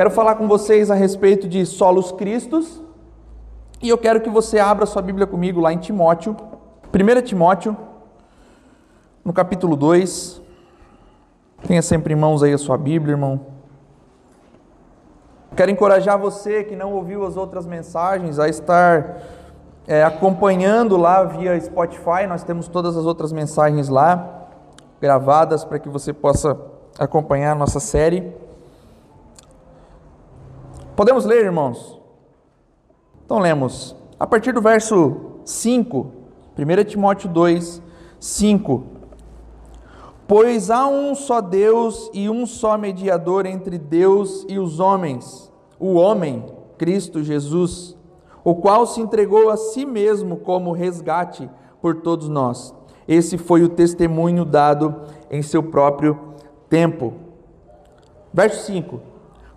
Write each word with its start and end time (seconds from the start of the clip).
Quero 0.00 0.10
falar 0.10 0.36
com 0.36 0.48
vocês 0.48 0.90
a 0.90 0.94
respeito 0.94 1.46
de 1.46 1.66
solos 1.66 2.10
cristos. 2.10 2.82
E 3.82 3.90
eu 3.90 3.98
quero 3.98 4.22
que 4.22 4.30
você 4.30 4.58
abra 4.58 4.86
sua 4.86 5.02
Bíblia 5.02 5.26
comigo 5.26 5.60
lá 5.60 5.74
em 5.74 5.76
Timóteo, 5.76 6.34
1 6.90 7.20
Timóteo, 7.20 7.76
no 9.22 9.30
capítulo 9.30 9.76
2. 9.76 10.40
Tenha 11.66 11.82
sempre 11.82 12.14
em 12.14 12.16
mãos 12.16 12.42
aí 12.42 12.50
a 12.50 12.56
sua 12.56 12.78
Bíblia, 12.78 13.12
irmão. 13.12 13.40
Quero 15.54 15.70
encorajar 15.70 16.18
você 16.18 16.64
que 16.64 16.74
não 16.74 16.94
ouviu 16.94 17.26
as 17.26 17.36
outras 17.36 17.66
mensagens 17.66 18.38
a 18.38 18.48
estar 18.48 19.18
é, 19.86 20.02
acompanhando 20.02 20.96
lá 20.96 21.24
via 21.24 21.60
Spotify. 21.60 22.26
Nós 22.26 22.42
temos 22.42 22.68
todas 22.68 22.96
as 22.96 23.04
outras 23.04 23.34
mensagens 23.34 23.90
lá 23.90 24.48
gravadas 24.98 25.62
para 25.62 25.78
que 25.78 25.90
você 25.90 26.10
possa 26.14 26.58
acompanhar 26.98 27.52
a 27.52 27.54
nossa 27.54 27.78
série. 27.78 28.48
Podemos 31.00 31.24
ler, 31.24 31.46
irmãos? 31.46 31.98
Então 33.24 33.38
lemos. 33.38 33.96
A 34.18 34.26
partir 34.26 34.52
do 34.52 34.60
verso 34.60 35.40
5, 35.46 36.12
1 36.58 36.84
Timóteo 36.84 37.26
2, 37.30 37.80
5. 38.20 38.84
Pois 40.28 40.68
há 40.70 40.86
um 40.86 41.14
só 41.14 41.40
Deus 41.40 42.10
e 42.12 42.28
um 42.28 42.44
só 42.44 42.76
mediador 42.76 43.46
entre 43.46 43.78
Deus 43.78 44.44
e 44.46 44.58
os 44.58 44.78
homens, 44.78 45.50
o 45.78 45.94
homem, 45.94 46.44
Cristo 46.76 47.22
Jesus, 47.24 47.96
o 48.44 48.56
qual 48.56 48.86
se 48.86 49.00
entregou 49.00 49.48
a 49.48 49.56
si 49.56 49.86
mesmo 49.86 50.36
como 50.36 50.70
resgate 50.70 51.48
por 51.80 52.02
todos 52.02 52.28
nós. 52.28 52.74
Esse 53.08 53.38
foi 53.38 53.62
o 53.62 53.70
testemunho 53.70 54.44
dado 54.44 54.94
em 55.30 55.40
seu 55.40 55.62
próprio 55.62 56.34
tempo. 56.68 57.14
Verso 58.34 58.66
5: 58.66 59.09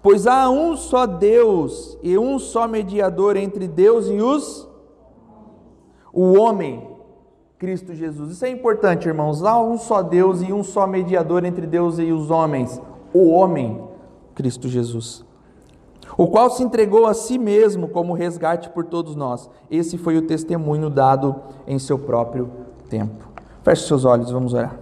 Pois 0.03 0.27
há 0.27 0.49
um 0.49 0.77
só 0.77 1.07
Deus 1.07 1.97
e 2.03 2.17
um 2.17 2.37
só 2.37 2.67
mediador 2.67 3.37
entre 3.37 3.67
Deus 3.67 4.07
e 4.07 4.21
os 4.21 4.67
o 6.13 6.37
homem, 6.37 6.87
Cristo 7.57 7.95
Jesus. 7.95 8.33
Isso 8.33 8.45
é 8.45 8.49
importante, 8.49 9.07
irmãos. 9.07 9.43
Há 9.43 9.59
um 9.59 9.79
só 9.79 10.03
Deus 10.03 10.43
e 10.43 10.53
um 10.53 10.63
só 10.63 10.85
mediador 10.85 11.43
entre 11.43 11.65
Deus 11.65 11.97
e 11.97 12.11
os 12.11 12.29
homens, 12.29 12.79
o 13.11 13.31
homem, 13.31 13.81
Cristo 14.35 14.67
Jesus. 14.67 15.25
O 16.15 16.27
qual 16.27 16.51
se 16.51 16.61
entregou 16.61 17.07
a 17.07 17.15
si 17.15 17.39
mesmo 17.39 17.87
como 17.87 18.13
resgate 18.13 18.69
por 18.69 18.85
todos 18.85 19.15
nós. 19.15 19.49
Esse 19.71 19.97
foi 19.97 20.17
o 20.17 20.27
testemunho 20.27 20.89
dado 20.89 21.35
em 21.65 21.79
seu 21.79 21.97
próprio 21.97 22.51
tempo. 22.89 23.27
Feche 23.63 23.87
seus 23.87 24.05
olhos, 24.05 24.29
vamos 24.29 24.53
orar. 24.53 24.77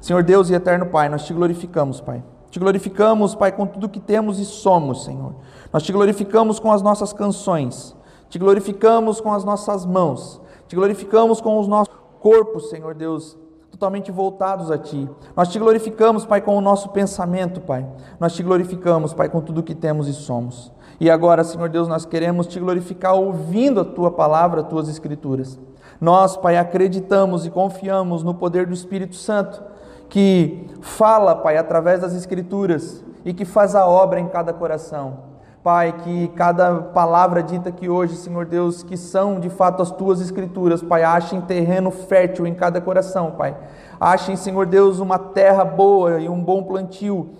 Senhor 0.00 0.22
Deus 0.22 0.50
e 0.50 0.54
eterno 0.54 0.86
Pai, 0.86 1.08
nós 1.08 1.24
te 1.24 1.32
glorificamos, 1.32 2.00
Pai. 2.00 2.22
Te 2.50 2.58
glorificamos, 2.58 3.34
Pai, 3.34 3.52
com 3.52 3.66
tudo 3.66 3.88
que 3.88 4.00
temos 4.00 4.38
e 4.38 4.44
somos, 4.44 5.04
Senhor. 5.04 5.34
Nós 5.72 5.82
te 5.82 5.92
glorificamos 5.92 6.58
com 6.58 6.72
as 6.72 6.80
nossas 6.80 7.12
canções, 7.12 7.94
te 8.30 8.38
glorificamos 8.38 9.20
com 9.20 9.32
as 9.32 9.44
nossas 9.44 9.84
mãos, 9.84 10.40
te 10.66 10.74
glorificamos 10.74 11.40
com 11.40 11.58
os 11.58 11.68
nossos 11.68 11.94
corpos, 12.20 12.70
Senhor 12.70 12.94
Deus, 12.94 13.36
totalmente 13.70 14.10
voltados 14.10 14.70
a 14.70 14.78
Ti. 14.78 15.08
Nós 15.36 15.48
te 15.48 15.58
glorificamos, 15.58 16.24
Pai, 16.24 16.40
com 16.40 16.56
o 16.56 16.60
nosso 16.60 16.88
pensamento, 16.88 17.60
Pai. 17.60 17.86
Nós 18.18 18.34
te 18.34 18.42
glorificamos, 18.42 19.12
Pai, 19.12 19.28
com 19.28 19.42
tudo 19.42 19.62
que 19.62 19.74
temos 19.74 20.08
e 20.08 20.14
somos. 20.14 20.72
E 20.98 21.10
agora, 21.10 21.44
Senhor 21.44 21.68
Deus, 21.68 21.86
nós 21.86 22.06
queremos 22.06 22.46
te 22.46 22.58
glorificar 22.58 23.14
ouvindo 23.14 23.80
a 23.80 23.84
Tua 23.84 24.10
palavra, 24.10 24.62
as 24.62 24.68
Tuas 24.68 24.88
Escrituras. 24.88 25.60
Nós, 26.00 26.36
Pai, 26.36 26.56
acreditamos 26.56 27.44
e 27.44 27.50
confiamos 27.50 28.22
no 28.22 28.34
poder 28.34 28.66
do 28.66 28.72
Espírito 28.72 29.16
Santo 29.16 29.62
que 30.08 30.66
fala, 30.80 31.34
Pai, 31.36 31.56
através 31.56 32.00
das 32.00 32.14
Escrituras 32.14 33.04
e 33.24 33.34
que 33.34 33.44
faz 33.44 33.74
a 33.74 33.86
obra 33.86 34.20
em 34.20 34.28
cada 34.28 34.52
coração. 34.52 35.28
Pai, 35.62 35.92
que 35.92 36.28
cada 36.28 36.76
palavra 36.76 37.42
dita 37.42 37.68
aqui 37.68 37.88
hoje, 37.88 38.16
Senhor 38.16 38.46
Deus, 38.46 38.82
que 38.82 38.96
são 38.96 39.38
de 39.40 39.50
fato 39.50 39.82
as 39.82 39.90
tuas 39.90 40.20
escrituras, 40.20 40.82
Pai, 40.82 41.02
achem 41.02 41.40
terreno 41.40 41.90
fértil 41.90 42.46
em 42.46 42.54
cada 42.54 42.80
coração, 42.80 43.32
Pai. 43.32 43.56
Achem, 44.00 44.36
Senhor 44.36 44.64
Deus, 44.66 45.00
uma 45.00 45.18
terra 45.18 45.64
boa 45.64 46.20
e 46.20 46.28
um 46.28 46.42
bom 46.42 46.62
plantio 46.62 47.30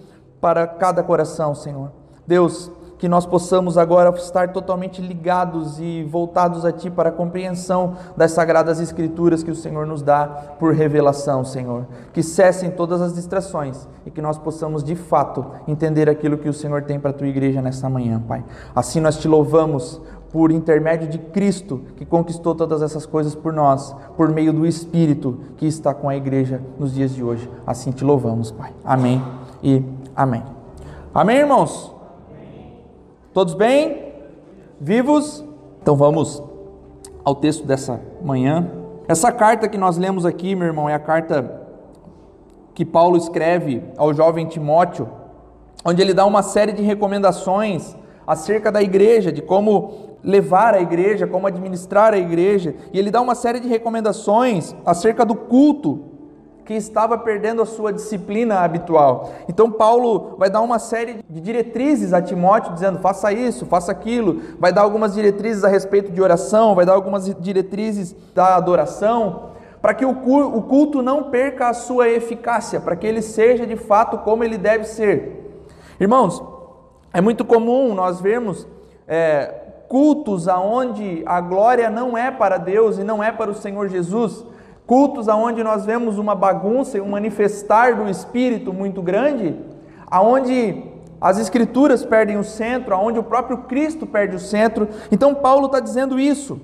para 0.41 0.66
cada 0.66 1.03
coração, 1.03 1.54
Senhor. 1.54 1.91
Deus, 2.26 2.70
que 2.98 3.09
nós 3.09 3.25
possamos 3.25 3.78
agora 3.78 4.10
estar 4.10 4.53
totalmente 4.53 5.00
ligados 5.00 5.78
e 5.78 6.03
voltados 6.04 6.64
a 6.64 6.72
Ti 6.72 6.91
para 6.91 7.10
a 7.10 7.12
compreensão 7.12 7.94
das 8.16 8.32
sagradas 8.32 8.81
Escrituras 8.81 9.42
que 9.42 9.50
o 9.50 9.54
Senhor 9.54 9.86
nos 9.86 10.03
dá 10.03 10.26
por 10.59 10.75
revelação, 10.75 11.44
Senhor. 11.44 11.87
Que 12.12 12.22
cessem 12.22 12.70
todas 12.70 13.00
as 13.00 13.14
distrações 13.14 13.88
e 14.04 14.10
que 14.10 14.20
nós 14.20 14.37
possamos 14.37 14.82
de 14.82 14.97
fato 14.97 15.47
entender 15.66 16.08
aquilo 16.08 16.38
que 16.38 16.48
o 16.48 16.53
Senhor 16.53 16.82
tem 16.82 16.98
para 16.98 17.10
a 17.10 17.14
Tua 17.14 17.28
igreja 17.28 17.62
nesta 17.62 17.88
manhã, 17.88 18.20
Pai. 18.26 18.44
Assim 18.75 19.00
nós 19.00 19.16
te 19.16 19.28
louvamos 19.28 20.00
por 20.32 20.50
intermédio 20.50 21.08
de 21.08 21.19
Cristo, 21.19 21.82
que 21.97 22.04
conquistou 22.04 22.54
todas 22.54 22.82
essas 22.82 23.06
coisas 23.06 23.34
por 23.34 23.53
nós, 23.53 23.94
por 24.16 24.31
meio 24.31 24.53
do 24.53 24.66
Espírito 24.66 25.38
que 25.56 25.66
está 25.66 25.94
com 25.94 26.08
a 26.08 26.16
igreja 26.16 26.60
nos 26.78 26.92
dias 26.92 27.14
de 27.14 27.22
hoje. 27.22 27.48
Assim 27.66 27.92
te 27.92 28.04
louvamos, 28.04 28.50
Pai. 28.50 28.72
Amém 28.84 29.22
e 29.62 29.82
amém. 30.14 30.42
Amém, 31.14 31.38
irmãos? 31.38 31.97
Todos 33.34 33.53
bem? 33.53 34.15
Vivos? 34.81 35.44
Então 35.83 35.94
vamos 35.94 36.43
ao 37.22 37.34
texto 37.34 37.66
dessa 37.66 38.00
manhã. 38.22 38.71
Essa 39.06 39.31
carta 39.31 39.69
que 39.69 39.77
nós 39.77 39.99
lemos 39.99 40.25
aqui, 40.25 40.55
meu 40.55 40.66
irmão, 40.66 40.89
é 40.89 40.94
a 40.94 40.99
carta 40.99 41.61
que 42.75 42.87
Paulo 42.87 43.19
escreve 43.19 43.83
ao 43.99 44.15
jovem 44.15 44.47
Timóteo, 44.47 45.11
onde 45.84 46.00
ele 46.00 46.15
dá 46.15 46.25
uma 46.25 46.43
série 46.43 46.72
de 46.72 46.83
recomendações 46.83 47.94
acerca 48.27 48.72
da 48.72 48.83
igreja, 48.83 49.31
de 49.31 49.43
como 49.43 50.17
levar 50.25 50.75
a 50.75 50.81
igreja, 50.81 51.27
como 51.27 51.47
administrar 51.47 52.15
a 52.15 52.19
igreja, 52.19 52.75
e 52.94 52.99
ele 52.99 53.11
dá 53.11 53.21
uma 53.21 53.34
série 53.34 53.61
de 53.61 53.69
recomendações 53.69 54.75
acerca 54.87 55.25
do 55.25 55.34
culto 55.34 56.07
que 56.69 56.75
estava 56.75 57.17
perdendo 57.17 57.62
a 57.62 57.65
sua 57.65 57.91
disciplina 57.91 58.61
habitual. 58.61 59.31
Então, 59.49 59.71
Paulo 59.71 60.34
vai 60.37 60.51
dar 60.51 60.61
uma 60.61 60.79
série 60.79 61.25
de 61.27 61.41
diretrizes 61.41 62.12
a 62.12 62.21
Timóteo, 62.21 62.75
dizendo: 62.75 62.99
faça 62.99 63.33
isso, 63.33 63.65
faça 63.65 63.91
aquilo. 63.91 64.43
Vai 64.59 64.71
dar 64.71 64.83
algumas 64.83 65.15
diretrizes 65.15 65.65
a 65.65 65.69
respeito 65.69 66.12
de 66.12 66.21
oração, 66.21 66.75
vai 66.75 66.84
dar 66.84 66.93
algumas 66.93 67.34
diretrizes 67.41 68.15
da 68.34 68.55
adoração, 68.55 69.53
para 69.81 69.95
que 69.95 70.05
o 70.05 70.15
culto 70.17 71.01
não 71.01 71.31
perca 71.31 71.71
a 71.71 71.73
sua 71.73 72.06
eficácia, 72.11 72.79
para 72.79 72.95
que 72.97 73.06
ele 73.06 73.23
seja 73.23 73.67
de 73.67 73.77
fato 73.77 74.19
como 74.19 74.45
ele 74.45 74.59
deve 74.59 74.85
ser. 74.85 75.62
Irmãos, 75.99 76.43
é 77.15 77.23
muito 77.23 77.47
comum 77.47 77.95
nós 77.95 78.21
vermos 78.21 78.67
é, 79.06 79.55
cultos 79.89 80.47
aonde 80.47 81.23
a 81.25 81.41
glória 81.41 81.89
não 81.89 82.17
é 82.17 82.31
para 82.31 82.59
Deus 82.59 82.99
e 82.99 83.05
não 83.05 83.25
é 83.25 83.33
para 83.33 83.50
o 83.50 83.55
Senhor 83.55 83.89
Jesus 83.89 84.45
cultos 84.88 85.28
aonde 85.28 85.62
nós 85.62 85.84
vemos 85.84 86.16
uma 86.16 86.34
bagunça 86.34 86.97
e 86.97 87.00
um 87.03 87.10
manifestar 87.10 87.94
do 87.94 88.09
Espírito 88.09 88.72
muito 88.72 89.03
grande, 89.03 89.54
aonde 90.10 90.82
as 91.21 91.38
Escrituras 91.38 92.06
perdem 92.06 92.38
o 92.38 92.43
centro, 92.43 92.94
aonde 92.94 93.19
o 93.19 93.22
próprio 93.22 93.59
Cristo 93.59 94.06
perde 94.06 94.34
o 94.34 94.38
centro. 94.38 94.88
Então 95.12 95.34
Paulo 95.34 95.66
está 95.66 95.78
dizendo 95.78 96.19
isso, 96.19 96.59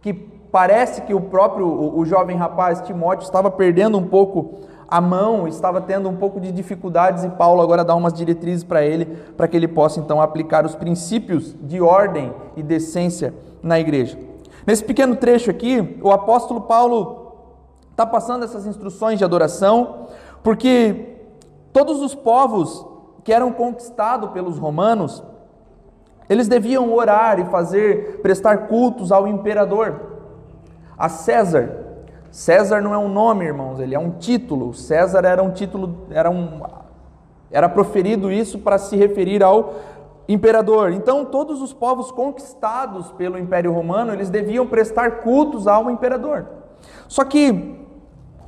que 0.00 0.14
parece 0.14 1.02
que 1.02 1.12
o 1.12 1.20
próprio 1.20 1.66
o, 1.66 1.98
o 1.98 2.06
jovem 2.06 2.38
rapaz 2.38 2.80
Timóteo 2.80 3.26
estava 3.26 3.50
perdendo 3.50 3.98
um 3.98 4.06
pouco 4.06 4.60
a 4.88 4.98
mão, 4.98 5.46
estava 5.46 5.78
tendo 5.78 6.08
um 6.08 6.16
pouco 6.16 6.40
de 6.40 6.50
dificuldades 6.50 7.22
e 7.22 7.28
Paulo 7.28 7.60
agora 7.60 7.84
dá 7.84 7.94
umas 7.94 8.14
diretrizes 8.14 8.64
para 8.64 8.82
ele, 8.82 9.04
para 9.36 9.46
que 9.46 9.58
ele 9.58 9.68
possa 9.68 10.00
então 10.00 10.22
aplicar 10.22 10.64
os 10.64 10.74
princípios 10.74 11.54
de 11.60 11.82
ordem 11.82 12.32
e 12.56 12.62
decência 12.62 13.34
na 13.62 13.78
igreja. 13.78 14.16
Nesse 14.66 14.82
pequeno 14.82 15.14
trecho 15.16 15.50
aqui, 15.50 15.98
o 16.02 16.10
apóstolo 16.10 16.62
Paulo 16.62 17.25
está 17.96 18.04
passando 18.04 18.44
essas 18.44 18.66
instruções 18.66 19.18
de 19.18 19.24
adoração, 19.24 20.08
porque 20.42 21.16
todos 21.72 22.02
os 22.02 22.14
povos 22.14 22.86
que 23.24 23.32
eram 23.32 23.50
conquistados 23.50 24.32
pelos 24.32 24.58
romanos, 24.58 25.24
eles 26.28 26.46
deviam 26.46 26.92
orar 26.92 27.40
e 27.40 27.46
fazer, 27.46 28.20
prestar 28.20 28.66
cultos 28.68 29.10
ao 29.10 29.26
imperador, 29.26 30.18
a 30.98 31.08
César. 31.08 31.86
César 32.30 32.82
não 32.82 32.92
é 32.92 32.98
um 32.98 33.08
nome, 33.08 33.46
irmãos, 33.46 33.80
ele 33.80 33.94
é 33.94 33.98
um 33.98 34.10
título. 34.10 34.74
César 34.74 35.24
era 35.24 35.42
um 35.42 35.52
título, 35.52 36.06
era 36.10 36.30
um 36.30 36.60
era 37.50 37.66
proferido 37.66 38.30
isso 38.30 38.58
para 38.58 38.76
se 38.76 38.94
referir 38.94 39.42
ao 39.42 39.72
imperador. 40.28 40.92
Então, 40.92 41.24
todos 41.24 41.62
os 41.62 41.72
povos 41.72 42.10
conquistados 42.10 43.10
pelo 43.12 43.38
Império 43.38 43.72
Romano, 43.72 44.12
eles 44.12 44.28
deviam 44.28 44.66
prestar 44.66 45.22
cultos 45.22 45.66
ao 45.66 45.90
imperador. 45.90 46.44
Só 47.08 47.24
que 47.24 47.85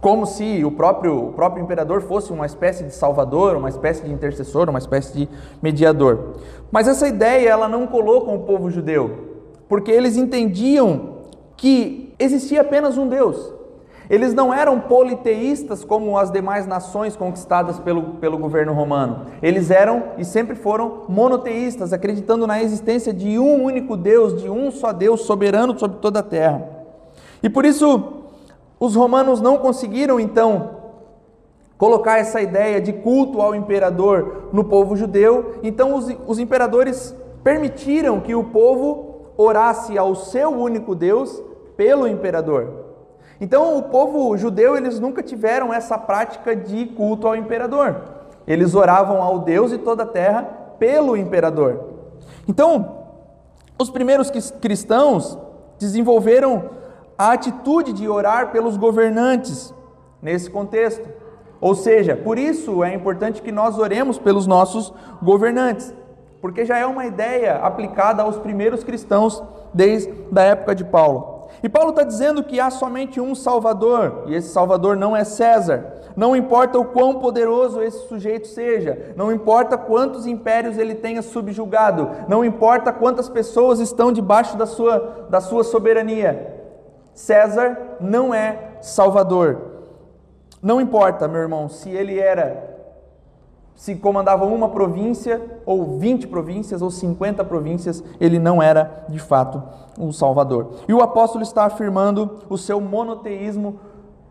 como 0.01 0.27
se 0.27 0.65
o 0.65 0.71
próprio, 0.71 1.29
o 1.29 1.33
próprio 1.33 1.63
imperador 1.63 2.03
fosse 2.03 2.33
uma 2.33 2.47
espécie 2.47 2.85
de 2.85 2.95
salvador, 2.95 3.57
uma 3.57 3.69
espécie 3.69 4.05
de 4.05 4.13
intercessor, 4.13 4.69
uma 4.69 4.79
espécie 4.79 5.13
de 5.13 5.29
mediador. 5.61 6.37
Mas 6.71 6.87
essa 6.87 7.09
ideia 7.09 7.49
ela 7.49 7.69
não 7.69 7.87
colou 7.87 8.23
com 8.23 8.37
o 8.37 8.41
povo 8.41 8.71
judeu, 8.71 9.39
porque 9.69 9.91
eles 9.91 10.17
entendiam 10.17 11.19
que 11.57 12.15
existia 12.19 12.61
apenas 12.61 12.97
um 12.97 13.09
Deus. 13.09 13.59
Eles 14.09 14.33
não 14.33 14.55
eram 14.55 14.81
politeístas 14.81 15.85
como 15.85 16.17
as 16.17 16.31
demais 16.31 16.67
nações 16.67 17.15
conquistadas 17.15 17.79
pelo, 17.79 18.15
pelo 18.15 18.39
governo 18.39 18.73
romano. 18.73 19.27
Eles 19.43 19.71
eram 19.71 20.13
e 20.17 20.25
sempre 20.25 20.55
foram 20.57 21.03
monoteístas, 21.09 21.93
acreditando 21.93 22.47
na 22.47 22.63
existência 22.63 23.13
de 23.13 23.39
um 23.39 23.63
único 23.65 23.97
Deus, 23.97 24.41
de 24.41 24.49
um 24.49 24.71
só 24.71 24.93
Deus 24.93 25.23
soberano 25.23 25.79
sobre 25.79 25.99
toda 25.99 26.21
a 26.21 26.23
terra. 26.23 26.67
E 27.43 27.51
por 27.51 27.67
isso, 27.67 28.18
os 28.81 28.95
romanos 28.95 29.41
não 29.41 29.59
conseguiram 29.59 30.21
então 30.21 30.79
colocar 31.77 32.19
essa 32.19 32.41
ideia 32.41 32.81
de 32.81 32.93
culto 32.93 33.41
ao 33.41 33.55
imperador 33.55 34.49
no 34.53 34.65
povo 34.65 34.97
judeu. 34.97 35.55
Então, 35.63 35.95
os, 35.95 36.09
os 36.27 36.39
imperadores 36.39 37.15
permitiram 37.43 38.21
que 38.21 38.35
o 38.35 38.45
povo 38.45 39.33
orasse 39.37 39.97
ao 39.97 40.15
seu 40.15 40.51
único 40.51 40.95
Deus 40.95 41.43
pelo 41.77 42.09
imperador. 42.09 42.87
Então, 43.41 43.79
o 43.79 43.85
povo 43.85 44.37
judeu, 44.37 44.77
eles 44.77 44.99
nunca 44.99 45.23
tiveram 45.23 45.73
essa 45.73 45.97
prática 45.97 46.57
de 46.57 46.87
culto 46.87 47.29
ao 47.29 47.37
imperador. 47.37 47.97
Eles 48.47 48.75
oravam 48.75 49.23
ao 49.23 49.39
Deus 49.39 49.71
de 49.71 49.79
toda 49.79 50.03
a 50.03 50.07
terra 50.07 50.43
pelo 50.79 51.17
imperador. 51.17 51.85
Então, 52.49 52.99
os 53.79 53.91
primeiros 53.91 54.31
cristãos 54.61 55.39
desenvolveram 55.79 56.78
a 57.19 57.33
atitude 57.33 57.93
de 57.93 58.09
orar 58.09 58.53
pelos 58.53 58.77
governantes 58.77 59.75
nesse 60.23 60.49
contexto. 60.49 61.07
Ou 61.61 61.75
seja, 61.75 62.15
por 62.15 62.39
isso 62.39 62.85
é 62.85 62.95
importante 62.95 63.43
que 63.43 63.51
nós 63.51 63.77
oremos 63.79 64.19
pelos 64.19 64.47
nossos 64.47 64.95
governantes, 65.21 65.93
porque 66.41 66.65
já 66.65 66.79
é 66.79 66.87
uma 66.87 67.05
ideia 67.07 67.57
aplicada 67.57 68.23
aos 68.23 68.37
primeiros 68.37 68.85
cristãos 68.85 69.43
desde 69.75 70.15
a 70.37 70.43
época 70.43 70.75
de 70.75 70.85
Paulo. 70.85 71.49
E 71.61 71.69
Paulo 71.69 71.91
está 71.91 72.05
dizendo 72.05 72.45
que 72.45 72.61
há 72.61 72.71
somente 72.71 73.21
um 73.21 73.35
Salvador, 73.35 74.25
e 74.27 74.35
esse 74.35 74.51
Salvador 74.51 74.97
não 74.97 75.17
é 75.17 75.25
César. 75.25 75.95
Não 76.15 76.37
importa 76.37 76.79
o 76.79 76.85
quão 76.85 77.19
poderoso 77.21 77.83
esse 77.83 78.07
sujeito 78.07 78.47
seja, 78.47 79.13
não 79.17 79.33
importa 79.33 79.79
quantos 79.79 80.27
impérios 80.27 80.77
ele 80.77 80.95
tenha 80.95 81.23
subjugado, 81.23 82.11
não 82.29 82.45
importa 82.45 82.93
quantas 82.93 83.29
pessoas 83.29 83.81
estão 83.81 84.13
debaixo 84.13 84.57
da 84.57 84.67
sua, 84.67 85.27
da 85.29 85.41
sua 85.41 85.65
soberania. 85.65 86.58
César 87.19 87.97
não 88.01 88.33
é 88.33 88.79
Salvador. 88.81 89.59
Não 90.63 90.81
importa, 90.81 91.27
meu 91.27 91.41
irmão, 91.41 91.69
se 91.69 91.91
ele 91.91 92.17
era 92.17 92.77
se 93.75 93.97
comandava 93.97 94.45
uma 94.45 94.69
província, 94.69 95.41
ou 95.67 95.99
20 95.99 96.29
províncias, 96.29 96.81
ou 96.81 96.91
50 96.93 97.45
províncias, 97.45 98.05
ele 98.21 98.39
não 98.39 98.63
era 98.63 99.05
de 99.09 99.19
fato 99.19 99.61
um 99.99 100.13
Salvador. 100.13 100.75
E 100.87 100.95
o 100.95 101.01
apóstolo 101.01 101.43
está 101.43 101.65
afirmando 101.65 102.39
o 102.49 102.57
seu 102.57 102.81
monoteísmo 102.81 103.81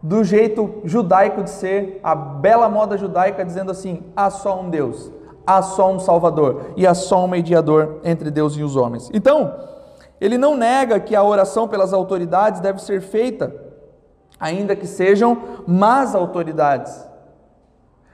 do 0.02 0.24
jeito 0.24 0.82
judaico 0.86 1.44
de 1.44 1.50
ser, 1.50 2.00
a 2.02 2.16
bela 2.16 2.70
moda 2.70 2.98
judaica, 2.98 3.44
dizendo 3.44 3.72
assim: 3.72 4.04
há 4.16 4.30
só 4.30 4.62
um 4.62 4.70
Deus, 4.70 5.12
há 5.46 5.62
só 5.62 5.92
um 5.92 6.00
Salvador 6.00 6.72
e 6.78 6.88
há 6.88 6.94
só 6.94 7.26
um 7.26 7.28
mediador 7.28 8.00
entre 8.06 8.32
Deus 8.32 8.56
e 8.56 8.64
os 8.64 8.78
homens. 8.78 9.10
Então, 9.14 9.54
ele 10.20 10.38
não 10.38 10.56
nega 10.56 11.00
que 11.00 11.16
a 11.16 11.24
oração 11.24 11.68
pelas 11.68 11.94
autoridades 11.94 12.60
deve 12.60 12.82
ser 12.82 13.02
feita, 13.02 13.54
ainda 14.40 14.76
que 14.76 14.88
sejam 14.88 15.38
más 15.68 16.16
autoridades. 16.16 17.08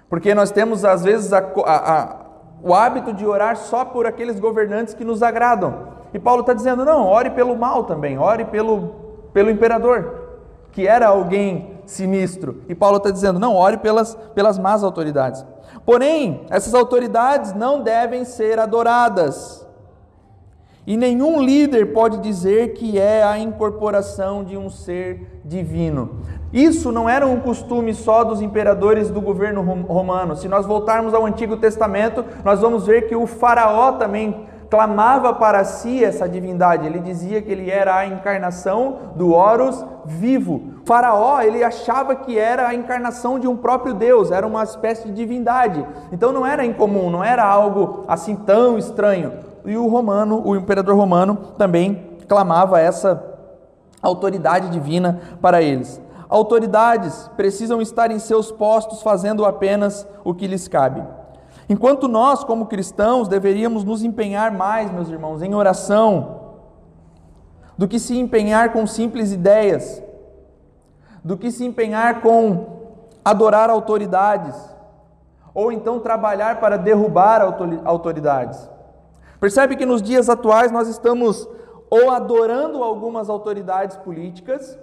Porque 0.09 0.35
nós 0.35 0.51
temos, 0.51 0.85
às 0.85 1.03
vezes, 1.03 1.33
a, 1.33 1.39
a, 1.39 2.01
a, 2.01 2.15
o 2.61 2.73
hábito 2.73 3.13
de 3.13 3.25
orar 3.25 3.55
só 3.57 3.83
por 3.83 4.05
aqueles 4.05 4.39
governantes 4.39 4.93
que 4.93 5.03
nos 5.03 5.23
agradam. 5.23 5.93
E 6.13 6.19
Paulo 6.19 6.41
está 6.41 6.53
dizendo: 6.53 6.85
não, 6.85 7.07
ore 7.07 7.31
pelo 7.31 7.55
mal 7.55 7.85
também, 7.85 8.17
ore 8.17 8.45
pelo, 8.45 9.29
pelo 9.33 9.49
imperador, 9.49 10.37
que 10.71 10.87
era 10.87 11.07
alguém 11.07 11.81
sinistro. 11.85 12.61
E 12.69 12.75
Paulo 12.75 12.97
está 12.97 13.09
dizendo: 13.09 13.39
não, 13.39 13.55
ore 13.55 13.77
pelas, 13.77 14.15
pelas 14.35 14.59
más 14.59 14.83
autoridades. 14.83 15.43
Porém, 15.85 16.45
essas 16.49 16.73
autoridades 16.73 17.53
não 17.53 17.81
devem 17.81 18.23
ser 18.23 18.59
adoradas. 18.59 19.62
E 20.85 20.97
nenhum 20.97 21.41
líder 21.41 21.93
pode 21.93 22.17
dizer 22.17 22.73
que 22.73 22.99
é 22.99 23.23
a 23.23 23.39
incorporação 23.39 24.43
de 24.43 24.57
um 24.57 24.69
ser 24.69 25.41
divino. 25.45 26.19
Isso 26.51 26.91
não 26.91 27.09
era 27.09 27.25
um 27.25 27.39
costume 27.39 27.93
só 27.93 28.23
dos 28.23 28.41
imperadores 28.41 29.09
do 29.09 29.21
governo 29.21 29.61
romano. 29.61 30.35
Se 30.35 30.49
nós 30.49 30.65
voltarmos 30.65 31.13
ao 31.13 31.25
Antigo 31.25 31.55
Testamento, 31.55 32.25
nós 32.43 32.59
vamos 32.59 32.85
ver 32.85 33.07
que 33.07 33.15
o 33.15 33.25
Faraó 33.25 33.93
também 33.93 34.45
clamava 34.69 35.33
para 35.33 35.63
si 35.63 36.03
essa 36.03 36.27
divindade. 36.27 36.85
Ele 36.85 36.99
dizia 36.99 37.41
que 37.41 37.51
ele 37.51 37.69
era 37.69 37.95
a 37.95 38.05
encarnação 38.05 39.13
do 39.15 39.31
Horus 39.33 39.85
vivo. 40.03 40.73
O 40.81 40.85
faraó, 40.85 41.39
ele 41.41 41.63
achava 41.63 42.15
que 42.15 42.37
era 42.37 42.67
a 42.67 42.75
encarnação 42.75 43.39
de 43.39 43.47
um 43.47 43.55
próprio 43.55 43.93
Deus, 43.93 44.31
era 44.31 44.45
uma 44.45 44.63
espécie 44.63 45.07
de 45.07 45.13
divindade. 45.13 45.85
Então 46.11 46.33
não 46.33 46.45
era 46.45 46.65
incomum, 46.65 47.09
não 47.09 47.23
era 47.23 47.45
algo 47.45 48.03
assim 48.07 48.35
tão 48.35 48.77
estranho 48.77 49.52
e 49.65 49.77
o 49.77 49.87
romano, 49.87 50.41
o 50.45 50.55
imperador 50.55 50.95
romano, 50.95 51.35
também 51.57 52.17
clamava 52.27 52.79
essa 52.79 53.23
autoridade 54.01 54.69
divina 54.69 55.21
para 55.41 55.61
eles. 55.61 56.01
Autoridades 56.29 57.29
precisam 57.37 57.81
estar 57.81 58.11
em 58.11 58.19
seus 58.19 58.51
postos 58.51 59.01
fazendo 59.01 59.45
apenas 59.45 60.07
o 60.23 60.33
que 60.33 60.47
lhes 60.47 60.67
cabe. 60.67 61.03
Enquanto 61.69 62.07
nós, 62.07 62.43
como 62.43 62.65
cristãos, 62.65 63.27
deveríamos 63.27 63.83
nos 63.83 64.03
empenhar 64.03 64.51
mais, 64.51 64.91
meus 64.91 65.09
irmãos, 65.09 65.41
em 65.41 65.53
oração, 65.53 66.41
do 67.77 67.87
que 67.87 67.99
se 67.99 68.17
empenhar 68.17 68.73
com 68.73 68.85
simples 68.85 69.31
ideias, 69.31 70.03
do 71.23 71.37
que 71.37 71.51
se 71.51 71.65
empenhar 71.65 72.21
com 72.21 72.65
adorar 73.23 73.69
autoridades, 73.69 74.55
ou 75.53 75.71
então 75.71 75.99
trabalhar 75.99 76.59
para 76.59 76.77
derrubar 76.77 77.41
autoridades. 77.85 78.72
Percebe 79.43 79.75
que 79.75 79.85
nos 79.85 80.01
dias 80.01 80.29
atuais 80.29 80.71
nós 80.71 80.87
estamos 80.87 81.49
ou 81.89 82.09
adorando 82.11 82.81
algumas 82.81 83.29
autoridades 83.29 83.97
políticas, 83.97 84.79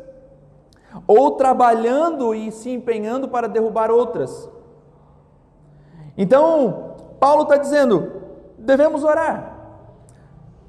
ou 1.06 1.30
trabalhando 1.30 2.34
e 2.34 2.52
se 2.52 2.68
empenhando 2.68 3.26
para 3.26 3.48
derrubar 3.48 3.90
outras. 3.90 4.50
Então, 6.14 6.96
Paulo 7.18 7.44
está 7.44 7.56
dizendo: 7.56 8.12
devemos 8.58 9.02
orar. 9.02 9.56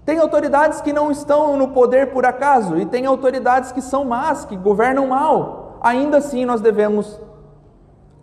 Tem 0.05 0.19
autoridades 0.19 0.79
que 0.79 0.93
não 0.93 1.11
estão 1.11 1.57
no 1.57 1.71
poder 1.71 2.13
por 2.13 2.25
acaso, 2.25 2.77
e 2.77 2.85
tem 2.85 3.05
autoridades 3.05 3.73
que 3.73 3.81
são 3.81 4.05
más, 4.05 4.45
que 4.45 4.55
governam 4.55 5.07
mal. 5.07 5.79
Ainda 5.81 6.19
assim, 6.19 6.45
nós 6.45 6.61
devemos 6.61 7.19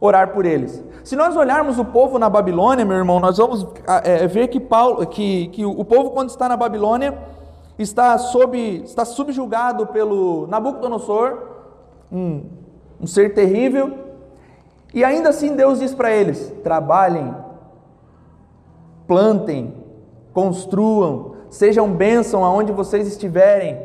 orar 0.01 0.33
por 0.33 0.47
eles. 0.47 0.83
Se 1.03 1.17
nós 1.17 1.37
olharmos 1.37 1.79
o 1.79 1.85
povo 1.85 2.19
na 2.19 2.29
Babilônia, 2.29 2.85
meu 2.85 2.97
irmão, 2.97 3.19
nós 3.19 3.39
vamos 3.39 3.67
é, 4.05 4.27
ver 4.27 4.49
que, 4.49 4.61
Paulo, 4.61 5.07
que, 5.07 5.49
que 5.49 5.65
o 5.65 5.85
povo, 5.85 6.11
quando 6.11 6.29
está 6.31 6.49
na 6.49 6.57
Babilônia, 6.57 7.17
está, 7.79 8.17
sob, 8.19 8.59
está 8.85 9.05
subjugado 9.05 9.87
pelo 9.87 10.47
Nabucodonosor, 10.49 11.39
um, 12.13 12.43
um 13.01 13.07
ser 13.07 13.35
terrível, 13.35 14.07
e 14.93 15.05
ainda 15.05 15.29
assim 15.29 15.55
Deus 15.55 15.79
diz 15.79 15.95
para 15.95 16.11
eles: 16.11 16.53
trabalhem, 16.63 17.35
plantem, 19.07 19.75
construam, 20.33 21.33
sejam 21.51 21.91
bênção 21.93 22.45
aonde 22.45 22.73
vocês 22.73 23.07
estiverem, 23.07 23.81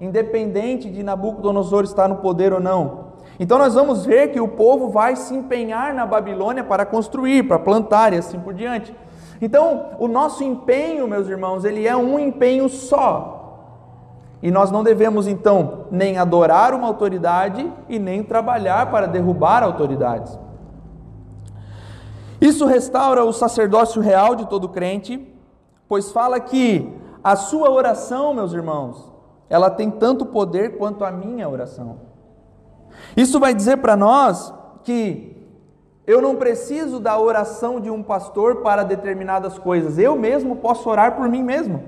independente 0.00 0.90
de 0.90 1.02
Nabucodonosor 1.02 1.84
estar 1.84 2.08
no 2.08 2.16
poder 2.16 2.52
ou 2.52 2.60
não. 2.60 3.07
Então 3.38 3.58
nós 3.58 3.74
vamos 3.74 4.04
ver 4.04 4.28
que 4.32 4.40
o 4.40 4.48
povo 4.48 4.88
vai 4.88 5.14
se 5.14 5.34
empenhar 5.34 5.94
na 5.94 6.04
Babilônia 6.04 6.64
para 6.64 6.84
construir, 6.84 7.46
para 7.46 7.58
plantar 7.58 8.12
e 8.12 8.16
assim 8.16 8.38
por 8.40 8.52
diante. 8.52 8.94
Então, 9.40 9.90
o 10.00 10.08
nosso 10.08 10.42
empenho, 10.42 11.06
meus 11.06 11.28
irmãos, 11.28 11.64
ele 11.64 11.86
é 11.86 11.96
um 11.96 12.18
empenho 12.18 12.68
só. 12.68 13.36
E 14.42 14.50
nós 14.50 14.70
não 14.70 14.82
devemos 14.82 15.26
então 15.26 15.86
nem 15.90 16.18
adorar 16.18 16.74
uma 16.74 16.86
autoridade 16.88 17.72
e 17.88 17.98
nem 17.98 18.22
trabalhar 18.22 18.90
para 18.90 19.06
derrubar 19.06 19.62
autoridades. 19.62 20.36
Isso 22.40 22.66
restaura 22.66 23.24
o 23.24 23.32
sacerdócio 23.32 24.00
real 24.00 24.34
de 24.36 24.46
todo 24.46 24.68
crente, 24.68 25.32
pois 25.88 26.12
fala 26.12 26.38
que 26.38 26.92
a 27.22 27.34
sua 27.34 27.70
oração, 27.70 28.32
meus 28.32 28.52
irmãos, 28.52 29.12
ela 29.50 29.70
tem 29.70 29.90
tanto 29.90 30.24
poder 30.26 30.76
quanto 30.78 31.04
a 31.04 31.10
minha 31.10 31.48
oração. 31.48 32.07
Isso 33.16 33.40
vai 33.40 33.54
dizer 33.54 33.78
para 33.78 33.96
nós 33.96 34.52
que 34.84 35.36
eu 36.06 36.22
não 36.22 36.36
preciso 36.36 36.98
da 36.98 37.18
oração 37.18 37.78
de 37.78 37.90
um 37.90 38.02
pastor 38.02 38.62
para 38.62 38.82
determinadas 38.82 39.58
coisas, 39.58 39.98
eu 39.98 40.16
mesmo 40.16 40.56
posso 40.56 40.88
orar 40.88 41.16
por 41.16 41.28
mim 41.28 41.42
mesmo. 41.42 41.82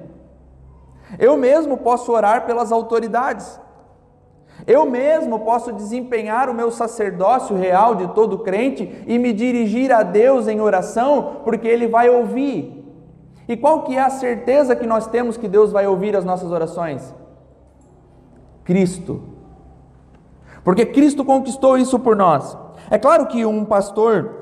Eu 1.18 1.36
mesmo 1.36 1.78
posso 1.78 2.12
orar 2.12 2.44
pelas 2.44 2.70
autoridades. 2.70 3.58
Eu 4.66 4.84
mesmo 4.84 5.40
posso 5.40 5.72
desempenhar 5.72 6.48
o 6.48 6.54
meu 6.54 6.70
sacerdócio 6.70 7.56
real 7.56 7.94
de 7.94 8.08
todo 8.08 8.40
crente 8.40 9.04
e 9.06 9.18
me 9.18 9.32
dirigir 9.32 9.90
a 9.90 10.02
Deus 10.02 10.46
em 10.48 10.60
oração, 10.60 11.40
porque 11.42 11.66
Ele 11.66 11.88
vai 11.88 12.10
ouvir. 12.10 12.76
E 13.48 13.56
qual 13.56 13.84
que 13.84 13.96
é 13.96 14.00
a 14.02 14.10
certeza 14.10 14.76
que 14.76 14.86
nós 14.86 15.06
temos 15.06 15.36
que 15.36 15.48
Deus 15.48 15.72
vai 15.72 15.86
ouvir 15.86 16.14
as 16.14 16.24
nossas 16.24 16.52
orações? 16.52 17.14
Cristo. 18.64 19.22
Porque 20.64 20.86
Cristo 20.86 21.24
conquistou 21.24 21.78
isso 21.78 21.98
por 21.98 22.16
nós. 22.16 22.56
É 22.90 22.98
claro 22.98 23.26
que 23.26 23.44
um 23.44 23.64
pastor 23.64 24.40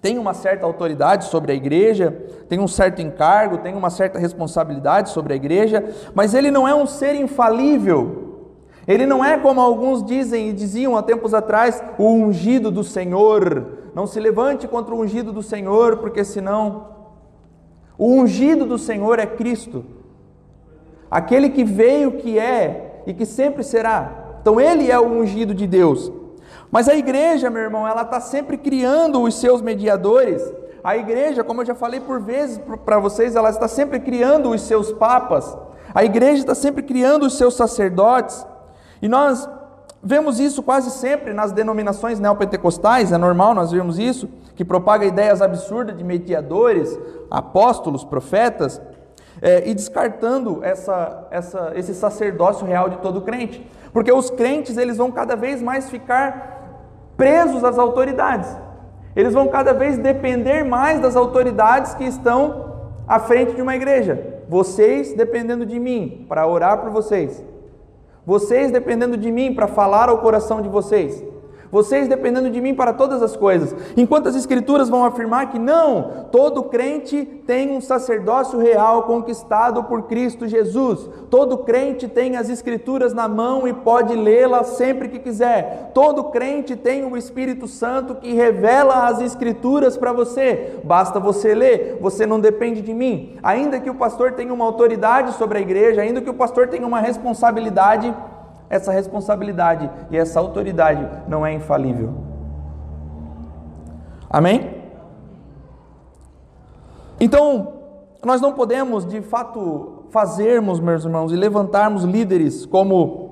tem 0.00 0.18
uma 0.18 0.34
certa 0.34 0.64
autoridade 0.64 1.24
sobre 1.24 1.52
a 1.52 1.54
igreja, 1.54 2.12
tem 2.48 2.60
um 2.60 2.68
certo 2.68 3.02
encargo, 3.02 3.58
tem 3.58 3.74
uma 3.74 3.90
certa 3.90 4.18
responsabilidade 4.18 5.10
sobre 5.10 5.32
a 5.32 5.36
igreja, 5.36 5.84
mas 6.14 6.32
ele 6.32 6.50
não 6.50 6.66
é 6.66 6.74
um 6.74 6.86
ser 6.86 7.14
infalível. 7.14 8.24
Ele 8.86 9.04
não 9.04 9.24
é 9.24 9.36
como 9.36 9.60
alguns 9.60 10.04
dizem 10.04 10.50
e 10.50 10.52
diziam 10.52 10.96
há 10.96 11.02
tempos 11.02 11.34
atrás, 11.34 11.82
o 11.98 12.08
ungido 12.08 12.70
do 12.70 12.84
Senhor. 12.84 13.66
Não 13.94 14.06
se 14.06 14.20
levante 14.20 14.68
contra 14.68 14.94
o 14.94 15.00
ungido 15.00 15.32
do 15.32 15.42
Senhor, 15.42 15.96
porque 15.96 16.22
senão 16.22 16.88
o 17.98 18.12
ungido 18.12 18.64
do 18.64 18.78
Senhor 18.78 19.18
é 19.18 19.26
Cristo. 19.26 19.84
Aquele 21.10 21.50
que 21.50 21.64
veio, 21.64 22.12
que 22.12 22.38
é 22.38 23.02
e 23.06 23.14
que 23.14 23.26
sempre 23.26 23.64
será. 23.64 24.25
Então 24.46 24.60
ele 24.60 24.92
é 24.92 24.96
o 24.96 25.04
ungido 25.04 25.52
de 25.52 25.66
Deus. 25.66 26.12
Mas 26.70 26.88
a 26.88 26.94
igreja, 26.94 27.50
meu 27.50 27.62
irmão, 27.62 27.84
ela 27.84 28.02
está 28.02 28.20
sempre 28.20 28.56
criando 28.56 29.20
os 29.20 29.40
seus 29.40 29.60
mediadores. 29.60 30.40
A 30.84 30.96
igreja, 30.96 31.42
como 31.42 31.62
eu 31.62 31.66
já 31.66 31.74
falei 31.74 31.98
por 31.98 32.20
vezes 32.20 32.60
para 32.84 33.00
vocês, 33.00 33.34
ela 33.34 33.50
está 33.50 33.66
sempre 33.66 33.98
criando 33.98 34.50
os 34.50 34.60
seus 34.60 34.92
papas. 34.92 35.58
A 35.92 36.04
igreja 36.04 36.42
está 36.42 36.54
sempre 36.54 36.84
criando 36.84 37.26
os 37.26 37.36
seus 37.36 37.56
sacerdotes. 37.56 38.46
E 39.02 39.08
nós 39.08 39.48
vemos 40.00 40.38
isso 40.38 40.62
quase 40.62 40.92
sempre 40.92 41.32
nas 41.34 41.50
denominações 41.50 42.20
neopentecostais, 42.20 43.10
é 43.10 43.18
normal 43.18 43.52
nós 43.52 43.72
vemos 43.72 43.98
isso, 43.98 44.28
que 44.54 44.64
propaga 44.64 45.04
ideias 45.04 45.42
absurdas 45.42 45.96
de 45.96 46.04
mediadores, 46.04 46.96
apóstolos, 47.28 48.04
profetas, 48.04 48.80
é, 49.42 49.68
e 49.68 49.74
descartando 49.74 50.60
essa, 50.62 51.26
essa, 51.30 51.72
esse 51.74 51.94
sacerdócio 51.94 52.64
real 52.64 52.88
de 52.88 52.98
todo 52.98 53.20
crente. 53.22 53.66
Porque 53.96 54.12
os 54.12 54.28
crentes 54.28 54.76
eles 54.76 54.98
vão 54.98 55.10
cada 55.10 55.34
vez 55.34 55.62
mais 55.62 55.88
ficar 55.88 57.14
presos 57.16 57.64
às 57.64 57.78
autoridades. 57.78 58.54
Eles 59.16 59.32
vão 59.32 59.48
cada 59.48 59.72
vez 59.72 59.96
depender 59.96 60.64
mais 60.64 61.00
das 61.00 61.16
autoridades 61.16 61.94
que 61.94 62.04
estão 62.04 62.74
à 63.08 63.18
frente 63.18 63.54
de 63.54 63.62
uma 63.62 63.74
igreja. 63.74 64.42
Vocês 64.50 65.14
dependendo 65.14 65.64
de 65.64 65.80
mim 65.80 66.26
para 66.28 66.46
orar 66.46 66.82
por 66.82 66.90
vocês. 66.90 67.42
Vocês 68.26 68.70
dependendo 68.70 69.16
de 69.16 69.32
mim 69.32 69.54
para 69.54 69.66
falar 69.66 70.10
ao 70.10 70.18
coração 70.18 70.60
de 70.60 70.68
vocês 70.68 71.24
vocês 71.76 72.08
dependendo 72.08 72.48
de 72.48 72.58
mim 72.58 72.74
para 72.74 72.94
todas 72.94 73.22
as 73.22 73.36
coisas. 73.36 73.76
Enquanto 73.98 74.30
as 74.30 74.34
Escrituras 74.34 74.88
vão 74.88 75.04
afirmar 75.04 75.50
que 75.50 75.58
não, 75.58 76.26
todo 76.32 76.62
crente 76.62 77.26
tem 77.46 77.76
um 77.76 77.82
sacerdócio 77.82 78.58
real 78.58 79.02
conquistado 79.02 79.84
por 79.84 80.04
Cristo 80.04 80.48
Jesus. 80.48 81.06
Todo 81.28 81.58
crente 81.58 82.08
tem 82.08 82.38
as 82.38 82.48
Escrituras 82.48 83.12
na 83.12 83.28
mão 83.28 83.68
e 83.68 83.74
pode 83.74 84.16
lê-las 84.16 84.68
sempre 84.68 85.10
que 85.10 85.18
quiser. 85.18 85.90
Todo 85.92 86.24
crente 86.24 86.74
tem 86.74 87.04
o 87.04 87.14
Espírito 87.14 87.68
Santo 87.68 88.14
que 88.14 88.32
revela 88.32 89.06
as 89.06 89.20
Escrituras 89.20 89.98
para 89.98 90.14
você. 90.14 90.78
Basta 90.82 91.20
você 91.20 91.54
ler, 91.54 91.98
você 92.00 92.24
não 92.24 92.40
depende 92.40 92.80
de 92.80 92.94
mim. 92.94 93.36
Ainda 93.42 93.78
que 93.78 93.90
o 93.90 93.94
pastor 93.94 94.32
tenha 94.32 94.54
uma 94.54 94.64
autoridade 94.64 95.34
sobre 95.34 95.58
a 95.58 95.60
igreja, 95.60 96.00
ainda 96.00 96.22
que 96.22 96.30
o 96.30 96.34
pastor 96.34 96.68
tenha 96.68 96.86
uma 96.86 97.00
responsabilidade 97.00 98.14
essa 98.68 98.92
responsabilidade 98.92 99.90
e 100.10 100.16
essa 100.16 100.40
autoridade 100.40 101.06
não 101.28 101.44
é 101.46 101.52
infalível. 101.52 102.14
Amém? 104.28 104.82
Então, 107.20 107.74
nós 108.24 108.40
não 108.40 108.52
podemos 108.52 109.06
de 109.06 109.22
fato 109.22 110.04
fazermos, 110.10 110.80
meus 110.80 111.04
irmãos, 111.04 111.32
e 111.32 111.36
levantarmos 111.36 112.04
líderes 112.04 112.66
como 112.66 113.26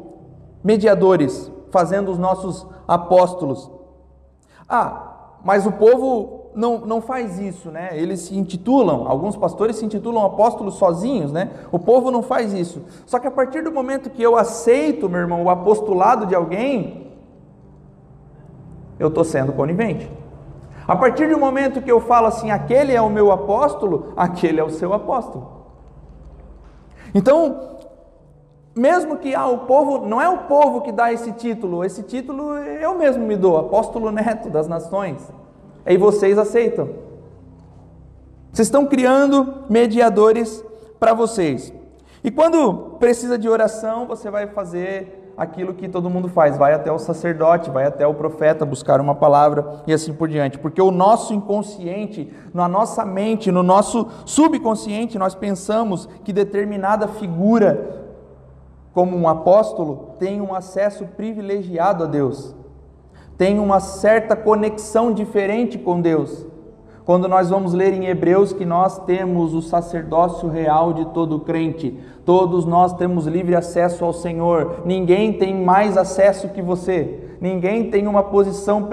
mediadores, 0.62 1.50
fazendo 1.70 2.10
os 2.10 2.18
nossos 2.18 2.66
apóstolos. 2.86 3.70
Ah, 4.68 5.38
mas 5.44 5.66
o 5.66 5.72
povo 5.72 6.43
não, 6.54 6.78
não 6.78 7.00
faz 7.00 7.38
isso, 7.38 7.70
né? 7.70 7.90
Eles 7.92 8.20
se 8.20 8.36
intitulam, 8.36 9.06
alguns 9.08 9.36
pastores 9.36 9.76
se 9.76 9.84
intitulam 9.84 10.24
apóstolos 10.24 10.74
sozinhos, 10.74 11.32
né? 11.32 11.50
O 11.72 11.78
povo 11.78 12.10
não 12.10 12.22
faz 12.22 12.52
isso. 12.52 12.82
Só 13.06 13.18
que 13.18 13.26
a 13.26 13.30
partir 13.30 13.62
do 13.62 13.72
momento 13.72 14.10
que 14.10 14.22
eu 14.22 14.36
aceito, 14.36 15.08
meu 15.08 15.20
irmão, 15.20 15.42
o 15.42 15.50
apostolado 15.50 16.26
de 16.26 16.34
alguém, 16.34 17.12
eu 18.98 19.08
estou 19.08 19.24
sendo 19.24 19.52
conivente. 19.52 20.10
A 20.86 20.94
partir 20.94 21.28
do 21.28 21.38
momento 21.38 21.82
que 21.82 21.90
eu 21.90 22.00
falo 22.00 22.26
assim, 22.26 22.50
aquele 22.50 22.92
é 22.92 23.00
o 23.00 23.08
meu 23.08 23.32
apóstolo, 23.32 24.12
aquele 24.16 24.60
é 24.60 24.64
o 24.64 24.70
seu 24.70 24.92
apóstolo. 24.92 25.64
Então, 27.14 27.78
mesmo 28.76 29.16
que 29.16 29.34
ah, 29.34 29.46
o 29.46 29.58
povo, 29.58 30.06
não 30.06 30.20
é 30.20 30.28
o 30.28 30.38
povo 30.38 30.82
que 30.82 30.92
dá 30.92 31.12
esse 31.12 31.32
título, 31.32 31.84
esse 31.84 32.02
título 32.02 32.56
eu 32.56 32.98
mesmo 32.98 33.24
me 33.24 33.36
dou, 33.36 33.56
apóstolo 33.56 34.10
neto 34.10 34.50
das 34.50 34.68
nações. 34.68 35.32
Aí 35.84 35.96
vocês 35.96 36.38
aceitam. 36.38 36.88
Vocês 38.52 38.68
estão 38.68 38.86
criando 38.86 39.64
mediadores 39.68 40.64
para 40.98 41.12
vocês. 41.12 41.72
E 42.22 42.30
quando 42.30 42.96
precisa 42.98 43.36
de 43.36 43.48
oração, 43.48 44.06
você 44.06 44.30
vai 44.30 44.46
fazer 44.46 45.32
aquilo 45.36 45.74
que 45.74 45.88
todo 45.88 46.08
mundo 46.08 46.28
faz, 46.28 46.56
vai 46.56 46.72
até 46.72 46.90
o 46.90 46.98
sacerdote, 46.98 47.68
vai 47.68 47.84
até 47.84 48.06
o 48.06 48.14
profeta 48.14 48.64
buscar 48.64 49.00
uma 49.00 49.14
palavra 49.14 49.82
e 49.86 49.92
assim 49.92 50.14
por 50.14 50.28
diante. 50.28 50.58
Porque 50.58 50.80
o 50.80 50.90
nosso 50.90 51.34
inconsciente, 51.34 52.32
na 52.54 52.68
nossa 52.68 53.04
mente, 53.04 53.50
no 53.50 53.62
nosso 53.62 54.08
subconsciente, 54.24 55.18
nós 55.18 55.34
pensamos 55.34 56.08
que 56.24 56.32
determinada 56.32 57.08
figura, 57.08 58.04
como 58.92 59.16
um 59.16 59.28
apóstolo, 59.28 60.14
tem 60.18 60.40
um 60.40 60.54
acesso 60.54 61.04
privilegiado 61.16 62.04
a 62.04 62.06
Deus 62.06 62.54
tem 63.36 63.58
uma 63.58 63.80
certa 63.80 64.36
conexão 64.36 65.12
diferente 65.12 65.78
com 65.78 66.00
Deus. 66.00 66.46
Quando 67.04 67.28
nós 67.28 67.50
vamos 67.50 67.74
ler 67.74 67.92
em 67.92 68.06
Hebreus 68.06 68.54
que 68.54 68.64
nós 68.64 68.98
temos 69.00 69.52
o 69.52 69.60
sacerdócio 69.60 70.48
real 70.48 70.94
de 70.94 71.04
todo 71.06 71.40
crente, 71.40 71.98
todos 72.24 72.64
nós 72.64 72.94
temos 72.94 73.26
livre 73.26 73.54
acesso 73.54 74.06
ao 74.06 74.12
Senhor, 74.12 74.80
ninguém 74.86 75.34
tem 75.34 75.54
mais 75.54 75.98
acesso 75.98 76.48
que 76.48 76.62
você, 76.62 77.36
ninguém 77.42 77.90
tem 77.90 78.06
uma 78.06 78.22
posição 78.22 78.88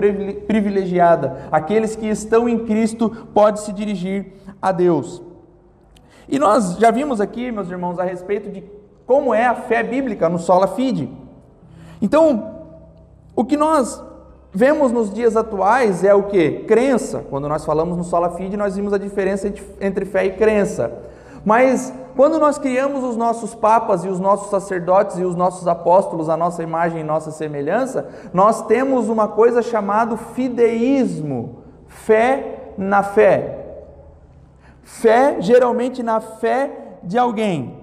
privilegiada. 0.45 1.47
Aqueles 1.49 1.95
que 1.95 2.07
estão 2.07 2.49
em 2.49 2.65
Cristo 2.65 3.09
podem 3.33 3.61
se 3.61 3.71
dirigir 3.71 4.33
a 4.61 4.73
Deus. 4.73 5.21
E 6.27 6.37
nós 6.37 6.77
já 6.77 6.91
vimos 6.91 7.21
aqui, 7.21 7.49
meus 7.49 7.69
irmãos, 7.69 7.97
a 7.97 8.03
respeito 8.03 8.49
de 8.49 8.61
como 9.05 9.33
é 9.33 9.45
a 9.45 9.55
fé 9.55 9.83
bíblica 9.83 10.27
no 10.27 10.37
Sola 10.37 10.67
Fide. 10.67 11.09
Então, 12.01 12.55
o 13.33 13.45
que 13.45 13.55
nós 13.55 14.03
vemos 14.53 14.91
nos 14.91 15.13
dias 15.13 15.35
atuais 15.35 16.03
é 16.03 16.13
o 16.13 16.23
que? 16.23 16.63
Crença. 16.67 17.25
Quando 17.29 17.47
nós 17.47 17.65
falamos 17.65 17.97
no 17.97 18.03
Sola 18.03 18.31
Fide, 18.31 18.57
nós 18.57 18.75
vimos 18.75 18.93
a 18.93 18.97
diferença 18.97 19.51
entre 19.79 20.05
fé 20.05 20.25
e 20.25 20.31
crença. 20.31 20.91
Mas 21.43 21.93
quando 22.15 22.39
nós 22.39 22.57
criamos 22.57 23.03
os 23.03 23.15
nossos 23.15 23.55
papas 23.55 24.03
e 24.03 24.07
os 24.07 24.19
nossos 24.19 24.49
sacerdotes 24.49 25.17
e 25.17 25.23
os 25.23 25.35
nossos 25.35 25.67
apóstolos, 25.67 26.29
a 26.29 26.37
nossa 26.37 26.61
imagem 26.61 27.01
e 27.01 27.03
nossa 27.03 27.31
semelhança, 27.31 28.07
nós 28.33 28.65
temos 28.67 29.09
uma 29.09 29.27
coisa 29.27 29.61
chamada 29.61 30.17
fideísmo, 30.17 31.63
fé 31.87 32.73
na 32.77 33.01
fé. 33.01 33.57
Fé 34.83 35.37
geralmente 35.39 36.03
na 36.03 36.19
fé 36.19 36.97
de 37.01 37.17
alguém. 37.17 37.80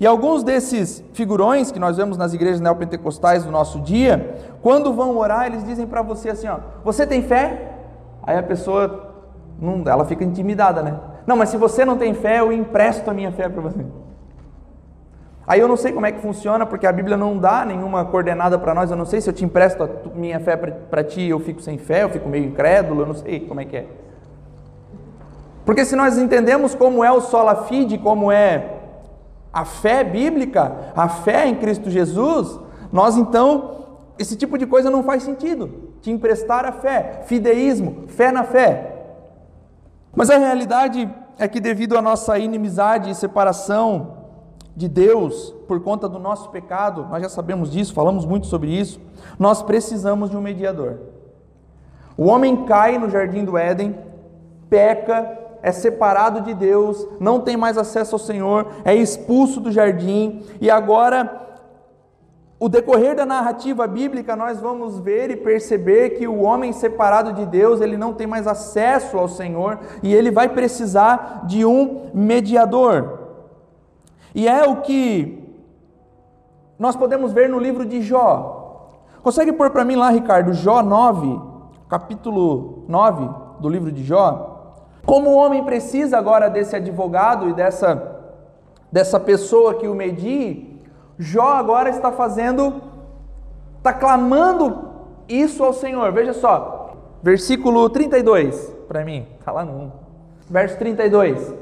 E 0.00 0.06
alguns 0.06 0.44
desses 0.44 1.02
figurões 1.12 1.72
que 1.72 1.78
nós 1.78 1.96
vemos 1.96 2.16
nas 2.16 2.32
igrejas 2.32 2.60
neopentecostais 2.60 3.44
do 3.44 3.50
nosso 3.50 3.80
dia, 3.80 4.36
quando 4.62 4.92
vão 4.92 5.16
orar, 5.16 5.46
eles 5.46 5.64
dizem 5.64 5.86
para 5.86 6.02
você 6.02 6.30
assim: 6.30 6.46
ó, 6.46 6.58
você 6.84 7.06
tem 7.06 7.22
fé? 7.22 7.72
Aí 8.22 8.38
a 8.38 8.42
pessoa, 8.42 9.14
não, 9.60 9.82
ela 9.90 10.04
fica 10.04 10.22
intimidada, 10.22 10.82
né? 10.82 10.98
Não, 11.26 11.36
mas 11.36 11.48
se 11.48 11.56
você 11.56 11.84
não 11.84 11.98
tem 11.98 12.14
fé, 12.14 12.38
eu 12.38 12.52
empresto 12.52 13.10
a 13.10 13.14
minha 13.14 13.32
fé 13.32 13.48
para 13.48 13.60
você. 13.60 13.84
Aí 15.46 15.58
eu 15.58 15.66
não 15.66 15.76
sei 15.76 15.92
como 15.92 16.06
é 16.06 16.12
que 16.12 16.20
funciona, 16.20 16.64
porque 16.64 16.86
a 16.86 16.92
Bíblia 16.92 17.16
não 17.16 17.36
dá 17.36 17.64
nenhuma 17.64 18.04
coordenada 18.04 18.58
para 18.58 18.74
nós. 18.74 18.90
Eu 18.90 18.96
não 18.96 19.06
sei 19.06 19.20
se 19.20 19.28
eu 19.28 19.32
te 19.32 19.44
empresto 19.44 19.82
a 19.82 19.88
minha 20.14 20.38
fé 20.38 20.56
para 20.56 21.02
ti, 21.02 21.22
eu 21.22 21.40
fico 21.40 21.60
sem 21.60 21.76
fé, 21.76 22.04
eu 22.04 22.10
fico 22.10 22.28
meio 22.28 22.44
incrédulo, 22.44 23.00
eu 23.00 23.06
não 23.06 23.14
sei 23.14 23.40
como 23.40 23.60
é 23.60 23.64
que 23.64 23.78
é. 23.78 23.86
Porque 25.64 25.84
se 25.84 25.96
nós 25.96 26.18
entendemos 26.18 26.74
como 26.74 27.02
é 27.02 27.10
o 27.10 27.20
sola 27.20 27.64
fide, 27.64 27.98
como 27.98 28.30
é 28.30 28.77
a 29.58 29.64
fé 29.64 30.04
bíblica, 30.04 30.92
a 30.94 31.08
fé 31.08 31.48
em 31.48 31.56
Cristo 31.56 31.90
Jesus, 31.90 32.60
nós 32.92 33.16
então, 33.16 33.86
esse 34.16 34.36
tipo 34.36 34.56
de 34.56 34.66
coisa 34.66 34.88
não 34.88 35.02
faz 35.02 35.24
sentido. 35.24 35.94
Te 36.00 36.12
emprestar 36.12 36.64
a 36.64 36.70
fé, 36.70 37.22
fideísmo, 37.24 38.04
fé 38.06 38.30
na 38.30 38.44
fé. 38.44 38.94
Mas 40.14 40.30
a 40.30 40.38
realidade 40.38 41.12
é 41.36 41.48
que, 41.48 41.58
devido 41.58 41.98
à 41.98 42.02
nossa 42.02 42.38
inimizade 42.38 43.10
e 43.10 43.14
separação 43.16 44.18
de 44.76 44.88
Deus 44.88 45.52
por 45.66 45.80
conta 45.80 46.08
do 46.08 46.20
nosso 46.20 46.50
pecado, 46.50 47.08
nós 47.10 47.20
já 47.20 47.28
sabemos 47.28 47.72
disso, 47.72 47.92
falamos 47.92 48.24
muito 48.24 48.46
sobre 48.46 48.70
isso, 48.70 49.00
nós 49.40 49.60
precisamos 49.60 50.30
de 50.30 50.36
um 50.36 50.40
mediador. 50.40 51.00
O 52.16 52.26
homem 52.26 52.64
cai 52.64 52.96
no 52.96 53.10
jardim 53.10 53.44
do 53.44 53.58
Éden, 53.58 53.98
peca, 54.70 55.47
é 55.62 55.72
separado 55.72 56.40
de 56.42 56.54
Deus, 56.54 57.06
não 57.18 57.40
tem 57.40 57.56
mais 57.56 57.76
acesso 57.76 58.14
ao 58.14 58.18
Senhor, 58.18 58.66
é 58.84 58.94
expulso 58.94 59.60
do 59.60 59.72
jardim 59.72 60.42
e 60.60 60.70
agora 60.70 61.46
o 62.60 62.68
decorrer 62.68 63.14
da 63.14 63.24
narrativa 63.24 63.86
bíblica, 63.86 64.34
nós 64.34 64.58
vamos 64.58 64.98
ver 64.98 65.30
e 65.30 65.36
perceber 65.36 66.10
que 66.10 66.26
o 66.26 66.40
homem 66.40 66.72
separado 66.72 67.32
de 67.32 67.46
Deus, 67.46 67.80
ele 67.80 67.96
não 67.96 68.12
tem 68.12 68.26
mais 68.26 68.48
acesso 68.48 69.16
ao 69.16 69.28
Senhor 69.28 69.78
e 70.02 70.12
ele 70.12 70.30
vai 70.30 70.48
precisar 70.48 71.44
de 71.46 71.64
um 71.64 72.10
mediador. 72.12 73.20
E 74.34 74.48
é 74.48 74.66
o 74.66 74.80
que 74.82 75.38
nós 76.76 76.96
podemos 76.96 77.32
ver 77.32 77.48
no 77.48 77.60
livro 77.60 77.86
de 77.86 78.02
Jó. 78.02 78.96
Consegue 79.22 79.52
pôr 79.52 79.70
para 79.70 79.84
mim 79.84 79.94
lá, 79.94 80.10
Ricardo, 80.10 80.52
Jó 80.52 80.82
9, 80.82 81.40
capítulo 81.88 82.84
9 82.88 83.28
do 83.60 83.68
livro 83.68 83.92
de 83.92 84.02
Jó? 84.02 84.57
Como 85.08 85.30
o 85.30 85.36
homem 85.36 85.64
precisa 85.64 86.18
agora 86.18 86.50
desse 86.50 86.76
advogado 86.76 87.48
e 87.48 87.54
dessa, 87.54 88.20
dessa 88.92 89.18
pessoa 89.18 89.72
que 89.76 89.88
o 89.88 89.94
medie, 89.94 90.78
Jó 91.18 91.48
agora 91.54 91.88
está 91.88 92.12
fazendo, 92.12 92.82
está 93.78 93.90
clamando 93.90 94.90
isso 95.26 95.64
ao 95.64 95.72
Senhor. 95.72 96.12
Veja 96.12 96.34
só, 96.34 96.94
versículo 97.22 97.88
32 97.88 98.70
para 98.86 99.02
mim, 99.02 99.26
está 99.40 99.50
lá 99.50 99.64
no 99.64 99.72
1. 99.72 99.90
Verso 100.50 100.76
32. 100.76 101.54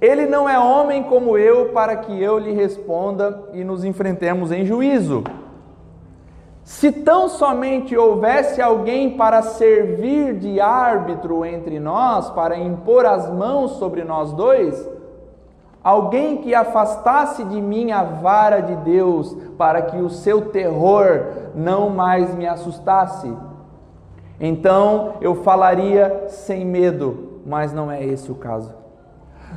Ele 0.00 0.26
não 0.26 0.48
é 0.48 0.56
homem 0.56 1.02
como 1.02 1.36
eu 1.36 1.70
para 1.70 1.96
que 1.96 2.22
eu 2.22 2.38
lhe 2.38 2.52
responda 2.52 3.42
e 3.52 3.64
nos 3.64 3.82
enfrentemos 3.82 4.52
em 4.52 4.64
juízo. 4.64 5.24
Se 6.64 6.90
tão 6.90 7.28
somente 7.28 7.94
houvesse 7.94 8.60
alguém 8.60 9.18
para 9.18 9.42
servir 9.42 10.38
de 10.38 10.60
árbitro 10.60 11.44
entre 11.44 11.78
nós, 11.78 12.30
para 12.30 12.56
impor 12.56 13.04
as 13.04 13.30
mãos 13.30 13.72
sobre 13.72 14.02
nós 14.02 14.32
dois, 14.32 14.88
alguém 15.82 16.38
que 16.38 16.54
afastasse 16.54 17.44
de 17.44 17.60
mim 17.60 17.92
a 17.92 18.02
vara 18.02 18.60
de 18.60 18.76
Deus, 18.76 19.36
para 19.58 19.82
que 19.82 19.98
o 19.98 20.08
seu 20.08 20.46
terror 20.46 21.26
não 21.54 21.90
mais 21.90 22.34
me 22.34 22.46
assustasse. 22.46 23.30
Então 24.40 25.16
eu 25.20 25.34
falaria 25.34 26.24
sem 26.28 26.64
medo, 26.64 27.40
mas 27.44 27.74
não 27.74 27.90
é 27.92 28.02
esse 28.02 28.32
o 28.32 28.36
caso. 28.36 28.72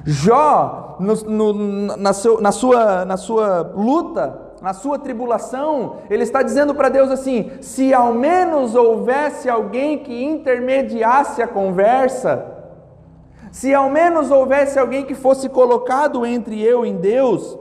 Jó, 0.05 0.97
no, 0.99 1.15
no, 1.15 1.97
na, 1.97 2.11
seu, 2.11 2.41
na, 2.41 2.51
sua, 2.51 3.05
na 3.05 3.15
sua 3.15 3.71
luta, 3.73 4.46
na 4.61 4.73
sua 4.73 4.97
tribulação, 4.97 5.97
ele 6.09 6.23
está 6.23 6.41
dizendo 6.41 6.73
para 6.73 6.89
Deus 6.89 7.11
assim: 7.11 7.51
se 7.61 7.93
ao 7.93 8.13
menos 8.13 8.75
houvesse 8.75 9.49
alguém 9.49 9.99
que 9.99 10.23
intermediasse 10.23 11.41
a 11.41 11.47
conversa, 11.47 12.45
se 13.51 13.73
ao 13.73 13.89
menos 13.89 14.31
houvesse 14.31 14.79
alguém 14.79 15.05
que 15.05 15.15
fosse 15.15 15.47
colocado 15.49 16.25
entre 16.25 16.61
eu 16.61 16.85
e 16.85 16.93
Deus, 16.93 17.57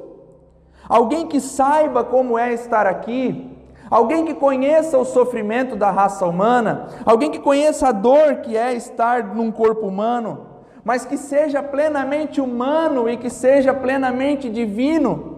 alguém 0.88 1.26
que 1.26 1.40
saiba 1.40 2.02
como 2.02 2.38
é 2.38 2.52
estar 2.52 2.86
aqui, 2.86 3.50
alguém 3.90 4.24
que 4.24 4.34
conheça 4.34 4.98
o 4.98 5.04
sofrimento 5.04 5.76
da 5.76 5.90
raça 5.90 6.26
humana, 6.26 6.86
alguém 7.04 7.30
que 7.30 7.38
conheça 7.38 7.88
a 7.88 7.92
dor 7.92 8.36
que 8.36 8.56
é 8.56 8.72
estar 8.72 9.34
num 9.34 9.52
corpo 9.52 9.86
humano, 9.86 10.46
mas 10.82 11.04
que 11.04 11.16
seja 11.16 11.62
plenamente 11.62 12.40
humano 12.40 13.08
e 13.08 13.16
que 13.16 13.28
seja 13.28 13.74
plenamente 13.74 14.48
divino. 14.48 15.35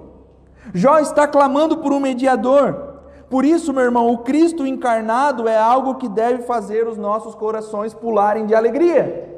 Jó 0.74 0.98
está 0.98 1.26
clamando 1.26 1.78
por 1.78 1.92
um 1.92 2.00
mediador. 2.00 2.88
Por 3.30 3.44
isso, 3.44 3.72
meu 3.72 3.82
irmão, 3.82 4.10
o 4.10 4.18
Cristo 4.18 4.66
encarnado 4.66 5.46
é 5.46 5.58
algo 5.58 5.96
que 5.96 6.08
deve 6.08 6.44
fazer 6.44 6.86
os 6.86 6.96
nossos 6.96 7.34
corações 7.34 7.92
pularem 7.92 8.46
de 8.46 8.54
alegria. 8.54 9.28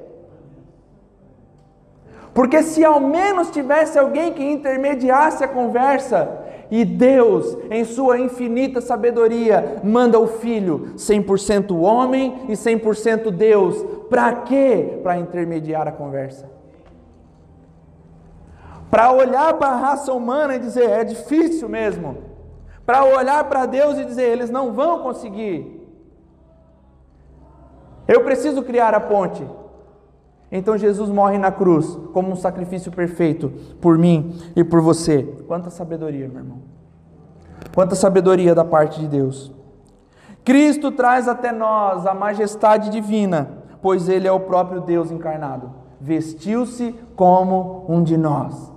Porque 2.32 2.62
se 2.62 2.84
ao 2.84 3.00
menos 3.00 3.50
tivesse 3.50 3.98
alguém 3.98 4.32
que 4.32 4.44
intermediasse 4.44 5.42
a 5.42 5.48
conversa, 5.48 6.38
e 6.70 6.84
Deus, 6.84 7.58
em 7.68 7.84
sua 7.84 8.20
infinita 8.20 8.80
sabedoria, 8.80 9.80
manda 9.82 10.20
o 10.20 10.28
Filho, 10.28 10.92
100% 10.96 11.76
homem 11.76 12.42
e 12.48 12.52
100% 12.52 13.32
Deus, 13.32 13.84
para 14.08 14.32
quê? 14.32 15.00
Para 15.02 15.18
intermediar 15.18 15.88
a 15.88 15.92
conversa. 15.92 16.59
Para 18.90 19.12
olhar 19.12 19.54
para 19.54 19.68
a 19.68 19.76
raça 19.76 20.12
humana 20.12 20.56
e 20.56 20.58
dizer, 20.58 20.90
é 20.90 21.04
difícil 21.04 21.68
mesmo. 21.68 22.18
Para 22.84 23.04
olhar 23.04 23.44
para 23.44 23.66
Deus 23.66 23.98
e 23.98 24.04
dizer, 24.04 24.24
eles 24.24 24.50
não 24.50 24.72
vão 24.72 25.00
conseguir. 25.00 25.80
Eu 28.08 28.24
preciso 28.24 28.62
criar 28.64 28.92
a 28.94 29.00
ponte. 29.00 29.46
Então 30.50 30.76
Jesus 30.76 31.08
morre 31.08 31.38
na 31.38 31.52
cruz 31.52 31.96
como 32.12 32.32
um 32.32 32.36
sacrifício 32.36 32.90
perfeito 32.90 33.50
por 33.80 33.96
mim 33.96 34.36
e 34.56 34.64
por 34.64 34.80
você. 34.80 35.22
Quanta 35.46 35.70
sabedoria, 35.70 36.26
meu 36.26 36.38
irmão. 36.38 36.58
Quanta 37.72 37.94
sabedoria 37.94 38.52
da 38.52 38.64
parte 38.64 38.98
de 38.98 39.06
Deus. 39.06 39.52
Cristo 40.44 40.90
traz 40.90 41.28
até 41.28 41.52
nós 41.52 42.04
a 42.06 42.14
majestade 42.14 42.90
divina, 42.90 43.58
pois 43.80 44.08
ele 44.08 44.26
é 44.26 44.32
o 44.32 44.40
próprio 44.40 44.80
Deus 44.80 45.12
encarnado. 45.12 45.70
Vestiu-se 46.00 46.92
como 47.14 47.84
um 47.88 48.02
de 48.02 48.16
nós. 48.16 48.72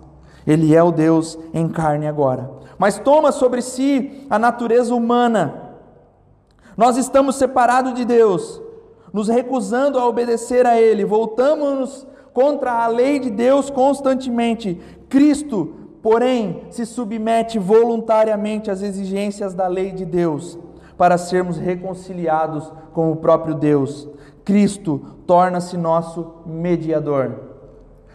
Ele 0.45 0.75
é 0.75 0.83
o 0.83 0.91
Deus 0.91 1.37
em 1.53 1.67
carne 1.67 2.07
agora. 2.07 2.49
Mas 2.77 2.99
toma 2.99 3.31
sobre 3.31 3.61
si 3.61 4.25
a 4.29 4.37
natureza 4.37 4.93
humana. 4.93 5.73
Nós 6.75 6.97
estamos 6.97 7.35
separados 7.35 7.93
de 7.93 8.03
Deus 8.03 8.61
nos 9.13 9.27
recusando 9.27 9.99
a 9.99 10.07
obedecer 10.07 10.65
a 10.65 10.81
Ele, 10.81 11.05
voltamos 11.05 12.07
contra 12.33 12.83
a 12.83 12.87
lei 12.87 13.19
de 13.19 13.29
Deus 13.29 13.69
constantemente. 13.69 14.81
Cristo, 15.07 15.75
porém, 16.01 16.63
se 16.71 16.83
submete 16.83 17.59
voluntariamente 17.59 18.71
às 18.71 18.81
exigências 18.81 19.53
da 19.53 19.67
lei 19.67 19.91
de 19.91 20.03
Deus 20.03 20.57
para 20.97 21.19
sermos 21.19 21.57
reconciliados 21.57 22.71
com 22.91 23.11
o 23.11 23.15
próprio 23.15 23.53
Deus. 23.53 24.09
Cristo 24.43 24.99
torna-se 25.27 25.77
nosso 25.77 26.33
mediador. 26.45 27.42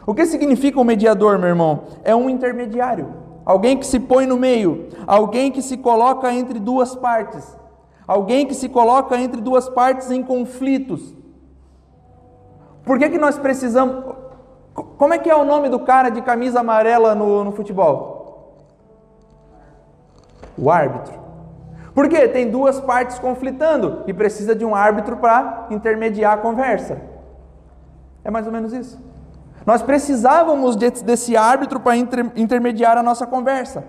O 0.09 0.15
que 0.15 0.25
significa 0.25 0.81
um 0.81 0.85
mediador, 0.85 1.39
meu 1.39 1.49
irmão? 1.49 1.85
É 2.03 2.17
um 2.17 2.31
intermediário, 2.31 3.07
alguém 3.45 3.77
que 3.77 3.87
se 3.87 4.01
põe 4.01 4.27
no 4.27 4.37
meio, 4.37 4.89
alguém 5.07 5.53
que 5.53 5.61
se 5.61 5.77
coloca 5.77 6.33
entre 6.33 6.59
duas 6.59 6.95
partes 6.95 7.59
alguém 8.09 8.47
que 8.47 8.55
se 8.55 8.71
coloca 8.71 9.15
entre 9.19 9.39
duas 9.43 9.69
partes 9.69 10.11
em 10.11 10.23
conflitos. 10.23 11.15
Por 12.83 12.99
que, 12.99 13.11
que 13.11 13.19
nós 13.19 13.39
precisamos. 13.39 14.17
Como 14.75 15.13
é 15.13 15.19
que 15.19 15.29
é 15.29 15.37
o 15.37 15.45
nome 15.45 15.69
do 15.69 15.81
cara 15.81 16.09
de 16.09 16.23
camisa 16.23 16.61
amarela 16.61 17.15
no, 17.15 17.45
no 17.45 17.53
futebol? 17.53 18.65
O 20.57 20.71
árbitro. 20.71 21.19
Por 21.95 22.09
quê? 22.09 22.27
Tem 22.29 22.51
duas 22.51 22.81
partes 22.81 23.19
conflitando 23.19 24.05
e 24.07 24.15
precisa 24.15 24.55
de 24.55 24.65
um 24.65 24.75
árbitro 24.75 25.19
para 25.19 25.67
intermediar 25.71 26.33
a 26.33 26.39
conversa. 26.39 26.99
É 28.25 28.31
mais 28.31 28.47
ou 28.47 28.53
menos 28.53 28.73
isso. 28.73 28.99
Nós 29.69 29.83
precisávamos 29.83 30.77
desse 30.77 31.37
árbitro 31.37 31.79
para 31.79 31.95
intermediar 31.95 32.97
a 32.97 33.03
nossa 33.03 33.27
conversa. 33.27 33.85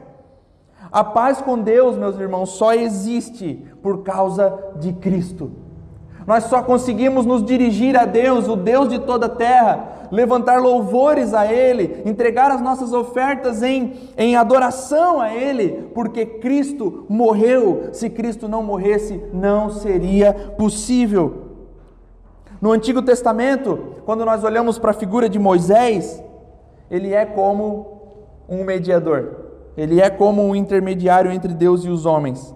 A 0.91 1.05
paz 1.05 1.39
com 1.41 1.57
Deus, 1.57 1.95
meus 1.95 2.19
irmãos, 2.19 2.49
só 2.49 2.73
existe 2.73 3.65
por 3.81 4.03
causa 4.03 4.53
de 4.75 4.91
Cristo. 4.91 5.49
Nós 6.27 6.43
só 6.43 6.61
conseguimos 6.61 7.25
nos 7.25 7.45
dirigir 7.45 7.97
a 7.97 8.03
Deus, 8.03 8.49
o 8.49 8.57
Deus 8.57 8.89
de 8.89 8.99
toda 8.99 9.27
a 9.27 9.29
terra, 9.29 10.07
levantar 10.11 10.59
louvores 10.61 11.33
a 11.33 11.49
Ele, 11.49 12.01
entregar 12.05 12.51
as 12.51 12.59
nossas 12.59 12.91
ofertas 12.91 13.63
em, 13.63 13.93
em 14.17 14.35
adoração 14.35 15.21
a 15.21 15.33
Ele, 15.33 15.89
porque 15.95 16.25
Cristo 16.25 17.05
morreu. 17.07 17.87
Se 17.93 18.09
Cristo 18.09 18.49
não 18.49 18.61
morresse, 18.61 19.23
não 19.31 19.69
seria 19.69 20.33
possível. 20.57 21.48
No 22.61 22.71
Antigo 22.71 23.01
Testamento, 23.01 23.95
quando 24.05 24.25
nós 24.25 24.43
olhamos 24.43 24.77
para 24.77 24.91
a 24.91 24.93
figura 24.93 25.29
de 25.29 25.39
Moisés, 25.39 26.21
ele 26.91 27.13
é 27.13 27.25
como 27.25 27.99
um 28.49 28.63
mediador. 28.63 29.35
Ele 29.77 30.01
é 30.01 30.09
como 30.09 30.43
um 30.43 30.55
intermediário 30.55 31.31
entre 31.31 31.53
Deus 31.53 31.85
e 31.85 31.89
os 31.89 32.05
homens. 32.05 32.53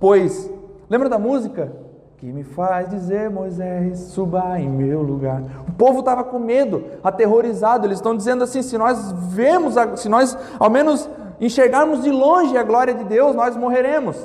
Pois, 0.00 0.50
lembra 0.90 1.08
da 1.08 1.18
música? 1.18 1.72
Que 2.16 2.26
me 2.32 2.42
faz 2.42 2.88
dizer, 2.88 3.30
Moisés, 3.30 3.98
suba 3.98 4.58
em 4.58 4.68
meu 4.68 5.02
lugar. 5.02 5.40
O 5.68 5.72
povo 5.72 6.00
estava 6.00 6.24
com 6.24 6.40
medo, 6.40 6.84
aterrorizado. 7.04 7.86
Eles 7.86 7.98
estão 7.98 8.16
dizendo 8.16 8.42
assim: 8.42 8.62
se 8.62 8.76
nós 8.76 9.12
vemos, 9.12 9.74
se 9.94 10.08
nós 10.08 10.36
ao 10.58 10.68
menos 10.68 11.08
enxergarmos 11.40 12.02
de 12.02 12.10
longe 12.10 12.56
a 12.56 12.64
glória 12.64 12.92
de 12.92 13.04
Deus, 13.04 13.36
nós 13.36 13.56
morreremos. 13.56 14.16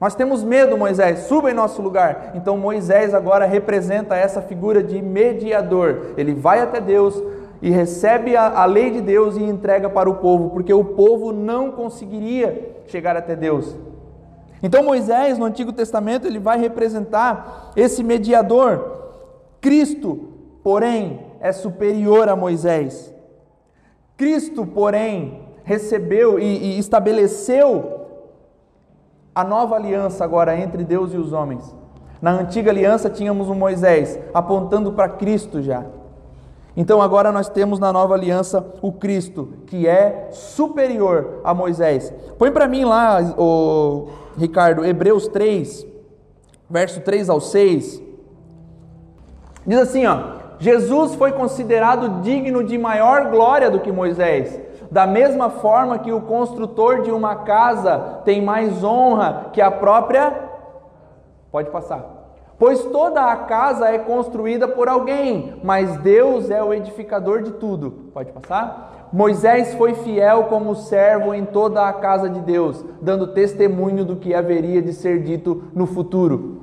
Nós 0.00 0.14
temos 0.14 0.42
medo, 0.42 0.78
Moisés, 0.78 1.20
suba 1.20 1.50
em 1.50 1.54
nosso 1.54 1.82
lugar. 1.82 2.32
Então 2.34 2.56
Moisés 2.56 3.12
agora 3.12 3.44
representa 3.44 4.16
essa 4.16 4.40
figura 4.40 4.82
de 4.82 5.02
mediador. 5.02 6.14
Ele 6.16 6.32
vai 6.32 6.60
até 6.60 6.80
Deus, 6.80 7.22
e 7.62 7.70
recebe 7.70 8.36
a, 8.36 8.62
a, 8.62 8.64
lei 8.64 8.90
de 8.90 9.00
Deus 9.00 9.36
e 9.36 9.42
entrega 9.42 9.90
para 9.90 10.08
o 10.08 10.16
povo, 10.16 10.50
porque 10.50 10.72
o 10.72 10.84
povo 10.84 11.32
não 11.32 11.70
conseguiria 11.70 12.76
chegar 12.86 13.16
até 13.16 13.36
Deus. 13.36 13.76
Então 14.62 14.82
Moisés, 14.82 15.38
no 15.38 15.44
Antigo 15.44 15.72
Testamento, 15.72 16.26
ele 16.26 16.38
vai 16.38 16.58
representar 16.58 17.72
esse 17.76 18.02
mediador. 18.02 18.98
Cristo, 19.60 20.30
porém, 20.62 21.20
é 21.40 21.52
superior 21.52 22.28
a 22.28 22.36
Moisés. 22.36 23.14
Cristo, 24.16 24.66
porém, 24.66 25.42
recebeu 25.62 26.38
e, 26.38 26.76
e 26.76 26.78
estabeleceu 26.78 27.99
a 29.34 29.44
nova 29.44 29.76
aliança 29.76 30.24
agora 30.24 30.58
entre 30.58 30.84
Deus 30.84 31.12
e 31.12 31.16
os 31.16 31.32
homens. 31.32 31.74
Na 32.20 32.32
antiga 32.32 32.70
aliança 32.70 33.08
tínhamos 33.08 33.48
o 33.48 33.54
Moisés 33.54 34.18
apontando 34.34 34.92
para 34.92 35.08
Cristo 35.08 35.62
já. 35.62 35.84
Então 36.76 37.02
agora 37.02 37.32
nós 37.32 37.48
temos 37.48 37.78
na 37.78 37.92
nova 37.92 38.14
aliança 38.14 38.64
o 38.80 38.92
Cristo, 38.92 39.54
que 39.66 39.86
é 39.86 40.28
superior 40.30 41.40
a 41.42 41.52
Moisés. 41.52 42.12
Põe 42.38 42.50
para 42.50 42.68
mim 42.68 42.84
lá, 42.84 43.20
o 43.36 44.08
Ricardo, 44.36 44.84
Hebreus 44.84 45.28
3, 45.28 45.86
verso 46.68 47.00
3 47.00 47.28
ao 47.28 47.40
6. 47.40 48.02
Diz 49.66 49.78
assim, 49.78 50.06
ó: 50.06 50.18
Jesus 50.58 51.14
foi 51.14 51.32
considerado 51.32 52.20
digno 52.22 52.62
de 52.62 52.76
maior 52.78 53.30
glória 53.30 53.70
do 53.70 53.80
que 53.80 53.90
Moisés. 53.90 54.60
Da 54.90 55.06
mesma 55.06 55.48
forma 55.48 55.98
que 55.98 56.12
o 56.12 56.22
construtor 56.22 57.02
de 57.02 57.12
uma 57.12 57.36
casa 57.36 58.20
tem 58.24 58.42
mais 58.42 58.82
honra 58.82 59.46
que 59.52 59.60
a 59.60 59.70
própria. 59.70 60.50
Pode 61.52 61.70
passar. 61.70 62.18
Pois 62.58 62.84
toda 62.86 63.24
a 63.24 63.36
casa 63.36 63.88
é 63.88 63.98
construída 63.98 64.66
por 64.68 64.88
alguém, 64.88 65.54
mas 65.62 65.96
Deus 65.98 66.50
é 66.50 66.62
o 66.62 66.74
edificador 66.74 67.42
de 67.42 67.52
tudo. 67.52 68.10
Pode 68.12 68.32
passar? 68.32 69.08
Moisés 69.12 69.74
foi 69.74 69.94
fiel 69.94 70.44
como 70.44 70.74
servo 70.74 71.32
em 71.32 71.44
toda 71.44 71.88
a 71.88 71.92
casa 71.92 72.28
de 72.28 72.40
Deus, 72.40 72.84
dando 73.00 73.28
testemunho 73.28 74.04
do 74.04 74.16
que 74.16 74.34
haveria 74.34 74.82
de 74.82 74.92
ser 74.92 75.22
dito 75.22 75.64
no 75.74 75.86
futuro. 75.86 76.60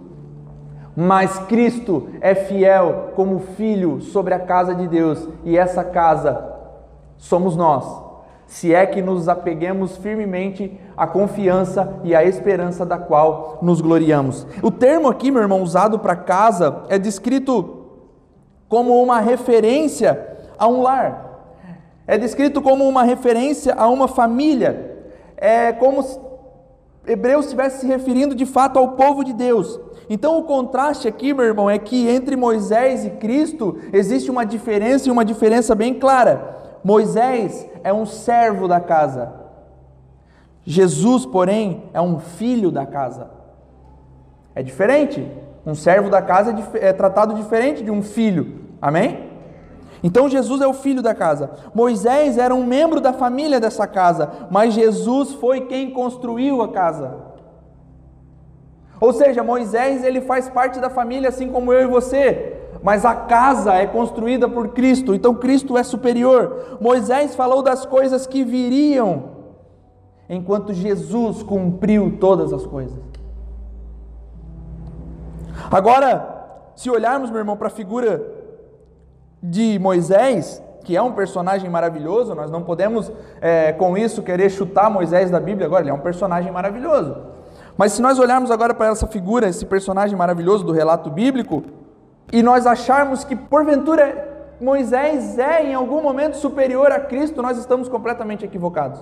Mas 0.96 1.40
Cristo 1.40 2.10
é 2.22 2.36
fiel 2.36 3.12
como 3.16 3.40
filho 3.40 4.00
sobre 4.00 4.34
a 4.34 4.40
casa 4.40 4.76
de 4.76 4.88
Deus, 4.88 5.28
e 5.44 5.58
essa 5.58 5.84
casa 5.84 6.56
somos 7.18 7.56
nós 7.56 8.07
se 8.48 8.74
é 8.74 8.86
que 8.86 9.02
nos 9.02 9.28
apeguemos 9.28 9.98
firmemente 9.98 10.80
à 10.96 11.06
confiança 11.06 12.00
e 12.04 12.16
à 12.16 12.24
esperança 12.24 12.86
da 12.86 12.98
qual 12.98 13.60
nos 13.62 13.82
gloriamos. 13.82 14.48
O 14.64 14.72
termo 14.72 15.10
aqui, 15.10 15.30
meu 15.30 15.42
irmão, 15.42 15.62
usado 15.62 16.00
para 16.00 16.16
casa 16.16 16.84
é 16.90 16.98
descrito 16.98 17.86
como 18.70 19.02
uma 19.02 19.20
referência 19.20 20.38
a 20.58 20.68
um 20.68 20.82
lar. 20.82 21.26
É 22.08 22.18
descrito 22.18 22.62
como 22.62 22.88
uma 22.88 23.04
referência 23.04 23.76
a 23.76 23.88
uma 23.90 24.08
família. 24.08 24.96
É 25.36 25.74
como 25.74 26.02
se 26.02 26.18
Hebreus 27.06 27.46
estivesse 27.46 27.82
se 27.82 27.88
referindo 27.88 28.36
de 28.36 28.46
fato 28.46 28.78
ao 28.78 28.90
povo 28.90 29.24
de 29.24 29.32
Deus. 29.32 29.80
Então 30.10 30.38
o 30.38 30.44
contraste 30.44 31.08
aqui, 31.08 31.34
meu 31.34 31.46
irmão, 31.46 31.70
é 31.70 31.78
que 31.78 32.08
entre 32.10 32.36
Moisés 32.36 33.06
e 33.06 33.12
Cristo 33.12 33.78
existe 33.94 34.30
uma 34.30 34.46
diferença 34.46 35.08
e 35.08 35.12
uma 35.12 35.24
diferença 35.24 35.74
bem 35.74 35.94
clara. 35.94 36.67
Moisés 36.88 37.70
é 37.84 37.92
um 37.92 38.06
servo 38.06 38.66
da 38.66 38.80
casa. 38.80 39.34
Jesus, 40.64 41.26
porém, 41.26 41.84
é 41.94 42.00
um 42.00 42.18
filho 42.18 42.72
da 42.72 42.86
casa. 42.86 43.30
É 44.56 44.64
diferente. 44.64 45.30
Um 45.66 45.76
servo 45.76 46.10
da 46.10 46.22
casa 46.22 46.56
é, 46.76 46.88
é 46.88 46.94
tratado 46.94 47.34
diferente 47.34 47.84
de 47.84 47.92
um 47.92 48.02
filho. 48.02 48.70
Amém? 48.82 49.30
Então 50.02 50.30
Jesus 50.30 50.62
é 50.62 50.68
o 50.68 50.74
filho 50.74 51.02
da 51.02 51.14
casa. 51.14 51.52
Moisés 51.76 52.38
era 52.38 52.56
um 52.56 52.66
membro 52.66 53.02
da 53.02 53.12
família 53.12 53.60
dessa 53.60 53.86
casa, 53.86 54.48
mas 54.50 54.74
Jesus 54.74 55.34
foi 55.34 55.66
quem 55.66 55.92
construiu 55.92 56.62
a 56.62 56.70
casa. 56.70 57.18
Ou 59.02 59.12
seja, 59.12 59.44
Moisés 59.44 60.06
ele 60.06 60.22
faz 60.22 60.48
parte 60.48 60.80
da 60.80 60.90
família 60.90 61.28
assim 61.28 61.50
como 61.50 61.74
eu 61.74 61.82
e 61.82 61.92
você 61.92 62.57
mas 62.82 63.06
a 63.06 63.16
casa 63.16 63.74
é 63.74 63.86
construída 63.86 64.48
por 64.48 64.70
Cristo, 64.70 65.14
então 65.14 65.34
Cristo 65.34 65.78
é 65.78 65.84
superior. 65.84 66.78
Moisés 66.80 67.36
falou 67.36 67.62
das 67.62 67.86
coisas 67.86 68.28
que 68.28 68.44
viriam, 68.44 69.38
enquanto 70.30 70.74
Jesus 70.74 71.44
cumpriu 71.44 72.18
todas 72.20 72.54
as 72.54 72.66
coisas. 72.66 73.00
Agora, 75.72 76.36
se 76.76 76.90
olharmos, 76.90 77.30
meu 77.30 77.40
irmão, 77.40 77.58
para 77.58 77.68
a 77.68 77.72
figura 77.72 78.24
de 79.42 79.80
Moisés, 79.80 80.62
que 80.84 80.96
é 80.96 81.02
um 81.02 81.12
personagem 81.12 81.70
maravilhoso, 81.70 82.34
nós 82.34 82.50
não 82.50 82.64
podemos 82.64 83.12
é, 83.42 83.74
com 83.74 83.98
isso 83.98 84.24
querer 84.24 84.50
chutar 84.50 84.90
Moisés 84.90 85.30
da 85.30 85.40
Bíblia 85.40 85.66
agora, 85.66 85.84
ele 85.84 85.90
é 85.90 85.94
um 85.94 86.00
personagem 86.00 86.52
maravilhoso. 86.52 87.18
Mas 87.76 87.94
se 87.94 88.02
nós 88.02 88.18
olharmos 88.18 88.50
agora 88.50 88.74
para 88.74 88.88
essa 88.88 89.06
figura, 89.06 89.48
esse 89.48 89.66
personagem 89.66 90.18
maravilhoso 90.18 90.64
do 90.64 90.72
relato 90.72 91.10
bíblico, 91.10 91.64
e 92.32 92.44
nós 92.44 92.68
acharmos 92.68 93.24
que 93.24 93.36
porventura 93.36 94.56
Moisés 94.60 95.38
é 95.38 95.64
em 95.64 95.74
algum 95.74 96.02
momento 96.02 96.36
superior 96.38 96.92
a 96.92 97.00
Cristo, 97.00 97.42
nós 97.42 97.58
estamos 97.58 97.88
completamente 97.88 98.44
equivocados. 98.44 99.00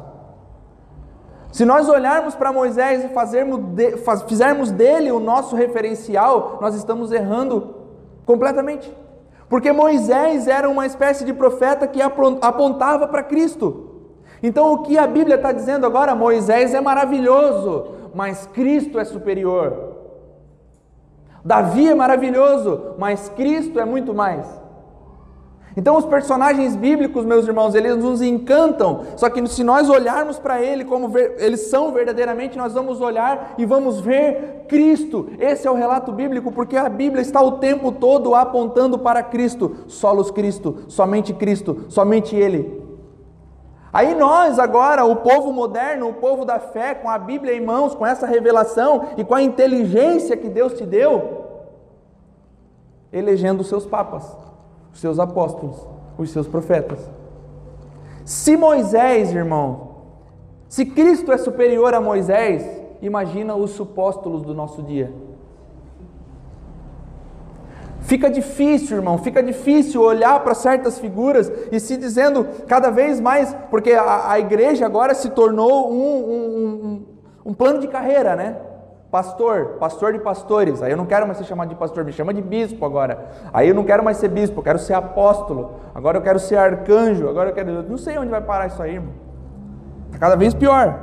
Se 1.52 1.64
nós 1.64 1.88
olharmos 1.88 2.36
para 2.36 2.52
Moisés 2.52 3.06
e 3.06 3.08
fazermos 3.08 3.60
de, 3.74 3.98
faz, 3.98 4.22
fizermos 4.24 4.72
dele 4.72 5.10
o 5.12 5.22
nosso 5.22 5.56
referencial, 5.56 6.58
nós 6.60 6.76
estamos 6.76 7.14
errando 7.14 7.74
completamente. 8.26 8.94
Porque 9.48 9.72
Moisés 9.72 10.50
era 10.50 10.70
uma 10.70 10.86
espécie 10.86 11.24
de 11.24 11.32
profeta 11.32 11.88
que 11.88 12.02
apontava 12.02 13.08
para 13.08 13.24
Cristo. 13.24 13.92
Então 14.44 14.74
o 14.74 14.80
que 14.80 14.98
a 14.98 15.08
Bíblia 15.08 15.36
está 15.36 15.54
dizendo 15.54 15.86
agora? 15.86 16.14
Moisés 16.14 16.74
é 16.74 16.82
maravilhoso, 16.82 17.86
mas 18.14 18.46
Cristo 18.48 19.00
é 19.00 19.06
superior. 19.06 19.85
Davi 21.46 21.88
é 21.88 21.94
maravilhoso, 21.94 22.96
mas 22.98 23.30
Cristo 23.30 23.80
é 23.80 23.86
muito 23.86 24.16
mais. 24.16 24.66
Então, 25.78 25.98
os 25.98 26.06
personagens 26.06 26.76
bíblicos, 26.76 27.24
meus 27.24 27.46
irmãos, 27.46 27.76
eles 27.76 27.98
nos 27.98 28.22
encantam. 28.22 29.02
Só 29.16 29.30
que 29.30 29.46
se 29.48 29.64
nós 29.64 29.88
olharmos 29.88 30.40
para 30.40 30.60
ele 30.60 30.86
como 30.86 31.10
ver, 31.10 31.36
eles 31.38 31.68
são 31.68 31.92
verdadeiramente, 31.92 32.58
nós 32.58 32.74
vamos 32.74 33.00
olhar 33.00 33.54
e 33.58 33.66
vamos 33.66 34.00
ver 34.00 34.66
Cristo. 34.68 35.28
Esse 35.38 35.68
é 35.68 35.72
o 35.72 35.76
relato 35.76 36.12
bíblico, 36.12 36.52
porque 36.52 36.78
a 36.78 36.90
Bíblia 36.90 37.22
está 37.22 37.42
o 37.42 37.60
tempo 37.60 37.92
todo 37.92 38.34
apontando 38.34 38.98
para 38.98 39.22
Cristo. 39.22 39.76
Solos 39.88 40.32
Cristo, 40.32 40.86
somente 40.88 41.32
Cristo, 41.32 41.86
somente 41.90 42.36
Ele. 42.36 42.85
Aí 43.96 44.14
nós 44.14 44.60
agora, 44.60 45.06
o 45.06 45.16
povo 45.16 45.54
moderno, 45.54 46.10
o 46.10 46.14
povo 46.16 46.44
da 46.44 46.60
fé, 46.60 46.94
com 46.94 47.10
a 47.10 47.18
Bíblia 47.18 47.56
em 47.56 47.62
mãos, 47.62 47.96
com 47.96 48.06
essa 48.06 48.28
revelação 48.28 49.12
e 49.16 49.24
com 49.24 49.34
a 49.34 49.42
inteligência 49.42 50.36
que 50.36 50.50
Deus 50.50 50.74
te 50.74 50.86
deu, 50.86 51.46
elegendo 53.10 53.62
os 53.62 53.68
seus 53.68 53.86
papas, 53.86 54.36
os 54.92 55.00
seus 55.00 55.18
apóstolos, 55.18 55.88
os 56.18 56.30
seus 56.30 56.46
profetas. 56.46 57.10
Se 58.26 58.58
Moisés, 58.58 59.34
irmão, 59.34 59.92
se 60.68 60.86
Cristo 60.88 61.32
é 61.32 61.38
superior 61.38 61.94
a 61.94 62.02
Moisés, 62.02 62.70
imagina 63.02 63.56
os 63.56 63.72
supóstolos 63.72 64.42
do 64.42 64.54
nosso 64.54 64.84
dia. 64.84 65.14
Fica 68.06 68.30
difícil, 68.30 68.98
irmão, 68.98 69.18
fica 69.18 69.42
difícil 69.42 70.00
olhar 70.00 70.40
para 70.42 70.54
certas 70.54 71.00
figuras 71.00 71.52
e 71.72 71.80
se 71.80 71.98
dizendo 71.98 72.48
cada 72.68 72.92
vez 72.92 73.20
mais, 73.20 73.56
porque 73.72 73.94
a, 73.94 74.32
a 74.32 74.40
igreja 74.40 74.86
agora 74.86 75.16
se 75.16 75.32
tornou 75.32 75.92
um, 75.92 75.96
um, 75.96 76.66
um, 76.68 77.06
um, 77.48 77.54
plano 77.54 77.80
de 77.80 77.88
carreira, 77.88 78.36
né? 78.36 78.58
Pastor, 79.10 79.78
pastor 79.80 80.14
de 80.14 80.20
pastores. 80.20 80.84
Aí 80.84 80.92
eu 80.92 80.98
não 80.98 81.08
quero 81.08 81.26
mais 81.26 81.40
ser 81.40 81.46
chamado 81.46 81.70
de 81.70 81.76
pastor, 81.76 82.06
me 82.06 82.12
chama 82.12 82.32
de 82.32 82.44
bispo 82.44 82.86
agora. 82.86 83.26
Aí 83.52 83.70
eu 83.70 83.74
não 83.74 83.84
quero 83.84 84.04
mais 84.04 84.18
ser 84.18 84.28
bispo, 84.28 84.60
eu 84.60 84.64
quero 84.64 84.78
ser 84.78 84.94
apóstolo. 84.94 85.72
Agora 85.96 86.20
eu 86.20 86.22
quero 86.22 86.38
ser 86.38 86.58
arcanjo. 86.58 87.28
Agora 87.28 87.50
eu 87.50 87.54
quero. 87.56 87.72
Eu 87.72 87.84
não 87.84 87.98
sei 87.98 88.20
onde 88.20 88.30
vai 88.30 88.42
parar 88.42 88.68
isso 88.68 88.84
aí, 88.84 88.96
irmão. 88.96 89.14
Está 90.08 90.20
cada 90.20 90.36
vez 90.36 90.54
pior. 90.54 91.00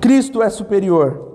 Cristo 0.00 0.42
é 0.42 0.50
superior. 0.50 1.29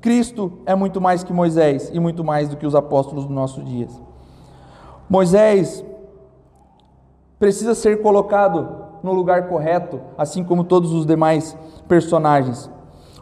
Cristo 0.00 0.60
é 0.64 0.74
muito 0.74 1.00
mais 1.00 1.24
que 1.24 1.32
Moisés 1.32 1.90
e 1.92 1.98
muito 1.98 2.22
mais 2.22 2.48
do 2.48 2.56
que 2.56 2.66
os 2.66 2.74
apóstolos 2.74 3.24
dos 3.24 3.34
nossos 3.34 3.64
dias. 3.64 4.00
Moisés 5.08 5.84
precisa 7.38 7.74
ser 7.74 8.02
colocado 8.02 8.86
no 9.02 9.12
lugar 9.12 9.48
correto, 9.48 10.00
assim 10.16 10.44
como 10.44 10.64
todos 10.64 10.92
os 10.92 11.06
demais 11.06 11.56
personagens. 11.86 12.70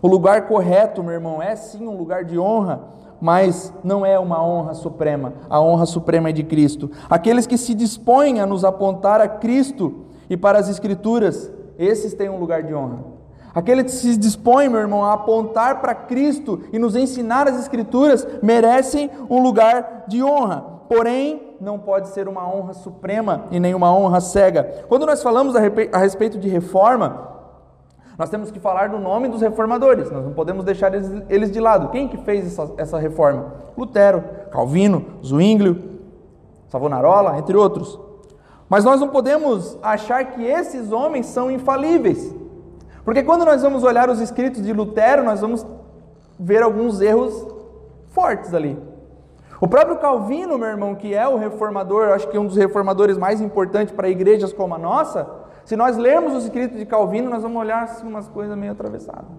O 0.03 0.09
lugar 0.09 0.47
correto, 0.49 1.03
meu 1.03 1.15
irmão, 1.15 1.43
é 1.43 1.55
sim 1.57 1.87
um 1.87 1.97
lugar 1.97 2.25
de 2.25 2.39
honra, 2.39 2.81
mas 3.21 3.73
não 3.83 4.05
é 4.05 4.19
uma 4.19 4.43
honra 4.43 4.75
suprema. 4.75 5.35
A 5.49 5.61
honra 5.61 5.87
suprema 5.87 6.29
é 6.29 6.33
de 6.33 6.43
Cristo. 6.43 6.91
Aqueles 7.09 7.47
que 7.47 7.57
se 7.57 7.75
dispõem 7.75 8.41
a 8.41 8.47
nos 8.47 8.65
apontar 8.65 9.21
a 9.21 9.29
Cristo 9.29 10.05
e 10.29 10.37
para 10.37 10.59
as 10.59 10.69
Escrituras, 10.69 11.51
esses 11.79 12.15
têm 12.15 12.29
um 12.29 12.39
lugar 12.39 12.63
de 12.63 12.75
honra. 12.75 13.16
Aquele 13.57 13.83
que 13.85 13.91
se 13.91 14.19
dispõe, 14.19 14.69
meu 14.69 14.81
irmão, 14.81 15.03
a 15.03 15.15
apontar 15.15 15.81
para 15.81 15.95
Cristo 15.95 16.61
e 16.75 16.79
nos 16.79 16.95
ensinar 16.95 17.49
as 17.49 17.59
Escrituras, 17.59 18.29
merecem 18.43 19.11
um 19.31 19.43
lugar 19.43 20.05
de 20.07 20.23
honra. 20.23 20.61
Porém, 20.87 21.57
não 21.59 21.79
pode 21.79 22.09
ser 22.09 22.29
uma 22.29 22.47
honra 22.47 22.75
suprema 22.75 23.47
e 23.51 23.59
nem 23.59 23.75
uma 23.75 23.91
honra 23.97 24.21
cega. 24.21 24.85
Quando 24.91 25.07
nós 25.07 25.23
falamos 25.23 25.57
a 25.57 25.99
respeito 25.99 26.39
de 26.39 26.51
reforma, 26.51 27.29
nós 28.19 28.29
temos 28.29 28.51
que 28.51 28.61
falar 28.61 28.91
do 28.91 28.99
nome 28.99 29.27
dos 29.27 29.41
reformadores, 29.41 30.11
nós 30.11 30.23
não 30.23 30.35
podemos 30.35 30.63
deixar 30.63 30.93
eles 30.95 31.51
de 31.51 31.59
lado. 31.59 31.89
Quem 31.89 32.09
que 32.09 32.19
fez 32.19 32.47
essa, 32.47 32.75
essa 32.77 32.99
reforma? 32.99 33.55
Lutero, 33.75 34.23
Calvino, 34.51 35.03
Zwinglio, 35.25 35.83
Savonarola, 36.69 37.39
entre 37.39 37.57
outros. 37.57 37.99
Mas 38.69 38.85
nós 38.85 39.01
não 39.01 39.09
podemos 39.09 39.79
achar 39.83 40.27
que 40.33 40.45
esses 40.45 40.93
homens 40.93 41.25
são 41.25 41.51
infalíveis. 41.51 42.35
Porque 43.07 43.23
quando 43.23 43.45
nós 43.45 43.63
vamos 43.63 43.85
olhar 43.85 44.11
os 44.11 44.21
escritos 44.21 44.61
de 44.61 44.73
Lutero, 44.73 45.23
nós 45.23 45.41
vamos 45.41 45.65
ver 46.41 46.61
alguns 46.61 47.01
erros 47.01 47.47
fortes 48.09 48.53
ali. 48.53 48.77
O 49.61 49.69
próprio 49.69 49.99
Calvino, 49.99 50.59
meu 50.59 50.67
irmão, 50.67 50.93
que 50.97 51.15
é 51.15 51.27
o 51.29 51.37
reformador, 51.37 52.09
acho 52.09 52.29
que 52.29 52.37
um 52.37 52.47
dos 52.47 52.57
reformadores 52.57 53.17
mais 53.17 53.41
importantes 53.41 53.95
para 53.95 54.09
igrejas 54.09 54.53
como 54.53 54.75
a 54.75 54.79
nossa, 54.79 55.25
se 55.65 55.77
nós 55.77 55.97
lermos 55.97 56.35
os 56.35 56.45
escritos 56.47 56.77
de 56.77 56.85
Calvino, 56.85 57.31
nós 57.31 57.43
vamos 57.43 57.57
olhar 57.61 57.85
assim, 57.85 58.09
umas 58.09 58.27
coisas 58.27 58.59
meio 58.59 58.73
atravessadas. 58.73 59.31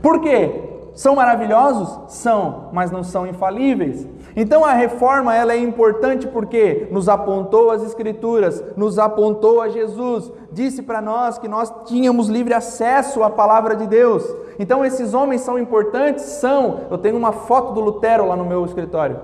Por 0.00 0.20
quê? 0.20 0.75
São 0.96 1.14
maravilhosos? 1.14 2.14
São, 2.14 2.70
mas 2.72 2.90
não 2.90 3.04
são 3.04 3.26
infalíveis. 3.26 4.08
Então 4.34 4.64
a 4.64 4.72
reforma 4.72 5.36
ela 5.36 5.52
é 5.52 5.58
importante 5.58 6.26
porque 6.26 6.88
nos 6.90 7.06
apontou 7.06 7.70
as 7.70 7.82
escrituras, 7.82 8.64
nos 8.78 8.98
apontou 8.98 9.60
a 9.60 9.68
Jesus, 9.68 10.32
disse 10.50 10.82
para 10.82 11.02
nós 11.02 11.36
que 11.36 11.46
nós 11.46 11.70
tínhamos 11.84 12.28
livre 12.28 12.54
acesso 12.54 13.22
à 13.22 13.28
palavra 13.28 13.76
de 13.76 13.86
Deus. 13.86 14.26
Então 14.58 14.82
esses 14.82 15.12
homens 15.12 15.42
são 15.42 15.58
importantes? 15.58 16.24
São. 16.24 16.80
Eu 16.90 16.96
tenho 16.96 17.18
uma 17.18 17.30
foto 17.30 17.74
do 17.74 17.80
Lutero 17.82 18.26
lá 18.26 18.34
no 18.34 18.46
meu 18.46 18.64
escritório. 18.64 19.20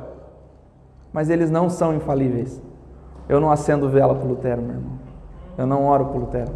Mas 1.11 1.31
eles 1.31 1.51
não 1.51 1.71
são 1.71 1.95
infalíveis. 1.95 2.61
Eu 3.31 3.41
não 3.41 3.51
acendo 3.51 3.89
vela 3.89 4.15
para 4.15 4.29
Lutero, 4.29 4.61
meu 4.61 4.75
irmão. 4.75 4.93
Eu 5.57 5.67
não 5.67 5.87
oro 5.87 6.05
para 6.05 6.19
Lutero. 6.19 6.53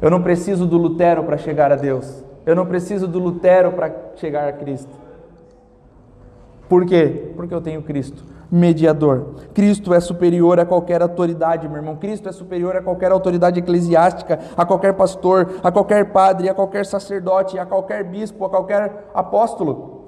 Eu 0.00 0.10
não 0.10 0.22
preciso 0.22 0.64
do 0.64 0.78
Lutero 0.78 1.22
para 1.24 1.36
chegar 1.36 1.70
a 1.70 1.76
Deus. 1.76 2.23
Eu 2.46 2.54
não 2.54 2.66
preciso 2.66 3.08
do 3.08 3.18
Lutero 3.18 3.72
para 3.72 3.94
chegar 4.16 4.48
a 4.48 4.52
Cristo. 4.52 5.04
Por 6.68 6.84
quê? 6.84 7.32
Porque 7.36 7.54
eu 7.54 7.60
tenho 7.60 7.82
Cristo, 7.82 8.24
mediador. 8.50 9.34
Cristo 9.52 9.92
é 9.92 10.00
superior 10.00 10.58
a 10.58 10.66
qualquer 10.66 11.02
autoridade, 11.02 11.68
meu 11.68 11.76
irmão. 11.76 11.96
Cristo 11.96 12.28
é 12.28 12.32
superior 12.32 12.76
a 12.76 12.82
qualquer 12.82 13.12
autoridade 13.12 13.60
eclesiástica, 13.60 14.38
a 14.56 14.64
qualquer 14.64 14.94
pastor, 14.94 15.56
a 15.62 15.70
qualquer 15.70 16.10
padre, 16.12 16.48
a 16.48 16.54
qualquer 16.54 16.86
sacerdote, 16.86 17.58
a 17.58 17.66
qualquer 17.66 18.04
bispo, 18.04 18.44
a 18.44 18.50
qualquer 18.50 19.10
apóstolo. 19.14 20.04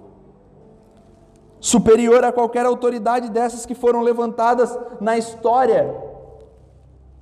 Superior 1.60 2.22
a 2.24 2.32
qualquer 2.32 2.66
autoridade 2.66 3.30
dessas 3.30 3.66
que 3.66 3.74
foram 3.74 4.00
levantadas 4.00 4.78
na 5.00 5.16
história. 5.16 5.94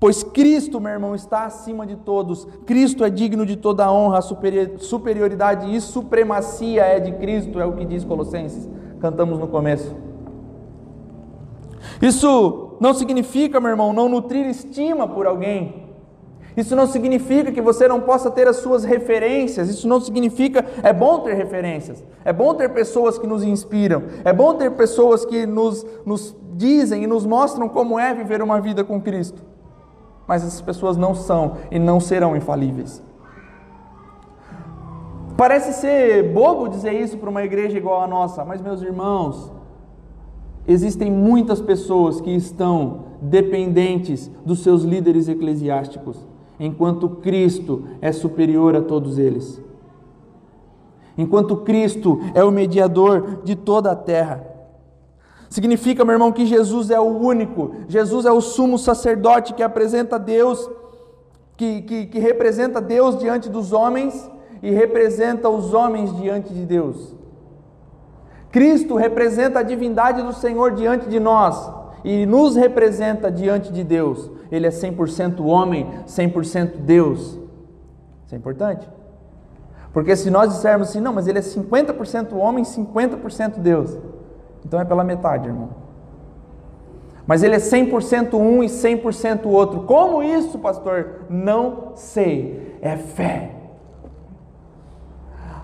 Pois 0.05 0.23
Cristo, 0.23 0.83
meu 0.83 0.93
irmão, 0.93 1.15
está 1.15 1.47
acima 1.47 1.87
de 1.87 1.97
todos. 1.97 2.47
Cristo 2.67 3.07
é 3.07 3.09
digno 3.09 3.47
de 3.47 3.57
toda 3.57 3.87
a 3.87 3.91
honra, 3.91 4.19
a 4.19 4.23
superioridade 4.79 5.75
e 5.75 5.81
supremacia 5.81 6.83
é 6.83 7.01
de 7.01 7.13
Cristo, 7.13 7.59
é 7.59 7.65
o 7.65 7.73
que 7.73 7.87
diz 7.87 8.05
Colossenses. 8.05 8.69
Cantamos 9.01 9.39
no 9.39 9.49
começo. 9.49 9.97
Isso 12.03 12.77
não 12.79 12.93
significa, 12.93 13.59
meu 13.59 13.71
irmão, 13.71 13.95
não 13.95 14.07
nutrir 14.07 14.45
estima 14.45 15.09
por 15.09 15.27
alguém. 15.27 15.87
Isso 16.55 16.77
não 16.77 16.87
significa 16.87 17.51
que 17.51 17.63
você 17.63 17.89
não 17.89 18.03
possa 18.03 18.31
ter 18.31 18.47
as 18.47 18.57
suas 18.57 18.85
referências. 18.85 19.71
Isso 19.71 19.89
não 19.89 20.03
significa. 20.03 20.67
É 20.83 20.93
bom 20.93 21.21
ter 21.21 21.33
referências. 21.33 22.05
É 22.27 22.31
bom 22.31 22.53
ter 22.53 22.69
pessoas 22.75 23.19
que 23.19 23.27
nos 23.27 23.43
inspiram. 23.43 24.03
É 24.23 24.35
bom 24.35 24.53
ter 24.53 24.71
pessoas 24.73 25.25
que 25.25 25.47
nos, 25.47 25.83
nos 26.05 26.37
dizem 26.53 27.05
e 27.05 27.07
nos 27.07 27.25
mostram 27.25 27.71
como 27.71 27.99
é 27.99 28.13
viver 28.13 28.43
uma 28.43 28.61
vida 28.61 28.85
com 28.85 29.01
Cristo 29.01 29.54
mas 30.27 30.43
essas 30.43 30.61
pessoas 30.61 30.97
não 30.97 31.15
são 31.15 31.57
e 31.71 31.79
não 31.79 32.01
serão 32.01 32.37
infalíveis. 32.37 33.03
Parece 35.37 35.73
ser 35.73 36.33
bobo 36.33 36.69
dizer 36.69 36.93
isso 36.93 37.19
para 37.19 37.29
uma 37.29 37.43
igreja 37.43 37.77
igual 37.77 38.03
a 38.03 38.07
nossa, 38.07 38.45
mas 38.45 38.63
meus 38.63 38.81
irmãos, 38.83 39.53
existem 40.67 41.11
muitas 41.11 41.61
pessoas 41.61 42.21
que 42.21 42.31
estão 42.31 43.07
dependentes 43.21 44.31
dos 44.45 44.63
seus 44.63 44.83
líderes 44.83 45.29
eclesiásticos, 45.29 46.17
enquanto 46.59 47.09
Cristo 47.09 47.85
é 48.01 48.13
superior 48.13 48.77
a 48.77 48.83
todos 48.83 49.19
eles. 49.19 49.61
Enquanto 51.19 51.59
Cristo 51.59 52.21
é 52.33 52.43
o 52.43 52.51
mediador 52.51 53.41
de 53.45 53.55
toda 53.55 53.91
a 53.91 53.97
terra. 53.97 54.54
Significa, 55.55 56.05
meu 56.05 56.15
irmão, 56.15 56.33
que 56.33 56.45
Jesus 56.47 56.91
é 56.91 56.99
o 56.99 57.05
único, 57.05 57.77
Jesus 57.87 58.27
é 58.27 58.33
o 58.33 58.41
sumo 58.41 58.77
sacerdote 58.77 59.55
que 59.55 59.63
apresenta 59.63 60.19
Deus, 60.19 60.69
que, 61.57 61.83
que, 61.83 62.07
que 62.07 62.19
representa 62.19 62.81
Deus 62.81 63.17
diante 63.17 63.49
dos 63.49 63.73
homens 63.73 64.29
e 64.61 64.73
representa 64.73 65.49
os 65.49 65.73
homens 65.73 66.13
diante 66.17 66.53
de 66.53 66.67
Deus. 66.67 67.15
Cristo 68.51 68.97
representa 68.97 69.61
a 69.61 69.63
divindade 69.63 70.23
do 70.23 70.33
Senhor 70.33 70.73
diante 70.73 71.09
de 71.09 71.21
nós 71.21 71.71
e 72.03 72.27
nos 72.27 72.57
representa 72.57 73.31
diante 73.31 73.73
de 73.73 73.85
Deus. 73.85 74.29
Ele 74.51 74.67
é 74.67 74.71
100% 74.71 75.39
homem, 75.39 75.89
100% 76.05 76.79
Deus. 76.79 77.39
Isso 78.27 78.35
é 78.35 78.37
importante. 78.37 78.89
Porque 79.93 80.17
se 80.17 80.33
nós 80.33 80.53
dissermos 80.53 80.89
assim, 80.89 81.01
não, 81.01 81.13
mas 81.13 81.29
ele 81.29 81.39
é 81.39 81.43
50% 81.43 82.33
homem, 82.33 82.65
50% 82.65 83.61
Deus. 83.61 83.97
Então 84.65 84.81
é 84.81 84.85
pela 84.85 85.05
metade, 85.05 85.49
irmão. 85.49 85.71
Mas 87.27 87.43
ele 87.43 87.55
é 87.55 87.59
100% 87.59 88.35
um 88.35 88.63
e 88.63 88.67
100% 88.67 89.47
outro. 89.47 89.83
Como 89.83 90.23
isso, 90.23 90.59
pastor? 90.59 91.23
Não 91.29 91.93
sei. 91.95 92.77
É 92.83 92.97
fé. 92.97 93.51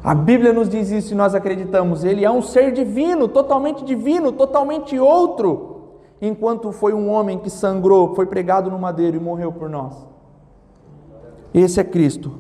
A 0.03 0.15
Bíblia 0.15 0.53
nos 0.53 0.69
diz 0.69 0.91
isso 0.91 1.13
e 1.13 1.17
nós 1.17 1.35
acreditamos. 1.35 2.05
Ele 2.05 2.25
é 2.25 2.31
um 2.31 2.41
ser 2.41 2.73
divino, 2.73 3.29
totalmente 3.29 3.85
divino, 3.85 4.33
totalmente 4.33 4.99
outro. 4.99 5.81
Enquanto 6.23 6.73
foi 6.73 6.95
um 6.95 7.11
homem 7.11 7.39
que 7.39 7.51
sangrou, 7.51 8.15
foi 8.15 8.27
pregado 8.27 8.71
no 8.71 8.79
madeiro 8.79 9.17
e 9.17 9.21
morreu 9.21 9.53
por 9.53 9.69
nós. 9.69 9.95
Esse 11.53 11.81
é 11.81 11.85
Cristo. 11.85 12.33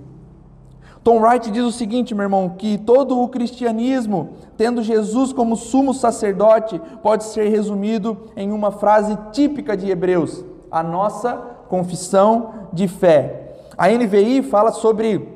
Tom 1.02 1.20
Wright 1.20 1.50
diz 1.50 1.64
o 1.64 1.72
seguinte, 1.72 2.14
meu 2.14 2.24
irmão, 2.24 2.50
que 2.58 2.76
todo 2.76 3.18
o 3.18 3.28
cristianismo, 3.28 4.34
tendo 4.56 4.82
Jesus 4.82 5.32
como 5.32 5.56
sumo 5.56 5.94
sacerdote, 5.94 6.80
pode 7.02 7.24
ser 7.24 7.48
resumido 7.48 8.28
em 8.36 8.52
uma 8.52 8.70
frase 8.70 9.16
típica 9.32 9.76
de 9.76 9.90
Hebreus: 9.90 10.44
a 10.70 10.82
nossa 10.82 11.34
confissão 11.68 12.68
de 12.72 12.86
fé. 12.86 13.56
A 13.78 13.88
NVI 13.88 14.42
fala 14.42 14.72
sobre 14.72 15.26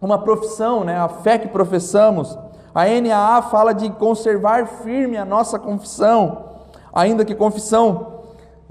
uma 0.00 0.18
profissão, 0.18 0.84
né, 0.84 0.98
a 0.98 1.08
fé 1.08 1.38
que 1.38 1.48
professamos. 1.48 2.36
A 2.74 2.84
NAA 2.86 3.42
fala 3.42 3.72
de 3.72 3.88
conservar 3.90 4.66
firme 4.66 5.16
a 5.16 5.24
nossa 5.24 5.58
confissão, 5.58 6.44
ainda 6.92 7.24
que 7.24 7.34
confissão 7.34 8.21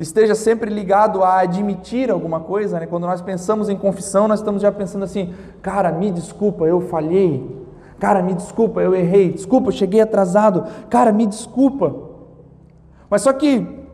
esteja 0.03 0.35
sempre 0.35 0.69
ligado 0.69 1.23
a 1.23 1.39
admitir 1.39 2.09
alguma 2.09 2.39
coisa, 2.39 2.79
né? 2.79 2.85
Quando 2.85 3.05
nós 3.05 3.21
pensamos 3.21 3.69
em 3.69 3.77
confissão, 3.77 4.27
nós 4.27 4.39
estamos 4.39 4.61
já 4.61 4.71
pensando 4.71 5.03
assim: 5.03 5.33
cara, 5.61 5.91
me 5.91 6.11
desculpa, 6.11 6.65
eu 6.65 6.81
falhei. 6.81 7.61
Cara, 7.99 8.23
me 8.23 8.33
desculpa, 8.33 8.81
eu 8.81 8.95
errei. 8.95 9.31
Desculpa, 9.33 9.71
cheguei 9.71 10.01
atrasado. 10.01 10.65
Cara, 10.89 11.11
me 11.11 11.27
desculpa. 11.27 11.93
Mas 13.09 13.21
só 13.21 13.31
que 13.31 13.85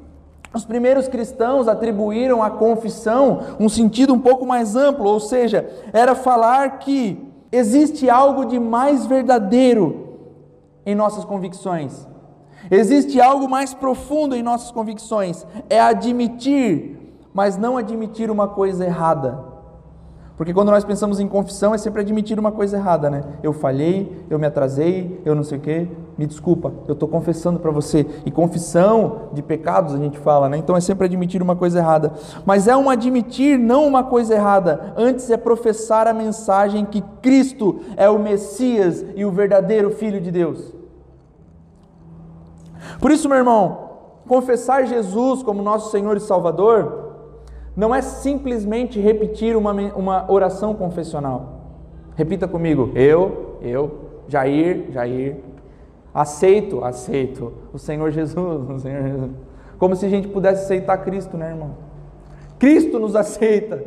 os 0.54 0.64
primeiros 0.64 1.08
cristãos 1.08 1.68
atribuíram 1.68 2.42
à 2.42 2.50
confissão 2.50 3.42
um 3.60 3.68
sentido 3.68 4.14
um 4.14 4.20
pouco 4.20 4.46
mais 4.46 4.76
amplo, 4.76 5.10
ou 5.10 5.20
seja, 5.20 5.70
era 5.92 6.16
falar 6.16 6.80
que 6.80 7.32
existe 7.52 8.10
algo 8.10 8.46
de 8.46 8.60
mais 8.60 9.06
verdadeiro 9.06 10.08
em 10.86 10.96
nossas 10.96 11.26
convicções. 11.26 12.08
Existe 12.70 13.20
algo 13.22 13.50
mais 13.50 13.74
profundo 13.74 14.36
em 14.36 14.44
nossas 14.44 14.72
convicções, 14.72 15.46
é 15.70 15.80
admitir, 15.80 16.98
mas 17.34 17.58
não 17.58 17.78
admitir 17.78 18.32
uma 18.32 18.48
coisa 18.48 18.86
errada. 18.86 19.58
Porque 20.38 20.54
quando 20.54 20.70
nós 20.70 20.86
pensamos 20.86 21.20
em 21.20 21.28
confissão, 21.28 21.74
é 21.74 21.80
sempre 21.80 22.02
admitir 22.02 22.40
uma 22.40 22.52
coisa 22.52 22.78
errada, 22.78 23.10
né? 23.10 23.24
Eu 23.42 23.52
falhei, 23.52 24.24
eu 24.30 24.38
me 24.38 24.46
atrasei, 24.46 25.20
eu 25.26 25.34
não 25.34 25.44
sei 25.44 25.58
o 25.58 25.62
quê, 25.62 25.88
me 26.16 26.28
desculpa, 26.28 26.72
eu 26.88 26.94
estou 26.94 27.10
confessando 27.10 27.60
para 27.60 27.72
você. 27.72 28.06
E 28.24 28.30
confissão 28.30 29.30
de 29.34 29.42
pecados 29.42 29.96
a 29.96 29.98
gente 29.98 30.20
fala, 30.20 30.48
né? 30.48 30.58
Então 30.58 30.78
é 30.78 30.80
sempre 30.80 31.06
admitir 31.06 31.42
uma 31.42 31.56
coisa 31.56 31.80
errada. 31.80 32.14
Mas 32.46 32.68
é 32.68 32.78
um 32.78 32.88
admitir, 32.88 33.58
não 33.58 33.88
uma 33.88 34.04
coisa 34.04 34.36
errada. 34.36 34.94
Antes 34.96 35.28
é 35.32 35.38
professar 35.38 36.06
a 36.06 36.14
mensagem 36.14 36.86
que 36.86 37.02
Cristo 37.20 37.80
é 37.96 38.08
o 38.08 38.20
Messias 38.20 39.04
e 39.16 39.26
o 39.26 39.32
verdadeiro 39.32 39.90
Filho 39.90 40.22
de 40.22 40.30
Deus. 40.30 40.77
Por 43.00 43.12
isso, 43.12 43.28
meu 43.28 43.38
irmão, 43.38 43.90
confessar 44.28 44.86
Jesus 44.86 45.44
como 45.44 45.62
nosso 45.62 45.92
Senhor 45.92 46.18
e 46.18 46.20
Salvador 46.20 47.08
não 47.76 47.94
é 47.94 48.02
simplesmente 48.02 49.00
repetir 49.00 49.56
uma, 49.56 49.72
uma 49.72 50.32
oração 50.32 50.74
confessional. 50.74 51.62
Repita 52.16 52.48
comigo: 52.48 52.92
eu, 52.96 53.58
eu, 53.62 54.00
Jair, 54.28 54.92
Jair, 54.92 55.38
aceito, 56.14 56.84
aceito 56.84 57.54
o 57.72 57.78
Senhor 57.78 58.12
Jesus, 58.12 58.70
o 58.70 58.80
Senhor 58.80 59.04
Jesus. 59.04 59.32
Como 59.78 59.96
se 59.96 60.06
a 60.06 60.10
gente 60.10 60.28
pudesse 60.28 60.64
aceitar 60.64 60.98
Cristo, 60.98 61.38
né, 61.38 61.50
irmão? 61.50 61.76
Cristo 62.58 62.98
nos 62.98 63.16
aceita. 63.16 63.84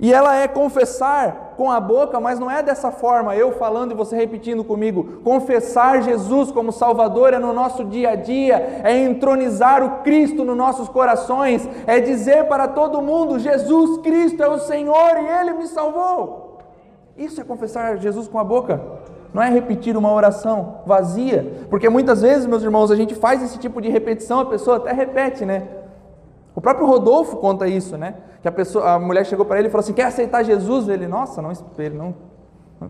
E 0.00 0.12
ela 0.12 0.36
é 0.36 0.48
confessar 0.48 1.47
com 1.58 1.72
a 1.72 1.80
boca, 1.80 2.20
mas 2.20 2.38
não 2.38 2.48
é 2.48 2.62
dessa 2.62 2.92
forma, 2.92 3.34
eu 3.34 3.50
falando 3.50 3.90
e 3.90 3.94
você 3.96 4.14
repetindo 4.14 4.62
comigo. 4.62 5.20
Confessar 5.24 6.00
Jesus 6.04 6.52
como 6.52 6.70
Salvador 6.70 7.34
é 7.34 7.38
no 7.40 7.52
nosso 7.52 7.84
dia 7.84 8.10
a 8.10 8.14
dia, 8.14 8.80
é 8.84 8.96
entronizar 8.96 9.82
o 9.82 10.02
Cristo 10.04 10.44
nos 10.44 10.56
nossos 10.56 10.88
corações, 10.88 11.68
é 11.84 11.98
dizer 11.98 12.44
para 12.44 12.68
todo 12.68 13.02
mundo: 13.02 13.40
Jesus 13.40 13.98
Cristo 13.98 14.40
é 14.40 14.48
o 14.48 14.60
Senhor 14.60 15.16
e 15.16 15.40
Ele 15.40 15.54
me 15.54 15.66
salvou. 15.66 16.58
Isso 17.16 17.40
é 17.40 17.44
confessar 17.44 17.98
Jesus 17.98 18.28
com 18.28 18.38
a 18.38 18.44
boca, 18.44 18.80
não 19.34 19.42
é 19.42 19.50
repetir 19.50 19.96
uma 19.96 20.12
oração 20.12 20.82
vazia, 20.86 21.66
porque 21.68 21.88
muitas 21.88 22.22
vezes, 22.22 22.46
meus 22.46 22.62
irmãos, 22.62 22.92
a 22.92 22.96
gente 22.96 23.16
faz 23.16 23.42
esse 23.42 23.58
tipo 23.58 23.80
de 23.82 23.88
repetição, 23.88 24.38
a 24.38 24.46
pessoa 24.46 24.76
até 24.76 24.92
repete, 24.92 25.44
né? 25.44 25.66
O 26.58 26.60
próprio 26.60 26.88
Rodolfo 26.88 27.36
conta 27.36 27.68
isso, 27.68 27.96
né? 27.96 28.16
Que 28.42 28.48
a, 28.48 28.50
pessoa, 28.50 28.94
a 28.94 28.98
mulher 28.98 29.24
chegou 29.24 29.46
para 29.46 29.60
ele 29.60 29.68
e 29.68 29.70
falou 29.70 29.78
assim: 29.78 29.92
Quer 29.92 30.06
aceitar 30.06 30.42
Jesus? 30.42 30.88
Ele, 30.88 31.06
nossa, 31.06 31.40
não, 31.40 31.52
não 31.94 32.14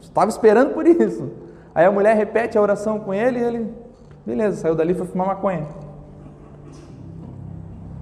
estava 0.00 0.30
esperando 0.30 0.72
por 0.72 0.86
isso. 0.86 1.30
Aí 1.74 1.84
a 1.84 1.92
mulher 1.92 2.16
repete 2.16 2.56
a 2.56 2.62
oração 2.62 2.98
com 2.98 3.12
ele 3.12 3.38
e 3.38 3.42
ele, 3.42 3.74
beleza, 4.24 4.56
saiu 4.56 4.74
dali 4.74 4.92
e 4.92 4.94
foi 4.94 5.06
fumar 5.06 5.26
maconha. 5.26 5.66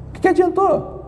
O 0.08 0.12
que, 0.12 0.20
que 0.20 0.28
adiantou? 0.28 1.04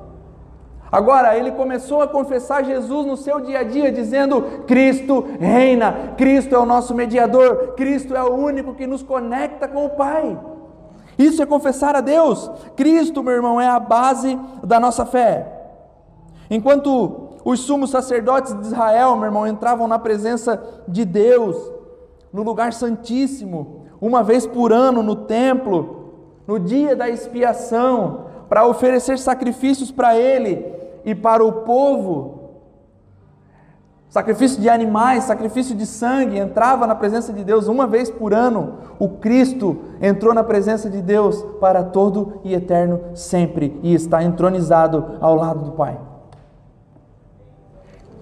Agora, 0.90 1.38
ele 1.38 1.52
começou 1.52 2.02
a 2.02 2.08
confessar 2.08 2.64
Jesus 2.64 3.06
no 3.06 3.16
seu 3.16 3.38
dia 3.38 3.60
a 3.60 3.62
dia, 3.62 3.92
dizendo: 3.92 4.42
Cristo 4.66 5.24
reina, 5.38 6.14
Cristo 6.16 6.56
é 6.56 6.58
o 6.58 6.66
nosso 6.66 6.96
mediador, 6.96 7.74
Cristo 7.76 8.16
é 8.16 8.24
o 8.24 8.34
único 8.34 8.74
que 8.74 8.88
nos 8.88 9.04
conecta 9.04 9.68
com 9.68 9.86
o 9.86 9.90
Pai. 9.90 10.36
Isso 11.18 11.42
é 11.42 11.46
confessar 11.46 11.96
a 11.96 12.00
Deus. 12.00 12.50
Cristo, 12.76 13.22
meu 13.22 13.34
irmão, 13.34 13.60
é 13.60 13.68
a 13.68 13.80
base 13.80 14.38
da 14.62 14.78
nossa 14.78 15.04
fé. 15.04 15.52
Enquanto 16.48 17.28
os 17.44 17.60
sumos 17.60 17.90
sacerdotes 17.90 18.54
de 18.54 18.66
Israel, 18.66 19.16
meu 19.16 19.26
irmão, 19.26 19.46
entravam 19.46 19.88
na 19.88 19.98
presença 19.98 20.62
de 20.86 21.04
Deus, 21.04 21.56
no 22.32 22.42
lugar 22.42 22.72
santíssimo, 22.72 23.86
uma 24.00 24.22
vez 24.22 24.46
por 24.46 24.72
ano 24.72 25.02
no 25.02 25.16
templo, 25.16 26.12
no 26.46 26.58
dia 26.58 26.94
da 26.94 27.08
expiação, 27.08 28.26
para 28.48 28.66
oferecer 28.66 29.18
sacrifícios 29.18 29.90
para 29.90 30.16
Ele 30.16 30.72
e 31.04 31.14
para 31.14 31.44
o 31.44 31.52
povo, 31.64 32.37
sacrifício 34.08 34.60
de 34.60 34.68
animais, 34.68 35.24
sacrifício 35.24 35.74
de 35.74 35.84
sangue, 35.84 36.38
entrava 36.38 36.86
na 36.86 36.94
presença 36.94 37.32
de 37.32 37.44
Deus 37.44 37.68
uma 37.68 37.86
vez 37.86 38.10
por 38.10 38.32
ano. 38.32 38.78
O 38.98 39.08
Cristo 39.08 39.76
entrou 40.00 40.32
na 40.32 40.42
presença 40.42 40.88
de 40.88 41.02
Deus 41.02 41.42
para 41.60 41.84
todo 41.84 42.40
e 42.42 42.54
eterno 42.54 43.00
sempre 43.14 43.78
e 43.82 43.94
está 43.94 44.22
entronizado 44.22 45.18
ao 45.20 45.34
lado 45.34 45.64
do 45.64 45.72
Pai. 45.72 45.98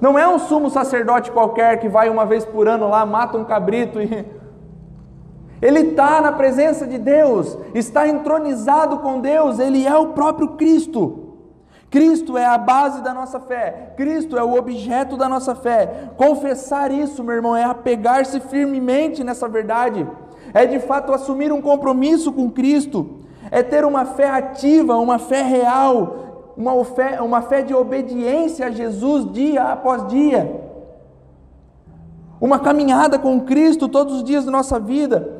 Não 0.01 0.19
é 0.19 0.29
um 0.29 0.39
sumo 0.39 0.69
sacerdote 0.69 1.31
qualquer 1.31 1.81
que 1.81 1.89
vai 1.89 2.11
uma 2.11 2.27
vez 2.27 2.45
por 2.45 2.69
ano 2.69 2.89
lá, 2.89 3.07
mata 3.07 3.39
um 3.39 3.45
cabrito 3.45 4.01
e. 4.01 4.27
Ele 5.63 5.81
está 5.81 6.21
na 6.21 6.33
presença 6.33 6.87
de 6.87 6.99
Deus, 6.99 7.57
está 7.75 8.07
entronizado 8.07 8.99
com 8.99 9.21
Deus, 9.21 9.59
ele 9.59 9.87
é 9.87 9.97
o 9.97 10.09
próprio 10.09 10.49
Cristo. 10.49 11.26
Cristo 11.97 12.37
é 12.37 12.45
a 12.45 12.59
base 12.59 13.01
da 13.01 13.15
nossa 13.15 13.41
fé, 13.41 13.95
Cristo 13.97 14.37
é 14.37 14.45
o 14.45 14.55
objeto 14.55 15.17
da 15.17 15.31
nossa 15.31 15.55
fé. 15.55 16.11
Confessar 16.15 16.91
isso, 16.91 17.25
meu 17.25 17.37
irmão, 17.37 17.57
é 17.57 17.65
apegar-se 17.65 18.39
firmemente 18.39 19.25
nessa 19.25 19.49
verdade, 19.49 20.07
é 20.53 20.67
de 20.67 20.79
fato 20.79 21.11
assumir 21.15 21.51
um 21.51 21.63
compromisso 21.63 22.31
com 22.35 22.51
Cristo, 22.51 23.21
é 23.51 23.63
ter 23.63 23.83
uma 23.83 24.05
fé 24.05 24.29
ativa, 24.29 24.99
uma 24.99 25.19
fé 25.19 25.41
real, 25.41 26.53
uma 26.55 26.85
fé, 26.85 27.19
uma 27.23 27.41
fé 27.41 27.63
de 27.63 27.73
obediência 27.73 28.67
a 28.67 28.71
Jesus 28.71 29.33
dia 29.33 29.63
após 29.63 30.07
dia. 30.07 30.65
Uma 32.39 32.59
caminhada 32.59 33.19
com 33.19 33.41
Cristo 33.41 33.89
todos 33.89 34.17
os 34.17 34.23
dias 34.23 34.45
da 34.45 34.51
nossa 34.51 34.79
vida. 34.79 35.36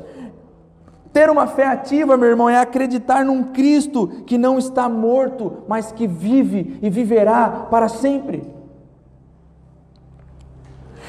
Ter 1.17 1.31
uma 1.31 1.47
fé 1.47 1.65
ativa, 1.65 2.15
meu 2.15 2.29
irmão, 2.29 2.47
é 2.47 2.59
acreditar 2.59 3.25
num 3.25 3.45
Cristo 3.45 4.07
que 4.27 4.37
não 4.37 4.59
está 4.59 4.87
morto, 4.87 5.63
mas 5.67 5.91
que 5.91 6.05
vive 6.05 6.77
e 6.79 6.91
viverá 6.91 7.65
para 7.71 7.87
sempre. 7.87 8.47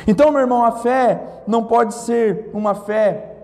Então, 0.07 0.33
meu 0.33 0.41
irmão, 0.41 0.65
a 0.65 0.73
fé 0.73 1.43
não 1.47 1.65
pode 1.65 1.93
ser 1.93 2.49
uma 2.55 2.75
fé 2.75 3.35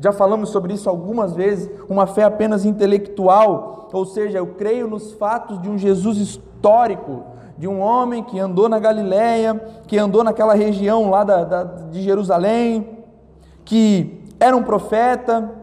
já 0.00 0.10
falamos 0.10 0.48
sobre 0.48 0.72
isso 0.72 0.88
algumas 0.88 1.34
vezes, 1.34 1.68
uma 1.86 2.06
fé 2.06 2.24
apenas 2.24 2.64
intelectual, 2.64 3.90
ou 3.92 4.06
seja, 4.06 4.38
eu 4.38 4.46
creio 4.54 4.88
nos 4.88 5.12
fatos 5.12 5.60
de 5.60 5.68
um 5.68 5.76
Jesus 5.76 6.16
histórico, 6.16 7.24
de 7.58 7.68
um 7.68 7.78
homem 7.78 8.22
que 8.22 8.40
andou 8.40 8.70
na 8.70 8.78
Galiléia, 8.78 9.54
que 9.86 9.98
andou 9.98 10.24
naquela 10.24 10.54
região 10.54 11.10
lá 11.10 11.24
da, 11.24 11.44
da, 11.44 11.64
de 11.64 12.00
Jerusalém, 12.00 13.04
que 13.66 14.24
era 14.40 14.56
um 14.56 14.62
profeta, 14.62 15.59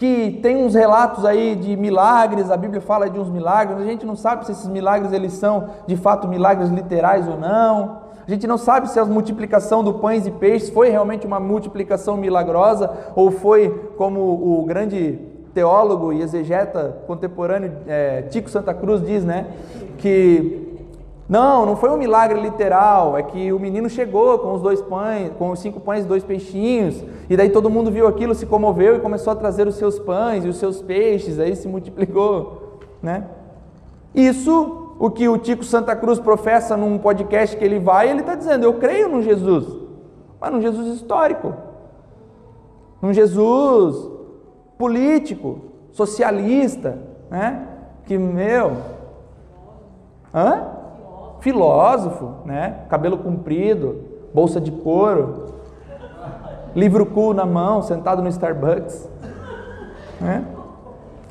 que 0.00 0.40
tem 0.42 0.56
uns 0.56 0.72
relatos 0.72 1.26
aí 1.26 1.54
de 1.54 1.76
milagres, 1.76 2.50
a 2.50 2.56
Bíblia 2.56 2.80
fala 2.80 3.10
de 3.10 3.20
uns 3.20 3.28
milagres, 3.28 3.82
a 3.82 3.84
gente 3.84 4.06
não 4.06 4.16
sabe 4.16 4.46
se 4.46 4.52
esses 4.52 4.66
milagres 4.66 5.12
eles 5.12 5.34
são 5.34 5.68
de 5.86 5.94
fato 5.94 6.26
milagres 6.26 6.70
literais 6.70 7.28
ou 7.28 7.38
não. 7.38 7.98
A 8.26 8.30
gente 8.30 8.46
não 8.46 8.56
sabe 8.56 8.88
se 8.88 8.98
a 8.98 9.04
multiplicação 9.04 9.84
do 9.84 9.92
pães 9.92 10.26
e 10.26 10.30
peixes 10.30 10.70
foi 10.70 10.88
realmente 10.88 11.26
uma 11.26 11.38
multiplicação 11.38 12.16
milagrosa 12.16 12.90
ou 13.14 13.30
foi 13.30 13.68
como 13.98 14.20
o 14.22 14.64
grande 14.64 15.18
teólogo 15.52 16.14
e 16.14 16.22
exegeta 16.22 16.96
contemporâneo 17.06 17.70
é, 17.86 18.22
Tico 18.22 18.48
Santa 18.48 18.72
Cruz 18.72 19.04
diz, 19.04 19.22
né? 19.22 19.48
Que 19.98 20.69
não, 21.30 21.64
não 21.64 21.76
foi 21.76 21.88
um 21.90 21.96
milagre 21.96 22.40
literal, 22.40 23.16
é 23.16 23.22
que 23.22 23.52
o 23.52 23.60
menino 23.60 23.88
chegou 23.88 24.36
com 24.40 24.52
os 24.52 24.60
dois 24.60 24.82
pães, 24.82 25.30
com 25.38 25.52
os 25.52 25.60
cinco 25.60 25.78
pães 25.78 26.04
e 26.04 26.08
dois 26.08 26.24
peixinhos, 26.24 27.04
e 27.28 27.36
daí 27.36 27.50
todo 27.50 27.70
mundo 27.70 27.88
viu 27.88 28.08
aquilo, 28.08 28.34
se 28.34 28.46
comoveu 28.46 28.96
e 28.96 28.98
começou 28.98 29.32
a 29.32 29.36
trazer 29.36 29.68
os 29.68 29.76
seus 29.76 29.96
pães 29.96 30.44
e 30.44 30.48
os 30.48 30.56
seus 30.56 30.82
peixes, 30.82 31.38
aí 31.38 31.54
se 31.54 31.68
multiplicou, 31.68 32.80
né? 33.00 33.28
Isso 34.12 34.96
o 34.98 35.08
que 35.08 35.28
o 35.28 35.38
Tico 35.38 35.62
Santa 35.62 35.94
Cruz 35.94 36.18
professa 36.18 36.76
num 36.76 36.98
podcast 36.98 37.56
que 37.56 37.64
ele 37.64 37.78
vai, 37.78 38.10
ele 38.10 38.22
está 38.22 38.34
dizendo: 38.34 38.64
Eu 38.64 38.74
creio 38.74 39.08
no 39.08 39.22
Jesus, 39.22 39.68
mas 40.40 40.52
num 40.52 40.60
Jesus 40.60 40.96
histórico, 40.96 41.54
num 43.00 43.12
Jesus 43.12 44.10
político, 44.76 45.60
socialista, 45.92 46.98
né? 47.30 47.68
Que, 48.04 48.18
meu. 48.18 48.78
Hã? 50.34 50.79
Filósofo, 51.40 52.34
né? 52.44 52.84
Cabelo 52.88 53.18
comprido, 53.18 54.04
bolsa 54.32 54.60
de 54.60 54.70
couro, 54.70 55.46
livro 56.74 57.06
cool 57.06 57.34
na 57.34 57.44
mão, 57.46 57.82
sentado 57.82 58.22
no 58.22 58.28
Starbucks, 58.28 59.08
né? 60.20 60.44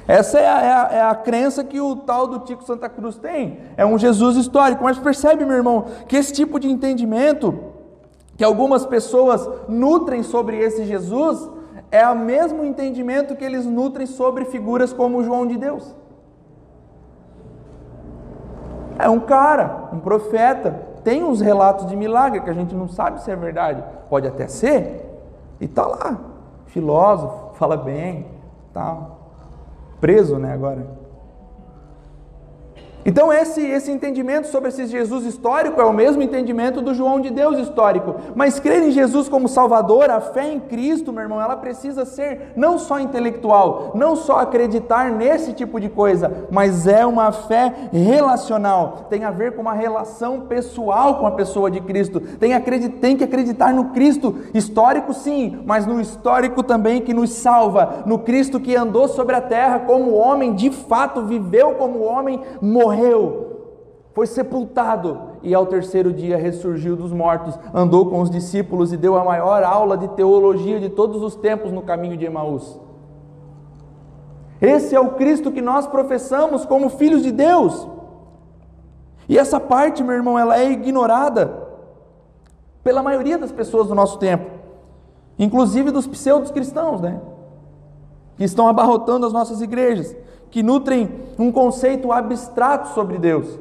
Essa 0.08 0.40
é 0.40 0.50
a, 0.50 0.62
é, 0.62 0.72
a, 0.72 0.90
é 0.92 1.02
a, 1.04 1.14
crença 1.14 1.64
que 1.64 1.80
o 1.80 1.96
tal 1.98 2.26
do 2.26 2.40
Tico 2.40 2.64
Santa 2.64 2.90
Cruz 2.90 3.18
tem. 3.18 3.60
É 3.78 3.86
um 3.86 3.96
Jesus 3.96 4.38
histórico. 4.38 4.84
Mas 4.84 4.98
percebe, 4.98 5.46
meu 5.46 5.56
irmão, 5.56 5.86
que 6.08 6.16
esse 6.16 6.34
tipo 6.34 6.60
de 6.60 6.68
entendimento 6.68 7.54
que 8.36 8.44
algumas 8.44 8.88
pessoas 8.88 9.48
nutrem 9.68 10.24
sobre 10.24 10.58
esse 10.58 10.84
Jesus 10.86 11.48
é 11.92 12.08
o 12.08 12.18
mesmo 12.18 12.66
entendimento 12.66 13.36
que 13.36 13.46
eles 13.46 13.68
nutrem 13.68 14.08
sobre 14.08 14.46
figuras 14.46 14.92
como 14.92 15.24
João 15.24 15.46
de 15.46 15.58
Deus. 15.58 15.94
É 19.00 19.10
um 19.10 19.22
cara, 19.22 19.90
um 19.94 20.00
profeta, 20.00 20.72
tem 21.06 21.24
uns 21.24 21.40
relatos 21.40 21.88
de 21.88 21.96
milagre 21.96 22.42
que 22.42 22.50
a 22.50 22.54
gente 22.54 22.76
não 22.76 22.90
sabe 22.90 23.24
se 23.24 23.32
é 23.32 23.36
verdade, 23.36 23.82
pode 24.10 24.28
até 24.28 24.46
ser, 24.48 25.06
e 25.60 25.68
tá 25.68 25.88
lá, 25.88 26.18
filósofo, 26.66 27.56
fala 27.56 27.78
bem, 27.78 28.28
tal. 28.74 29.18
Preso, 30.02 30.38
né, 30.38 30.54
agora. 30.54 30.86
Então, 33.06 33.32
esse, 33.32 33.62
esse 33.62 33.92
entendimento 33.92 34.48
sobre 34.48 34.70
esse 34.70 34.86
Jesus 34.86 35.26
histórico 35.26 35.80
é 35.80 35.86
o 35.86 35.94
mesmo 35.94 36.22
entendimento 36.22 36.82
do 36.82 36.94
João 36.94 37.20
de 37.20 37.30
Deus 37.30 37.58
histórico. 37.58 38.16
Mas 38.36 38.60
crer 38.60 38.84
em 38.84 38.92
Jesus 38.92 39.30
como 39.30 39.48
Salvador, 39.48 40.10
a 40.10 40.20
fé 40.20 40.52
em 40.52 40.60
Cristo, 40.60 41.14
meu 41.14 41.24
irmão, 41.24 41.42
ela 41.42 41.56
precisa 41.56 42.06
ser 42.06 42.54
não 42.56 42.78
só 42.78 43.00
intelectual, 43.00 43.92
não 43.96 44.16
só 44.16 44.40
acreditar 44.40 45.12
nesse 45.12 45.54
tipo 45.54 45.80
de 45.80 45.90
coisa, 45.90 46.48
mas 46.52 46.88
é 46.88 47.06
uma 47.06 47.32
fé 47.32 47.74
relacional. 47.92 49.08
Tem 49.10 49.24
a 49.24 49.32
ver 49.32 49.56
com 49.56 49.62
uma 49.62 49.74
relação 49.74 50.42
pessoal 50.42 51.20
com 51.20 51.26
a 51.26 51.32
pessoa 51.32 51.72
de 51.72 51.80
Cristo. 51.80 52.20
Tem, 52.20 52.60
tem 53.02 53.16
que 53.16 53.24
acreditar 53.24 53.74
no 53.74 53.86
Cristo 53.86 54.36
histórico, 54.54 55.14
sim, 55.14 55.62
mas 55.66 55.86
no 55.86 56.02
histórico 56.02 56.62
também 56.62 57.02
que 57.02 57.14
nos 57.14 57.32
salva. 57.32 58.04
No 58.06 58.20
Cristo 58.20 58.60
que 58.60 58.76
andou 58.76 59.08
sobre 59.08 59.36
a 59.36 59.42
terra 59.42 59.80
como 59.80 60.14
homem, 60.14 60.54
de 60.54 60.70
fato 60.70 61.24
viveu 61.24 61.76
como 61.76 62.04
homem, 62.04 62.42
morreu 62.62 62.99
morreu, 63.00 63.46
foi 64.14 64.28
sepultado 64.28 65.30
e 65.42 65.56
ao 65.56 65.66
terceiro 65.66 66.12
dia 66.12 66.38
ressurgiu 66.38 66.96
dos 66.98 67.14
mortos, 67.14 67.58
andou 67.74 68.10
com 68.10 68.22
os 68.22 68.30
discípulos 68.30 68.92
e 68.92 68.98
deu 68.98 69.18
a 69.18 69.24
maior 69.24 69.64
aula 69.64 69.98
de 69.98 70.10
teologia 70.10 70.80
de 70.80 70.90
todos 70.90 71.24
os 71.24 71.36
tempos 71.36 71.72
no 71.72 71.82
caminho 71.82 72.18
de 72.18 72.26
Emaús. 72.26 72.78
Esse 74.62 74.94
é 74.94 75.00
o 75.00 75.12
Cristo 75.12 75.52
que 75.52 75.62
nós 75.62 75.88
professamos 75.88 76.66
como 76.66 76.90
filhos 76.90 77.24
de 77.24 77.32
Deus. 77.32 77.88
E 79.30 79.38
essa 79.38 79.60
parte, 79.60 80.04
meu 80.04 80.16
irmão, 80.16 80.38
ela 80.38 80.60
é 80.60 80.70
ignorada 80.70 81.70
pela 82.84 83.02
maioria 83.02 83.38
das 83.38 83.54
pessoas 83.54 83.88
do 83.88 83.96
nosso 83.96 84.18
tempo, 84.18 84.50
inclusive 85.38 85.92
dos 85.92 86.08
pseudos 86.08 86.52
cristãos, 86.52 87.00
né? 87.00 87.22
Que 88.36 88.44
estão 88.44 88.68
abarrotando 88.68 89.26
as 89.26 89.32
nossas 89.32 89.62
igrejas, 89.62 90.14
que 90.50 90.64
nutrem 90.64 91.10
um 91.38 91.52
conceito 91.52 92.12
abstrato 92.12 92.90
sobre 92.90 93.18
Deus. 93.18 93.60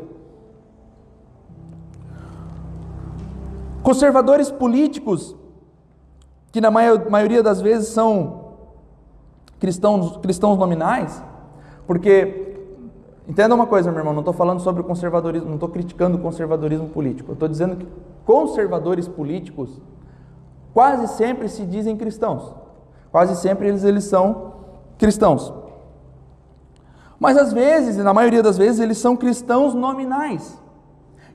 Conservadores 3.82 4.50
políticos, 4.50 5.34
que 6.52 6.60
na 6.60 6.70
maioria 6.70 7.42
das 7.42 7.60
vezes 7.60 7.88
são 7.88 8.54
cristãos, 9.58 10.16
cristãos 10.18 10.58
nominais, 10.58 11.22
porque 11.86 12.48
Entenda 13.28 13.54
uma 13.54 13.66
coisa, 13.66 13.90
meu 13.90 13.98
irmão, 13.98 14.14
não 14.14 14.22
estou 14.22 14.32
falando 14.32 14.60
sobre 14.60 14.80
o 14.80 14.84
conservadorismo, 14.84 15.48
não 15.48 15.56
estou 15.56 15.68
criticando 15.68 16.16
o 16.16 16.20
conservadorismo 16.20 16.88
político. 16.88 17.32
Estou 17.32 17.46
dizendo 17.46 17.76
que 17.76 17.86
conservadores 18.24 19.06
políticos 19.06 19.82
quase 20.72 21.06
sempre 21.08 21.46
se 21.46 21.66
dizem 21.66 21.94
cristãos. 21.94 22.54
Quase 23.12 23.36
sempre 23.36 23.68
eles, 23.68 23.84
eles 23.84 24.04
são 24.04 24.54
cristãos. 24.96 25.52
Mas 27.18 27.36
às 27.36 27.52
vezes, 27.52 27.96
na 27.96 28.14
maioria 28.14 28.42
das 28.42 28.56
vezes, 28.56 28.80
eles 28.80 28.98
são 28.98 29.16
cristãos 29.16 29.74
nominais, 29.74 30.56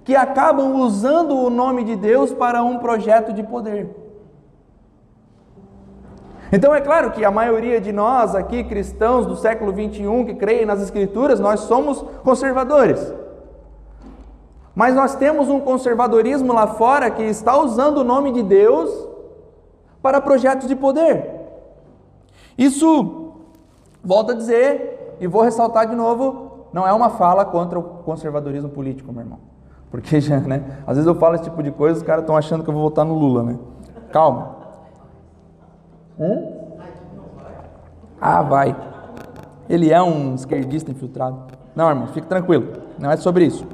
que 0.03 0.15
acabam 0.15 0.75
usando 0.75 1.35
o 1.35 1.49
nome 1.49 1.83
de 1.83 1.95
Deus 1.95 2.33
para 2.33 2.63
um 2.63 2.79
projeto 2.79 3.33
de 3.33 3.43
poder. 3.43 3.89
Então 6.51 6.73
é 6.73 6.79
claro 6.79 7.11
que 7.11 7.25
a 7.25 7.31
maioria 7.31 7.81
de 7.81 7.91
nós 7.91 8.35
aqui, 8.35 8.63
cristãos 8.63 9.25
do 9.25 9.35
século 9.35 9.73
21, 9.73 10.25
que 10.25 10.35
creem 10.35 10.67
nas 10.67 10.81
Escrituras, 10.81 11.39
nós 11.39 11.61
somos 11.61 12.01
conservadores. 12.23 13.11
Mas 14.75 14.93
nós 14.95 15.15
temos 15.15 15.49
um 15.49 15.59
conservadorismo 15.59 16.53
lá 16.53 16.67
fora 16.67 17.09
que 17.09 17.23
está 17.23 17.57
usando 17.57 17.97
o 17.97 18.03
nome 18.03 18.31
de 18.31 18.43
Deus 18.43 18.91
para 20.01 20.21
projetos 20.21 20.67
de 20.67 20.75
poder. 20.75 21.27
Isso, 22.55 23.33
volto 24.03 24.31
a 24.31 24.35
dizer, 24.35 24.92
e 25.19 25.27
vou 25.27 25.41
ressaltar 25.41 25.87
de 25.87 25.95
novo, 25.95 26.67
não 26.73 26.87
é 26.87 26.93
uma 26.93 27.09
fala 27.11 27.45
contra 27.45 27.77
o 27.77 27.83
conservadorismo 27.83 28.69
político, 28.69 29.11
meu 29.11 29.21
irmão. 29.21 29.39
Porque 29.91 30.19
já, 30.21 30.39
né? 30.39 30.79
Às 30.87 30.95
vezes 30.97 31.07
eu 31.07 31.15
falo 31.15 31.35
esse 31.35 31.43
tipo 31.43 31.61
de 31.61 31.71
coisa, 31.71 31.97
os 31.97 32.03
caras 32.03 32.23
estão 32.23 32.35
achando 32.35 32.63
que 32.63 32.69
eu 32.69 32.73
vou 32.73 32.83
votar 32.83 33.05
no 33.05 33.13
Lula, 33.13 33.43
né? 33.43 33.59
Calma. 34.11 34.55
Hum? 36.19 36.63
Ah, 38.19 38.41
vai. 38.41 38.75
Ele 39.69 39.91
é 39.91 40.01
um 40.01 40.35
esquerdista 40.35 40.91
infiltrado. 40.91 41.39
Não, 41.75 41.89
irmão, 41.89 42.07
fique 42.07 42.27
tranquilo. 42.27 42.73
Não 42.97 43.11
é 43.11 43.17
sobre 43.17 43.45
isso. 43.45 43.65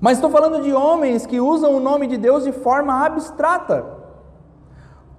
Mas 0.00 0.18
estou 0.18 0.30
falando 0.30 0.62
de 0.62 0.72
homens 0.72 1.24
que 1.24 1.40
usam 1.40 1.74
o 1.74 1.80
nome 1.80 2.06
de 2.06 2.18
Deus 2.18 2.44
de 2.44 2.52
forma 2.52 3.04
abstrata, 3.04 3.86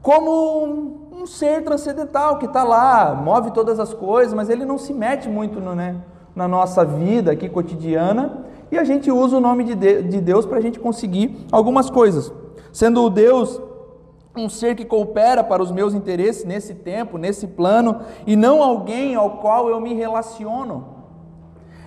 como 0.01 1.04
um 1.15 1.25
ser 1.25 1.63
transcendental 1.63 2.37
que 2.37 2.45
está 2.45 2.63
lá, 2.63 3.15
move 3.15 3.51
todas 3.51 3.79
as 3.79 3.93
coisas, 3.93 4.33
mas 4.33 4.49
ele 4.49 4.65
não 4.65 4.77
se 4.77 4.93
mete 4.93 5.29
muito 5.29 5.61
no, 5.61 5.73
né, 5.73 5.95
na 6.35 6.45
nossa 6.45 6.83
vida 6.83 7.31
aqui 7.31 7.47
cotidiana, 7.47 8.45
e 8.69 8.77
a 8.77 8.83
gente 8.83 9.09
usa 9.09 9.37
o 9.37 9.39
nome 9.39 9.63
de, 9.63 9.75
de 10.03 10.19
Deus 10.19 10.45
para 10.45 10.57
a 10.57 10.61
gente 10.61 10.77
conseguir 10.77 11.47
algumas 11.51 11.89
coisas. 11.89 12.33
Sendo 12.73 13.01
o 13.01 13.09
Deus 13.09 13.61
um 14.35 14.49
ser 14.49 14.75
que 14.75 14.83
coopera 14.83 15.41
para 15.41 15.63
os 15.63 15.71
meus 15.71 15.93
interesses 15.93 16.43
nesse 16.43 16.73
tempo, 16.73 17.17
nesse 17.17 17.47
plano, 17.47 18.01
e 18.27 18.35
não 18.35 18.61
alguém 18.61 19.15
ao 19.15 19.37
qual 19.37 19.69
eu 19.69 19.79
me 19.79 19.93
relaciono. 19.93 20.85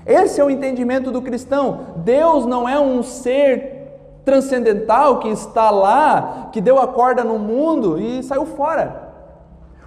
Esse 0.06 0.40
é 0.40 0.44
o 0.44 0.48
entendimento 0.48 1.10
do 1.10 1.20
cristão. 1.20 1.80
Deus 1.96 2.46
não 2.46 2.66
é 2.66 2.80
um 2.80 3.02
ser 3.02 4.22
transcendental 4.24 5.18
que 5.18 5.28
está 5.28 5.70
lá, 5.70 6.48
que 6.50 6.62
deu 6.62 6.78
a 6.78 6.88
corda 6.88 7.22
no 7.22 7.38
mundo 7.38 8.00
e 8.00 8.22
saiu 8.22 8.46
fora. 8.46 9.07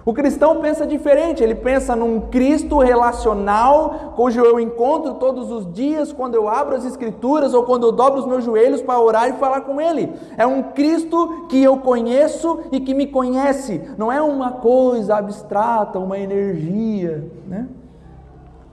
O 0.04 0.12
cristão 0.12 0.60
pensa 0.60 0.84
diferente, 0.84 1.44
ele 1.44 1.54
pensa 1.54 1.94
num 1.94 2.22
Cristo 2.22 2.78
relacional, 2.78 4.12
cujo 4.16 4.40
eu 4.40 4.58
encontro 4.58 5.14
todos 5.14 5.50
os 5.52 5.72
dias 5.72 6.12
quando 6.12 6.34
eu 6.34 6.48
abro 6.48 6.74
as 6.74 6.84
Escrituras 6.84 7.54
ou 7.54 7.62
quando 7.62 7.86
eu 7.86 7.92
dobro 7.92 8.18
os 8.18 8.26
meus 8.26 8.42
joelhos 8.42 8.82
para 8.82 8.98
orar 8.98 9.28
e 9.28 9.34
falar 9.34 9.60
com 9.60 9.80
Ele. 9.80 10.12
É 10.36 10.44
um 10.44 10.62
Cristo 10.62 11.46
que 11.48 11.62
eu 11.62 11.76
conheço 11.76 12.60
e 12.72 12.80
que 12.80 12.94
me 12.94 13.06
conhece, 13.06 13.80
não 13.96 14.10
é 14.10 14.20
uma 14.20 14.52
coisa 14.52 15.16
abstrata, 15.16 16.00
uma 16.00 16.18
energia, 16.18 17.30
né? 17.46 17.68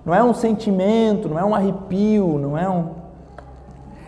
não 0.03 0.15
é 0.15 0.23
um 0.23 0.33
sentimento, 0.33 1.29
não 1.29 1.37
é 1.37 1.45
um 1.45 1.53
arrepio, 1.53 2.39
não 2.39 2.57
é 2.57 2.67
um. 2.67 2.99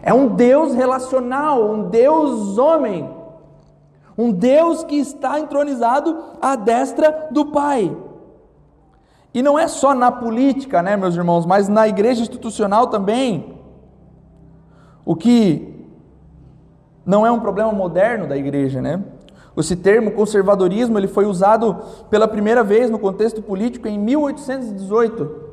É 0.02 0.12
um 0.12 0.28
Deus 0.28 0.74
relacional, 0.74 1.64
um 1.64 1.84
Deus 1.84 2.58
homem 2.58 3.21
um 4.18 4.32
Deus 4.32 4.84
que 4.84 4.96
está 4.96 5.40
entronizado 5.40 6.18
à 6.42 6.56
destra 6.56 7.30
do 7.32 7.48
Pai. 7.48 7.96
E 9.34 9.42
não 9.42 9.58
é 9.58 9.68
só 9.68 9.94
na 9.94 10.12
política, 10.12 10.82
né, 10.82 10.98
meus 10.98 11.16
irmãos, 11.16 11.46
mas 11.46 11.70
na 11.70 11.88
igreja 11.88 12.22
institucional 12.22 12.88
também. 12.88 13.58
O 15.06 15.16
que 15.16 15.88
não 17.06 17.26
é 17.26 17.32
um 17.32 17.40
problema 17.40 17.72
moderno 17.72 18.28
da 18.28 18.38
igreja, 18.38 18.82
né? 18.82 19.02
Esse 19.58 19.76
termo 19.76 20.12
conservadorismo 20.12 20.98
ele 20.98 21.08
foi 21.08 21.26
usado 21.26 21.78
pela 22.10 22.28
primeira 22.28 22.64
vez 22.64 22.90
no 22.90 22.98
contexto 22.98 23.42
político 23.42 23.88
em 23.88 23.98
1818. 24.00 25.52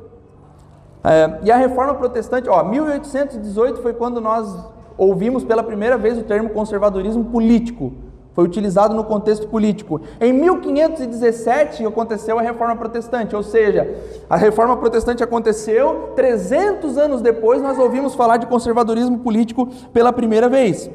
É, 1.03 1.39
e 1.43 1.51
a 1.51 1.57
reforma 1.57 1.95
protestante, 1.95 2.49
ó, 2.49 2.63
1818 2.63 3.81
foi 3.81 3.93
quando 3.93 4.21
nós 4.21 4.57
ouvimos 4.97 5.43
pela 5.43 5.63
primeira 5.63 5.97
vez 5.97 6.17
o 6.17 6.23
termo 6.23 6.49
conservadorismo 6.49 7.25
político. 7.25 7.93
Foi 8.33 8.45
utilizado 8.45 8.93
no 8.93 9.03
contexto 9.03 9.47
político. 9.47 10.01
Em 10.21 10.31
1517 10.31 11.85
aconteceu 11.85 12.37
a 12.39 12.41
Reforma 12.41 12.75
Protestante, 12.75 13.35
ou 13.35 13.43
seja, 13.43 13.95
a 14.29 14.37
Reforma 14.37 14.77
Protestante 14.77 15.23
aconteceu, 15.23 16.13
300 16.15 16.97
anos 16.97 17.21
depois 17.21 17.61
nós 17.61 17.77
ouvimos 17.77 18.15
falar 18.15 18.37
de 18.37 18.45
conservadorismo 18.45 19.19
político 19.19 19.67
pela 19.91 20.13
primeira 20.13 20.47
vez. 20.47 20.89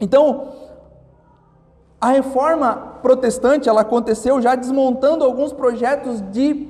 Então, 0.00 0.48
a 2.00 2.08
Reforma 2.08 2.98
Protestante 3.00 3.68
ela 3.68 3.80
aconteceu 3.80 4.40
já 4.42 4.54
desmontando 4.54 5.24
alguns 5.24 5.52
projetos 5.52 6.20
de 6.30 6.68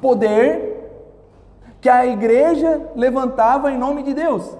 poder 0.00 0.72
que 1.80 1.88
a 1.88 2.06
igreja 2.06 2.90
levantava 2.96 3.70
em 3.70 3.78
nome 3.78 4.02
de 4.02 4.14
Deus. 4.14 4.56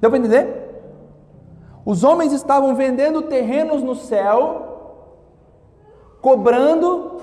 Deu 0.00 0.10
para 0.10 0.18
entender? 0.18 0.63
Os 1.84 2.02
homens 2.02 2.32
estavam 2.32 2.74
vendendo 2.74 3.22
terrenos 3.22 3.82
no 3.82 3.94
céu, 3.94 4.74
cobrando 6.20 7.20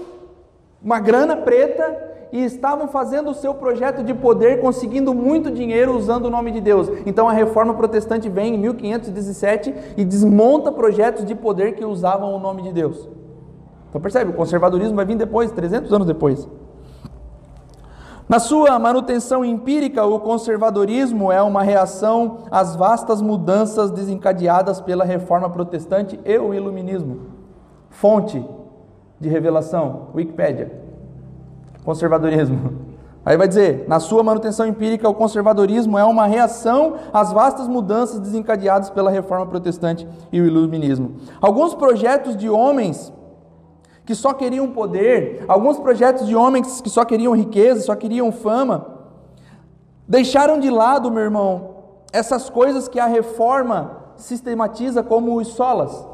uma 0.84 1.00
grana 1.00 1.36
preta 1.36 2.10
e 2.32 2.44
estavam 2.44 2.88
fazendo 2.88 3.32
o 3.32 3.34
seu 3.34 3.54
projeto 3.54 4.04
de 4.04 4.14
poder, 4.14 4.62
conseguindo 4.62 5.14
muito 5.14 5.52
dinheiro 5.52 5.96
usando 5.98 6.26
o 6.26 6.30
nome 6.30 6.52
de 6.52 6.62
Deus. 6.62 6.88
Então 7.06 7.28
a 7.28 7.34
reforma 7.34 7.74
protestante 7.74 8.30
vem 8.30 8.56
em 8.56 8.58
1517 8.58 9.74
e 9.98 10.06
desmonta 10.06 10.72
projetos 10.72 11.26
de 11.26 11.36
poder 11.36 11.74
que 11.74 11.84
usavam 11.84 12.34
o 12.34 12.40
nome 12.40 12.62
de 12.62 12.72
Deus. 12.72 13.10
Então 13.90 14.00
percebe, 14.00 14.32
o 14.32 14.34
conservadorismo 14.34 14.96
vai 14.96 15.06
vir 15.06 15.18
depois, 15.18 15.52
300 15.52 15.92
anos 15.92 16.08
depois. 16.08 16.48
Na 18.32 18.40
sua 18.40 18.80
manutenção 18.80 19.44
empírica, 19.44 20.06
o 20.06 20.18
conservadorismo 20.18 21.34
é 21.34 21.42
uma 21.42 21.62
reação 21.64 22.38
às 22.50 22.78
vastas 22.78 23.22
mudanças 23.22 23.92
desencadeadas 23.92 24.80
pela 24.80 25.04
reforma 25.04 25.50
protestante 25.50 26.18
e 26.24 26.38
o 26.38 26.54
iluminismo. 26.54 27.24
Fonte 27.90 28.42
de 29.20 29.28
revelação, 29.28 30.08
Wikipédia. 30.16 30.72
Conservadorismo. 31.84 32.80
Aí 33.26 33.36
vai 33.36 33.50
dizer, 33.50 33.84
na 33.90 34.00
sua 34.00 34.24
manutenção 34.24 34.66
empírica, 34.66 35.10
o 35.10 35.14
conservadorismo 35.14 35.98
é 35.98 36.06
uma 36.06 36.26
reação 36.26 36.94
às 37.12 37.34
vastas 37.34 37.68
mudanças 37.68 38.18
desencadeadas 38.18 38.90
pela 38.90 39.12
reforma 39.12 39.46
protestante 39.46 40.08
e 40.32 40.40
o 40.40 40.46
iluminismo. 40.46 41.18
Alguns 41.42 41.76
projetos 41.76 42.38
de 42.38 42.50
homens 42.50 43.12
que 44.12 44.16
só 44.16 44.34
queriam 44.34 44.68
poder, 44.68 45.46
alguns 45.48 45.80
projetos 45.80 46.28
de 46.28 46.36
homens 46.36 46.82
que 46.82 46.90
só 46.90 47.06
queriam 47.06 47.34
riqueza, 47.34 47.80
só 47.80 47.96
queriam 47.96 48.30
fama, 48.30 48.86
deixaram 50.06 50.60
de 50.60 50.70
lado, 50.70 51.10
meu 51.10 51.24
irmão, 51.24 51.76
essas 52.12 52.50
coisas 52.50 52.90
que 52.90 53.00
a 53.00 53.06
reforma 53.06 54.00
sistematiza 54.18 55.02
como 55.02 55.38
os 55.38 55.48
solas. 55.48 56.06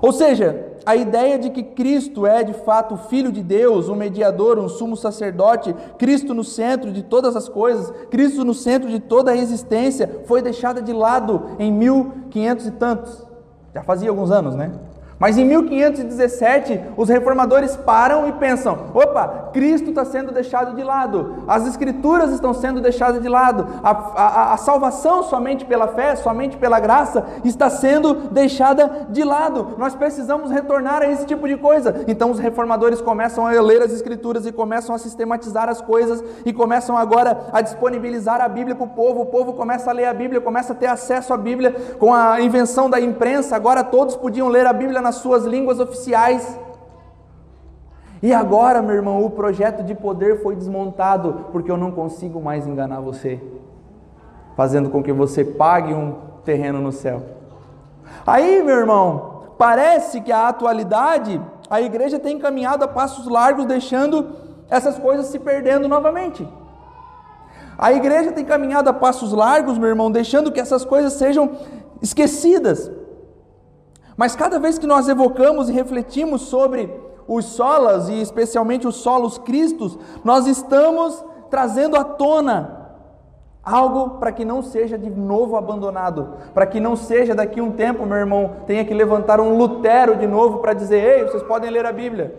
Ou 0.00 0.12
seja, 0.12 0.78
a 0.86 0.96
ideia 0.96 1.38
de 1.38 1.50
que 1.50 1.62
Cristo 1.62 2.26
é 2.26 2.42
de 2.42 2.54
fato 2.54 2.94
o 2.94 2.96
Filho 2.98 3.30
de 3.30 3.42
Deus, 3.42 3.90
um 3.90 3.94
mediador, 3.94 4.58
um 4.58 4.70
sumo 4.70 4.96
sacerdote, 4.96 5.76
Cristo 5.98 6.32
no 6.32 6.42
centro 6.42 6.90
de 6.90 7.02
todas 7.02 7.36
as 7.36 7.50
coisas, 7.50 7.92
Cristo 8.10 8.46
no 8.46 8.54
centro 8.54 8.88
de 8.88 8.98
toda 8.98 9.32
a 9.32 9.36
existência, 9.36 10.22
foi 10.24 10.40
deixada 10.40 10.80
de 10.80 10.94
lado 10.94 11.50
em 11.58 11.70
mil 11.70 12.12
quinhentos 12.30 12.66
e 12.66 12.70
tantos. 12.70 13.26
Já 13.74 13.82
fazia 13.82 14.08
alguns 14.08 14.30
anos, 14.30 14.54
né? 14.54 14.72
Mas 15.22 15.38
em 15.38 15.44
1517, 15.44 16.80
os 16.96 17.08
reformadores 17.08 17.76
param 17.76 18.26
e 18.26 18.32
pensam: 18.32 18.76
opa, 18.92 19.50
Cristo 19.52 19.90
está 19.90 20.04
sendo 20.04 20.32
deixado 20.32 20.74
de 20.74 20.82
lado, 20.82 21.44
as 21.46 21.64
Escrituras 21.64 22.32
estão 22.32 22.52
sendo 22.52 22.80
deixadas 22.80 23.22
de 23.22 23.28
lado, 23.28 23.68
a, 23.84 23.90
a, 23.90 24.54
a, 24.54 24.56
salvação 24.56 25.22
somente 25.22 25.64
pela 25.64 25.86
fé, 25.86 26.16
somente 26.16 26.56
pela 26.56 26.80
graça, 26.80 27.24
está 27.44 27.70
sendo 27.70 28.14
deixada 28.32 29.06
de 29.10 29.22
lado. 29.22 29.76
Nós 29.78 29.94
precisamos 29.94 30.50
retornar 30.50 31.02
a 31.02 31.06
esse 31.08 31.24
tipo 31.24 31.46
de 31.46 31.56
coisa. 31.56 32.04
Então 32.08 32.32
os 32.32 32.40
reformadores 32.40 33.00
começam 33.00 33.46
a 33.46 33.52
ler 33.60 33.80
as 33.80 33.92
Escrituras 33.92 34.44
e 34.44 34.50
começam 34.50 34.92
a 34.92 34.98
sistematizar 34.98 35.68
as 35.68 35.80
coisas 35.80 36.20
e 36.44 36.52
começam 36.52 36.96
agora 36.96 37.46
a 37.52 37.60
disponibilizar 37.60 38.40
a 38.40 38.48
Bíblia 38.48 38.74
para 38.74 38.86
o 38.86 38.88
povo. 38.88 39.20
O 39.20 39.26
povo 39.26 39.52
começa 39.52 39.88
a 39.88 39.92
ler 39.92 40.06
a 40.06 40.14
Bíblia, 40.14 40.40
começa 40.40 40.72
a 40.72 40.76
ter 40.76 40.86
acesso 40.86 41.32
à 41.32 41.36
Bíblia 41.36 41.76
com 42.00 42.12
a 42.12 42.40
invenção 42.40 42.90
da 42.90 43.00
imprensa. 43.00 43.54
Agora 43.54 43.84
todos 43.84 44.16
podiam 44.16 44.48
ler 44.48 44.66
a 44.66 44.72
Bíblia 44.72 45.00
na 45.00 45.11
nas 45.12 45.16
suas 45.16 45.44
línguas 45.44 45.78
oficiais. 45.78 46.58
E 48.22 48.32
agora, 48.32 48.80
meu 48.80 48.94
irmão, 48.94 49.22
o 49.22 49.30
projeto 49.30 49.82
de 49.82 49.94
poder 49.94 50.42
foi 50.42 50.56
desmontado, 50.56 51.48
porque 51.52 51.70
eu 51.70 51.76
não 51.76 51.90
consigo 51.90 52.40
mais 52.40 52.66
enganar 52.66 53.00
você, 53.00 53.40
fazendo 54.56 54.88
com 54.88 55.02
que 55.02 55.12
você 55.12 55.44
pague 55.44 55.92
um 55.92 56.14
terreno 56.44 56.80
no 56.80 56.92
céu. 56.92 57.22
Aí, 58.26 58.62
meu 58.62 58.76
irmão, 58.76 59.42
parece 59.58 60.20
que 60.22 60.32
a 60.32 60.48
atualidade, 60.48 61.40
a 61.68 61.82
igreja 61.82 62.18
tem 62.18 62.38
caminhado 62.38 62.84
a 62.84 62.88
passos 62.88 63.26
largos, 63.26 63.66
deixando 63.66 64.30
essas 64.70 64.98
coisas 64.98 65.26
se 65.26 65.38
perdendo 65.38 65.88
novamente. 65.88 66.48
A 67.76 67.92
igreja 67.92 68.32
tem 68.32 68.44
caminhado 68.44 68.88
a 68.88 68.92
passos 68.94 69.32
largos, 69.32 69.76
meu 69.76 69.88
irmão, 69.88 70.10
deixando 70.10 70.52
que 70.52 70.60
essas 70.60 70.84
coisas 70.84 71.14
sejam 71.14 71.50
esquecidas. 72.00 72.90
Mas 74.16 74.36
cada 74.36 74.58
vez 74.58 74.78
que 74.78 74.86
nós 74.86 75.08
evocamos 75.08 75.68
e 75.68 75.72
refletimos 75.72 76.42
sobre 76.42 76.90
os 77.26 77.44
solas, 77.44 78.08
e 78.08 78.20
especialmente 78.20 78.86
os 78.86 78.96
solos 78.96 79.38
cristos, 79.38 79.98
nós 80.24 80.46
estamos 80.46 81.24
trazendo 81.50 81.96
à 81.96 82.04
tona 82.04 82.82
algo 83.62 84.18
para 84.18 84.32
que 84.32 84.44
não 84.44 84.60
seja 84.62 84.98
de 84.98 85.08
novo 85.08 85.56
abandonado, 85.56 86.34
para 86.52 86.66
que 86.66 86.80
não 86.80 86.96
seja 86.96 87.34
daqui 87.34 87.60
um 87.60 87.70
tempo, 87.70 88.04
meu 88.04 88.16
irmão, 88.16 88.56
tenha 88.66 88.84
que 88.84 88.92
levantar 88.92 89.40
um 89.40 89.56
Lutero 89.56 90.16
de 90.16 90.26
novo 90.26 90.58
para 90.58 90.74
dizer: 90.74 91.18
ei, 91.18 91.24
vocês 91.24 91.42
podem 91.42 91.70
ler 91.70 91.86
a 91.86 91.92
Bíblia. 91.92 92.34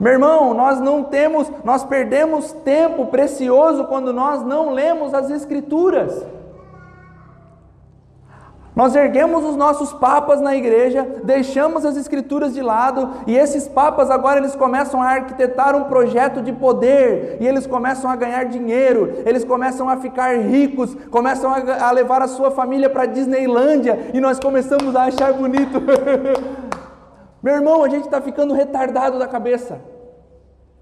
Meu 0.00 0.14
irmão, 0.14 0.54
nós 0.54 0.80
não 0.80 1.04
temos, 1.04 1.52
nós 1.62 1.84
perdemos 1.84 2.52
tempo 2.52 3.06
precioso 3.06 3.84
quando 3.84 4.14
nós 4.14 4.42
não 4.42 4.70
lemos 4.70 5.12
as 5.12 5.30
Escrituras. 5.30 6.24
Nós 8.74 8.94
erguemos 8.94 9.44
os 9.44 9.56
nossos 9.56 9.92
papas 9.92 10.40
na 10.40 10.54
igreja, 10.54 11.06
deixamos 11.24 11.84
as 11.84 11.96
escrituras 11.96 12.54
de 12.54 12.62
lado 12.62 13.10
e 13.26 13.36
esses 13.36 13.66
papas 13.66 14.10
agora 14.10 14.38
eles 14.38 14.54
começam 14.54 15.02
a 15.02 15.08
arquitetar 15.08 15.74
um 15.74 15.84
projeto 15.84 16.40
de 16.40 16.52
poder 16.52 17.38
e 17.40 17.46
eles 17.46 17.66
começam 17.66 18.08
a 18.08 18.14
ganhar 18.14 18.44
dinheiro, 18.44 19.22
eles 19.26 19.44
começam 19.44 19.88
a 19.88 19.96
ficar 19.96 20.38
ricos, 20.38 20.94
começam 21.10 21.52
a, 21.52 21.90
levar 21.90 22.22
a 22.22 22.28
sua 22.28 22.52
família 22.52 22.88
para 22.88 23.06
Disneylândia 23.06 24.10
e 24.14 24.20
nós 24.20 24.38
começamos 24.38 24.94
a 24.94 25.04
achar 25.04 25.32
bonito. 25.32 25.80
Meu 27.42 27.54
irmão, 27.54 27.82
a 27.82 27.88
gente 27.88 28.04
está 28.04 28.20
ficando 28.20 28.54
retardado 28.54 29.18
da 29.18 29.26
cabeça. 29.26 29.80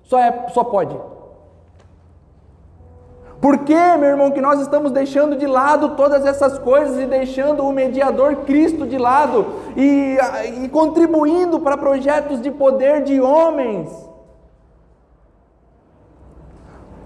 Só 0.03 0.18
é, 0.18 0.47
só 0.53 0.62
pode. 0.62 0.97
Por 3.41 3.59
que, 3.59 3.74
meu 3.74 4.09
irmão, 4.09 4.32
que 4.32 4.41
nós 4.41 4.61
estamos 4.61 4.91
deixando 4.91 5.36
de 5.36 5.47
lado 5.47 5.91
todas 5.91 6.26
essas 6.26 6.59
coisas 6.59 6.99
e 6.99 7.07
deixando 7.07 7.62
o 7.62 7.72
mediador 7.72 8.34
Cristo 8.39 8.84
de 8.84 8.99
lado 8.99 9.47
e, 9.76 10.16
e 10.64 10.68
contribuindo 10.68 11.61
para 11.61 11.76
projetos 11.76 12.43
de 12.43 12.51
poder 12.51 13.05
de 13.05 13.20
homens? 13.20 13.89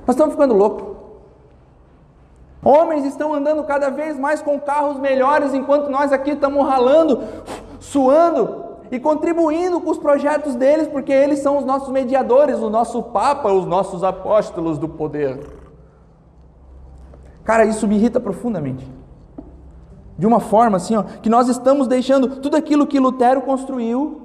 Nós 0.06 0.16
estamos 0.16 0.32
ficando 0.32 0.54
loucos. 0.54 0.96
Homens 2.64 3.04
estão 3.04 3.34
andando 3.34 3.62
cada 3.64 3.90
vez 3.90 4.18
mais 4.18 4.40
com 4.40 4.58
carros 4.58 4.98
melhores, 4.98 5.52
enquanto 5.52 5.90
nós 5.90 6.12
aqui 6.12 6.30
estamos 6.30 6.66
ralando, 6.66 7.20
suando 7.78 8.78
e 8.90 8.98
contribuindo 8.98 9.80
com 9.80 9.90
os 9.90 9.98
projetos 9.98 10.54
deles, 10.54 10.88
porque 10.88 11.12
eles 11.12 11.40
são 11.40 11.58
os 11.58 11.64
nossos 11.64 11.90
mediadores, 11.90 12.58
o 12.58 12.70
nosso 12.70 13.02
Papa, 13.02 13.52
os 13.52 13.66
nossos 13.66 14.02
apóstolos 14.02 14.78
do 14.78 14.88
poder. 14.88 15.61
Cara, 17.44 17.64
isso 17.64 17.86
me 17.86 17.96
irrita 17.96 18.20
profundamente. 18.20 18.86
De 20.18 20.26
uma 20.26 20.40
forma 20.40 20.76
assim, 20.76 20.94
ó, 20.96 21.02
que 21.02 21.28
nós 21.28 21.48
estamos 21.48 21.88
deixando 21.88 22.36
tudo 22.36 22.56
aquilo 22.56 22.86
que 22.86 23.00
Lutero 23.00 23.42
construiu, 23.42 24.22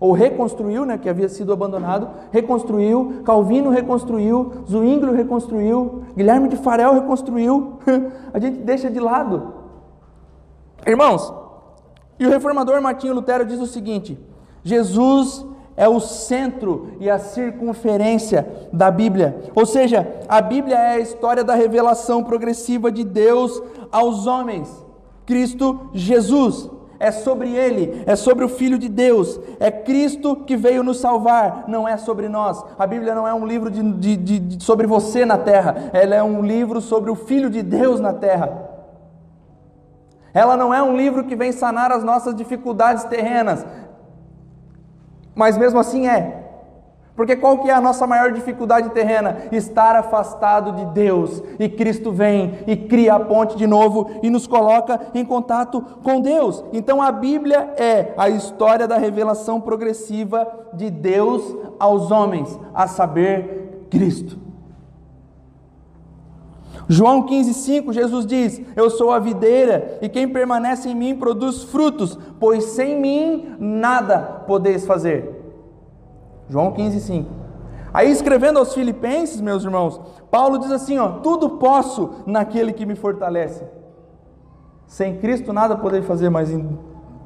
ou 0.00 0.12
reconstruiu, 0.12 0.84
né, 0.84 0.96
que 0.96 1.08
havia 1.08 1.28
sido 1.28 1.52
abandonado, 1.52 2.08
reconstruiu, 2.30 3.22
Calvino 3.24 3.70
reconstruiu, 3.70 4.64
Zwinglio 4.68 5.12
reconstruiu, 5.12 6.04
Guilherme 6.16 6.48
de 6.48 6.56
Farel 6.56 6.94
reconstruiu, 6.94 7.78
a 8.32 8.38
gente 8.38 8.58
deixa 8.60 8.88
de 8.88 9.00
lado. 9.00 9.54
Irmãos, 10.86 11.32
e 12.18 12.26
o 12.26 12.30
reformador 12.30 12.80
Martinho 12.80 13.14
Lutero 13.14 13.44
diz 13.44 13.60
o 13.60 13.66
seguinte: 13.66 14.18
Jesus 14.62 15.44
é 15.78 15.88
o 15.88 16.00
centro 16.00 16.88
e 16.98 17.08
a 17.08 17.20
circunferência 17.20 18.68
da 18.72 18.90
Bíblia. 18.90 19.44
Ou 19.54 19.64
seja, 19.64 20.06
a 20.28 20.42
Bíblia 20.42 20.76
é 20.76 20.94
a 20.94 20.98
história 20.98 21.44
da 21.44 21.54
revelação 21.54 22.24
progressiva 22.24 22.90
de 22.90 23.04
Deus 23.04 23.62
aos 23.92 24.26
homens. 24.26 24.68
Cristo 25.24 25.88
Jesus. 25.94 26.68
É 27.00 27.12
sobre 27.12 27.54
Ele, 27.54 28.02
é 28.06 28.16
sobre 28.16 28.44
o 28.44 28.48
Filho 28.48 28.76
de 28.76 28.88
Deus, 28.88 29.38
é 29.60 29.70
Cristo 29.70 30.34
que 30.34 30.56
veio 30.56 30.82
nos 30.82 30.98
salvar, 30.98 31.62
não 31.68 31.86
é 31.86 31.96
sobre 31.96 32.28
nós. 32.28 32.60
A 32.76 32.88
Bíblia 32.88 33.14
não 33.14 33.24
é 33.24 33.32
um 33.32 33.46
livro 33.46 33.70
de, 33.70 33.80
de, 33.92 34.16
de, 34.16 34.64
sobre 34.64 34.84
você 34.84 35.24
na 35.24 35.38
terra, 35.38 35.90
ela 35.92 36.16
é 36.16 36.22
um 36.24 36.42
livro 36.42 36.80
sobre 36.80 37.08
o 37.08 37.14
Filho 37.14 37.48
de 37.50 37.62
Deus 37.62 38.00
na 38.00 38.12
terra. 38.12 38.68
Ela 40.34 40.56
não 40.56 40.74
é 40.74 40.82
um 40.82 40.96
livro 40.96 41.24
que 41.24 41.36
vem 41.36 41.52
sanar 41.52 41.92
as 41.92 42.02
nossas 42.02 42.34
dificuldades 42.34 43.04
terrenas, 43.04 43.64
mas 45.38 45.56
mesmo 45.56 45.78
assim 45.78 46.08
é. 46.08 46.46
Porque 47.14 47.36
qual 47.36 47.58
que 47.58 47.70
é 47.70 47.72
a 47.72 47.80
nossa 47.80 48.08
maior 48.08 48.32
dificuldade 48.32 48.90
terrena? 48.90 49.38
Estar 49.52 49.94
afastado 49.94 50.72
de 50.72 50.84
Deus. 50.86 51.40
E 51.60 51.68
Cristo 51.68 52.10
vem 52.10 52.58
e 52.66 52.76
cria 52.76 53.14
a 53.14 53.20
ponte 53.20 53.56
de 53.56 53.64
novo 53.64 54.10
e 54.20 54.30
nos 54.30 54.48
coloca 54.48 55.00
em 55.14 55.24
contato 55.24 55.80
com 56.02 56.20
Deus. 56.20 56.64
Então 56.72 57.00
a 57.00 57.12
Bíblia 57.12 57.72
é 57.76 58.14
a 58.16 58.28
história 58.28 58.88
da 58.88 58.98
revelação 58.98 59.60
progressiva 59.60 60.46
de 60.72 60.90
Deus 60.90 61.42
aos 61.78 62.10
homens, 62.10 62.58
a 62.74 62.88
saber, 62.88 63.86
Cristo. 63.90 64.47
João 66.88 67.26
15,5, 67.26 67.92
Jesus 67.92 68.24
diz: 68.24 68.62
Eu 68.74 68.88
sou 68.88 69.12
a 69.12 69.18
videira, 69.18 69.98
e 70.00 70.08
quem 70.08 70.26
permanece 70.26 70.88
em 70.88 70.94
mim 70.94 71.14
produz 71.16 71.64
frutos, 71.64 72.18
pois 72.40 72.64
sem 72.64 72.98
mim 72.98 73.56
nada 73.58 74.18
podeis 74.46 74.86
fazer. 74.86 75.34
João 76.48 76.72
15,5. 76.72 77.26
Aí 77.92 78.10
escrevendo 78.10 78.58
aos 78.58 78.72
Filipenses, 78.72 79.40
meus 79.40 79.64
irmãos, 79.64 80.00
Paulo 80.30 80.58
diz 80.58 80.70
assim: 80.70 80.98
ó, 80.98 81.08
tudo 81.20 81.50
posso 81.50 82.22
naquele 82.26 82.72
que 82.72 82.86
me 82.86 82.94
fortalece. 82.94 83.64
Sem 84.86 85.18
Cristo 85.18 85.52
nada 85.52 85.76
podeis 85.76 86.06
fazer, 86.06 86.30
mas 86.30 86.50
em 86.50 86.78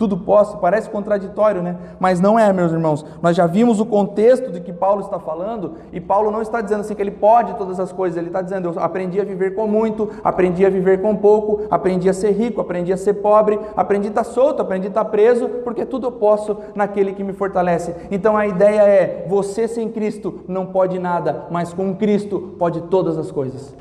tudo 0.02 0.16
posso, 0.16 0.56
parece 0.56 0.90
contraditório, 0.90 1.62
né? 1.62 1.76
Mas 2.00 2.18
não 2.18 2.36
é, 2.36 2.52
meus 2.52 2.72
irmãos. 2.72 3.06
Nós 3.22 3.36
já 3.36 3.46
vimos 3.46 3.78
o 3.78 3.86
contexto 3.86 4.50
de 4.50 4.60
que 4.60 4.72
Paulo 4.72 5.02
está 5.02 5.20
falando, 5.20 5.74
e 5.92 6.00
Paulo 6.00 6.28
não 6.28 6.42
está 6.42 6.60
dizendo 6.60 6.80
assim 6.80 6.92
que 6.92 7.00
ele 7.00 7.12
pode 7.12 7.54
todas 7.54 7.78
as 7.78 7.92
coisas, 7.92 8.18
ele 8.18 8.26
está 8.26 8.42
dizendo: 8.42 8.70
eu 8.70 8.80
aprendi 8.80 9.20
a 9.20 9.24
viver 9.24 9.54
com 9.54 9.68
muito, 9.68 10.10
aprendi 10.24 10.66
a 10.66 10.70
viver 10.70 11.00
com 11.00 11.14
pouco, 11.14 11.68
aprendi 11.70 12.08
a 12.08 12.12
ser 12.12 12.32
rico, 12.32 12.60
aprendi 12.60 12.92
a 12.92 12.96
ser 12.96 13.14
pobre, 13.14 13.60
aprendi 13.76 14.08
a 14.08 14.10
estar 14.10 14.24
solto, 14.24 14.60
aprendi 14.60 14.88
a 14.88 14.90
estar 14.90 15.04
preso, 15.04 15.48
porque 15.62 15.86
tudo 15.86 16.08
eu 16.08 16.12
posso 16.12 16.56
naquele 16.74 17.12
que 17.12 17.22
me 17.22 17.32
fortalece. 17.32 17.94
Então 18.10 18.36
a 18.36 18.44
ideia 18.44 18.82
é: 18.82 19.24
você 19.28 19.68
sem 19.68 19.88
Cristo 19.88 20.40
não 20.48 20.66
pode 20.66 20.98
nada, 20.98 21.46
mas 21.48 21.72
com 21.72 21.94
Cristo 21.94 22.56
pode 22.58 22.80
todas 22.80 23.16
as 23.16 23.30
coisas. 23.30 23.72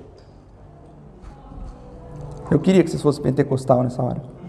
Eu 2.52 2.60
queria 2.60 2.84
que 2.84 2.92
vocês 2.92 3.02
fossem 3.02 3.24
pentecostal 3.24 3.82
nessa 3.82 4.04
hora. 4.04 4.41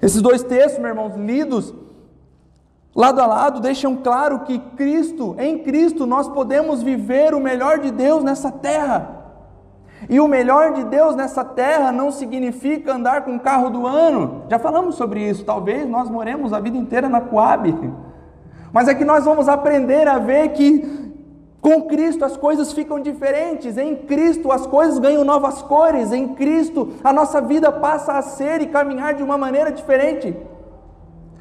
Esses 0.00 0.22
dois 0.22 0.42
textos, 0.42 0.78
meus 0.78 0.90
irmãos, 0.90 1.16
lidos 1.16 1.74
lado 2.94 3.20
a 3.20 3.26
lado, 3.26 3.60
deixam 3.60 3.94
claro 3.96 4.40
que 4.40 4.58
Cristo, 4.76 5.36
em 5.38 5.58
Cristo, 5.58 6.04
nós 6.04 6.28
podemos 6.28 6.82
viver 6.82 7.32
o 7.32 7.40
melhor 7.40 7.78
de 7.78 7.92
Deus 7.92 8.24
nessa 8.24 8.50
terra. 8.50 9.18
E 10.08 10.18
o 10.18 10.26
melhor 10.26 10.72
de 10.72 10.84
Deus 10.84 11.14
nessa 11.14 11.44
terra 11.44 11.92
não 11.92 12.10
significa 12.10 12.94
andar 12.94 13.24
com 13.24 13.36
o 13.36 13.40
carro 13.40 13.70
do 13.70 13.86
ano. 13.86 14.42
Já 14.50 14.58
falamos 14.58 14.96
sobre 14.96 15.28
isso. 15.28 15.44
Talvez 15.44 15.88
nós 15.88 16.10
moremos 16.10 16.52
a 16.52 16.58
vida 16.58 16.76
inteira 16.76 17.08
na 17.08 17.20
Coab. 17.20 17.72
Mas 18.72 18.88
é 18.88 18.94
que 18.94 19.04
nós 19.04 19.24
vamos 19.24 19.48
aprender 19.48 20.06
a 20.08 20.18
ver 20.18 20.48
que 20.50 21.07
Com 21.60 21.82
Cristo 21.82 22.24
as 22.24 22.36
coisas 22.36 22.72
ficam 22.72 23.00
diferentes, 23.00 23.76
em 23.76 23.96
Cristo 23.96 24.52
as 24.52 24.66
coisas 24.66 24.98
ganham 24.98 25.24
novas 25.24 25.60
cores, 25.60 26.12
em 26.12 26.28
Cristo 26.28 26.92
a 27.02 27.12
nossa 27.12 27.40
vida 27.40 27.72
passa 27.72 28.12
a 28.12 28.22
ser 28.22 28.60
e 28.60 28.66
caminhar 28.66 29.14
de 29.14 29.22
uma 29.22 29.36
maneira 29.36 29.72
diferente. 29.72 30.36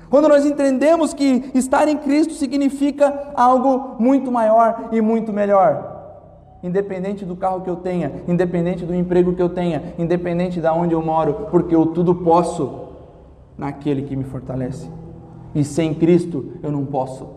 Quando 0.09 0.28
nós 0.28 0.45
entendemos 0.45 1.13
que 1.13 1.51
estar 1.53 1.88
em 1.88 1.97
Cristo 1.97 2.34
significa 2.34 3.32
algo 3.36 3.95
muito 3.99 4.32
maior 4.32 4.89
e 4.91 5.01
muito 5.01 5.32
melhor. 5.34 5.95
Independente 6.63 7.24
do 7.24 7.36
carro 7.36 7.61
que 7.61 7.70
eu 7.70 7.76
tenha, 7.76 8.24
independente 8.28 8.86
do 8.86 8.95
emprego 8.95 9.36
que 9.36 9.41
eu 9.41 9.49
tenha, 9.49 9.93
independente 9.99 10.59
de 10.59 10.68
onde 10.68 10.95
eu 10.95 11.01
moro, 11.01 11.47
porque 11.51 11.76
eu 11.76 11.88
tudo 11.88 12.15
posso 12.15 12.88
naquele 13.57 14.03
que 14.03 14.15
me 14.15 14.24
fortalece. 14.24 14.89
E 15.53 15.63
sem 15.63 15.93
Cristo 15.93 16.53
eu 16.63 16.72
não 16.72 16.86
posso. 16.86 17.36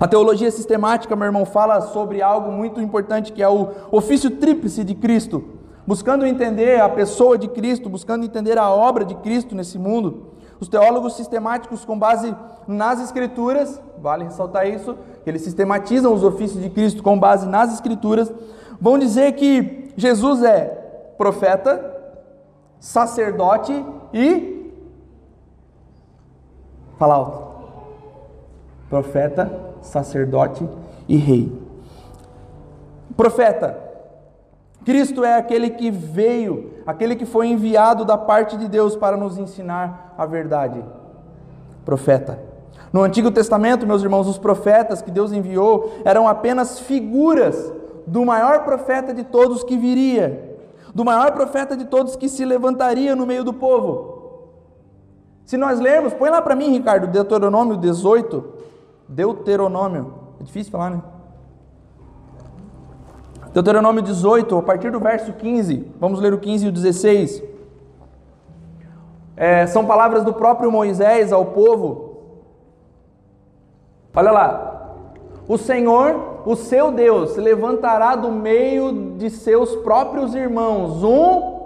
A 0.00 0.06
teologia 0.08 0.50
sistemática, 0.50 1.14
meu 1.14 1.26
irmão, 1.26 1.44
fala 1.44 1.80
sobre 1.80 2.22
algo 2.22 2.50
muito 2.50 2.80
importante 2.80 3.32
que 3.32 3.42
é 3.42 3.48
o 3.48 3.68
ofício 3.90 4.30
tríplice 4.30 4.84
de 4.84 4.94
Cristo, 4.94 5.44
buscando 5.86 6.26
entender 6.26 6.80
a 6.80 6.88
pessoa 6.88 7.36
de 7.36 7.48
Cristo, 7.48 7.88
buscando 7.88 8.24
entender 8.24 8.58
a 8.58 8.70
obra 8.70 9.04
de 9.04 9.14
Cristo 9.16 9.54
nesse 9.54 9.78
mundo. 9.78 10.34
Os 10.60 10.68
teólogos 10.68 11.14
sistemáticos, 11.16 11.84
com 11.84 11.98
base 11.98 12.34
nas 12.66 13.00
Escrituras, 13.00 13.80
vale 13.98 14.24
ressaltar 14.24 14.68
isso, 14.68 14.96
eles 15.26 15.42
sistematizam 15.42 16.12
os 16.12 16.24
ofícios 16.24 16.62
de 16.62 16.70
Cristo 16.70 17.02
com 17.02 17.18
base 17.18 17.46
nas 17.46 17.72
Escrituras, 17.72 18.32
vão 18.80 18.98
dizer 18.98 19.32
que 19.32 19.92
Jesus 19.96 20.42
é 20.42 20.66
profeta, 21.16 21.92
sacerdote 22.80 23.72
e. 24.12 24.72
Fala 26.98 27.14
alto. 27.14 27.53
Profeta, 28.94 29.50
sacerdote 29.80 30.64
e 31.08 31.16
rei. 31.16 31.52
Profeta, 33.16 33.76
Cristo 34.84 35.24
é 35.24 35.34
aquele 35.34 35.70
que 35.70 35.90
veio, 35.90 36.74
aquele 36.86 37.16
que 37.16 37.26
foi 37.26 37.48
enviado 37.48 38.04
da 38.04 38.16
parte 38.16 38.56
de 38.56 38.68
Deus 38.68 38.94
para 38.94 39.16
nos 39.16 39.36
ensinar 39.36 40.14
a 40.16 40.24
verdade. 40.24 40.80
Profeta. 41.84 42.38
No 42.92 43.02
Antigo 43.02 43.32
Testamento, 43.32 43.84
meus 43.84 44.00
irmãos, 44.00 44.28
os 44.28 44.38
profetas 44.38 45.02
que 45.02 45.10
Deus 45.10 45.32
enviou 45.32 45.92
eram 46.04 46.28
apenas 46.28 46.78
figuras 46.78 47.72
do 48.06 48.24
maior 48.24 48.62
profeta 48.62 49.12
de 49.12 49.24
todos 49.24 49.64
que 49.64 49.76
viria, 49.76 50.56
do 50.94 51.04
maior 51.04 51.32
profeta 51.32 51.76
de 51.76 51.86
todos 51.86 52.14
que 52.14 52.28
se 52.28 52.44
levantaria 52.44 53.16
no 53.16 53.26
meio 53.26 53.42
do 53.42 53.52
povo. 53.52 54.14
Se 55.44 55.56
nós 55.56 55.80
lermos, 55.80 56.14
põe 56.14 56.30
lá 56.30 56.40
para 56.40 56.54
mim, 56.54 56.70
Ricardo, 56.70 57.08
Deuteronômio 57.08 57.76
18. 57.76 58.62
Deuteronômio. 59.08 60.14
É 60.40 60.44
difícil 60.44 60.72
falar, 60.72 60.90
né? 60.90 61.02
Deuteronômio 63.52 64.02
18, 64.02 64.56
a 64.58 64.62
partir 64.62 64.90
do 64.90 64.98
verso 64.98 65.32
15, 65.32 65.92
vamos 66.00 66.18
ler 66.18 66.34
o 66.34 66.38
15 66.38 66.66
e 66.66 66.68
o 66.68 66.72
16. 66.72 67.42
É, 69.36 69.66
são 69.66 69.86
palavras 69.86 70.24
do 70.24 70.32
próprio 70.32 70.72
Moisés 70.72 71.32
ao 71.32 71.46
povo. 71.46 72.18
Olha 74.14 74.30
lá. 74.32 74.70
O 75.46 75.58
Senhor, 75.58 76.40
o 76.46 76.56
seu 76.56 76.90
Deus, 76.90 77.32
se 77.32 77.40
levantará 77.40 78.16
do 78.16 78.32
meio 78.32 79.14
de 79.16 79.28
seus 79.28 79.76
próprios 79.76 80.34
irmãos, 80.34 81.04
um, 81.04 81.60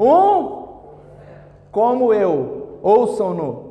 um, 0.00 0.62
como 1.70 2.14
eu, 2.14 2.78
ouçam-no, 2.82 3.67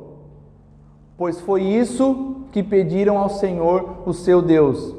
pois 1.18 1.40
foi 1.40 1.62
isso 1.62 2.36
que 2.52 2.62
pediram 2.62 3.18
ao 3.18 3.28
Senhor, 3.28 4.02
o 4.06 4.14
seu 4.14 4.40
Deus 4.40 4.94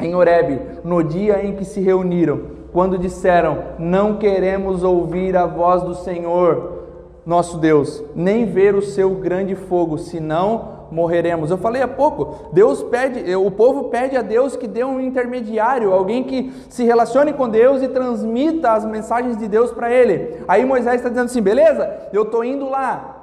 em 0.00 0.14
Horebe, 0.14 0.58
no 0.82 1.04
dia 1.04 1.44
em 1.44 1.54
que 1.54 1.64
se 1.64 1.80
reuniram, 1.80 2.40
quando 2.72 2.96
disseram: 2.96 3.58
Não 3.78 4.16
queremos 4.16 4.82
ouvir 4.82 5.36
a 5.36 5.44
voz 5.44 5.82
do 5.82 5.94
Senhor, 5.94 6.86
nosso 7.26 7.58
Deus, 7.58 8.02
nem 8.16 8.46
ver 8.46 8.74
o 8.74 8.80
seu 8.80 9.10
grande 9.10 9.54
fogo, 9.54 9.98
senão 9.98 10.80
morreremos. 10.90 11.50
Eu 11.50 11.58
falei 11.58 11.82
há 11.82 11.88
pouco, 11.88 12.50
Deus 12.52 12.82
pede, 12.82 13.36
o 13.36 13.50
povo 13.50 13.84
pede 13.84 14.16
a 14.16 14.22
Deus 14.22 14.56
que 14.56 14.66
dê 14.66 14.82
um 14.82 14.98
intermediário, 14.98 15.92
alguém 15.92 16.24
que 16.24 16.50
se 16.70 16.82
relacione 16.82 17.34
com 17.34 17.46
Deus 17.46 17.82
e 17.82 17.88
transmita 17.88 18.72
as 18.72 18.86
mensagens 18.86 19.36
de 19.36 19.46
Deus 19.46 19.70
para 19.70 19.92
ele. 19.92 20.42
Aí 20.48 20.64
Moisés 20.64 20.96
está 20.96 21.10
dizendo 21.10 21.26
assim: 21.26 21.42
beleza, 21.42 22.08
eu 22.12 22.22
estou 22.22 22.42
indo 22.42 22.68
lá, 22.68 23.19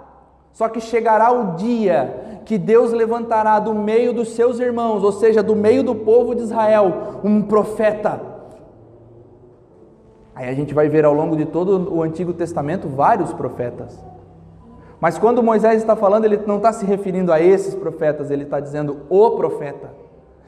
só 0.58 0.68
que 0.68 0.82
chegará 0.82 1.32
o 1.32 1.56
dia 1.56 2.42
que 2.44 2.58
Deus 2.58 2.92
levantará 2.92 3.60
do 3.60 3.76
meio 3.76 4.12
dos 4.12 4.30
seus 4.30 4.60
irmãos, 4.60 5.04
ou 5.04 5.12
seja, 5.12 5.44
do 5.44 5.56
meio 5.56 5.84
do 5.84 5.94
povo 5.94 6.34
de 6.34 6.42
Israel, 6.42 7.20
um 7.24 7.44
profeta. 7.44 8.20
Aí 10.34 10.50
a 10.50 10.54
gente 10.56 10.74
vai 10.74 10.90
ver 10.90 11.06
ao 11.06 11.14
longo 11.14 11.38
de 11.38 11.46
todo 11.46 11.94
o 11.94 12.02
Antigo 12.02 12.34
Testamento 12.34 12.88
vários 12.88 13.32
profetas. 13.34 14.04
Mas 15.00 15.20
quando 15.20 15.44
Moisés 15.44 15.78
está 15.78 15.96
falando, 15.96 16.26
ele 16.26 16.42
não 16.48 16.58
está 16.58 16.74
se 16.74 16.88
referindo 16.88 17.32
a 17.32 17.40
esses 17.40 17.76
profetas, 17.76 18.32
ele 18.32 18.42
está 18.42 18.60
dizendo 18.60 19.02
o 19.10 19.30
profeta, 19.38 19.92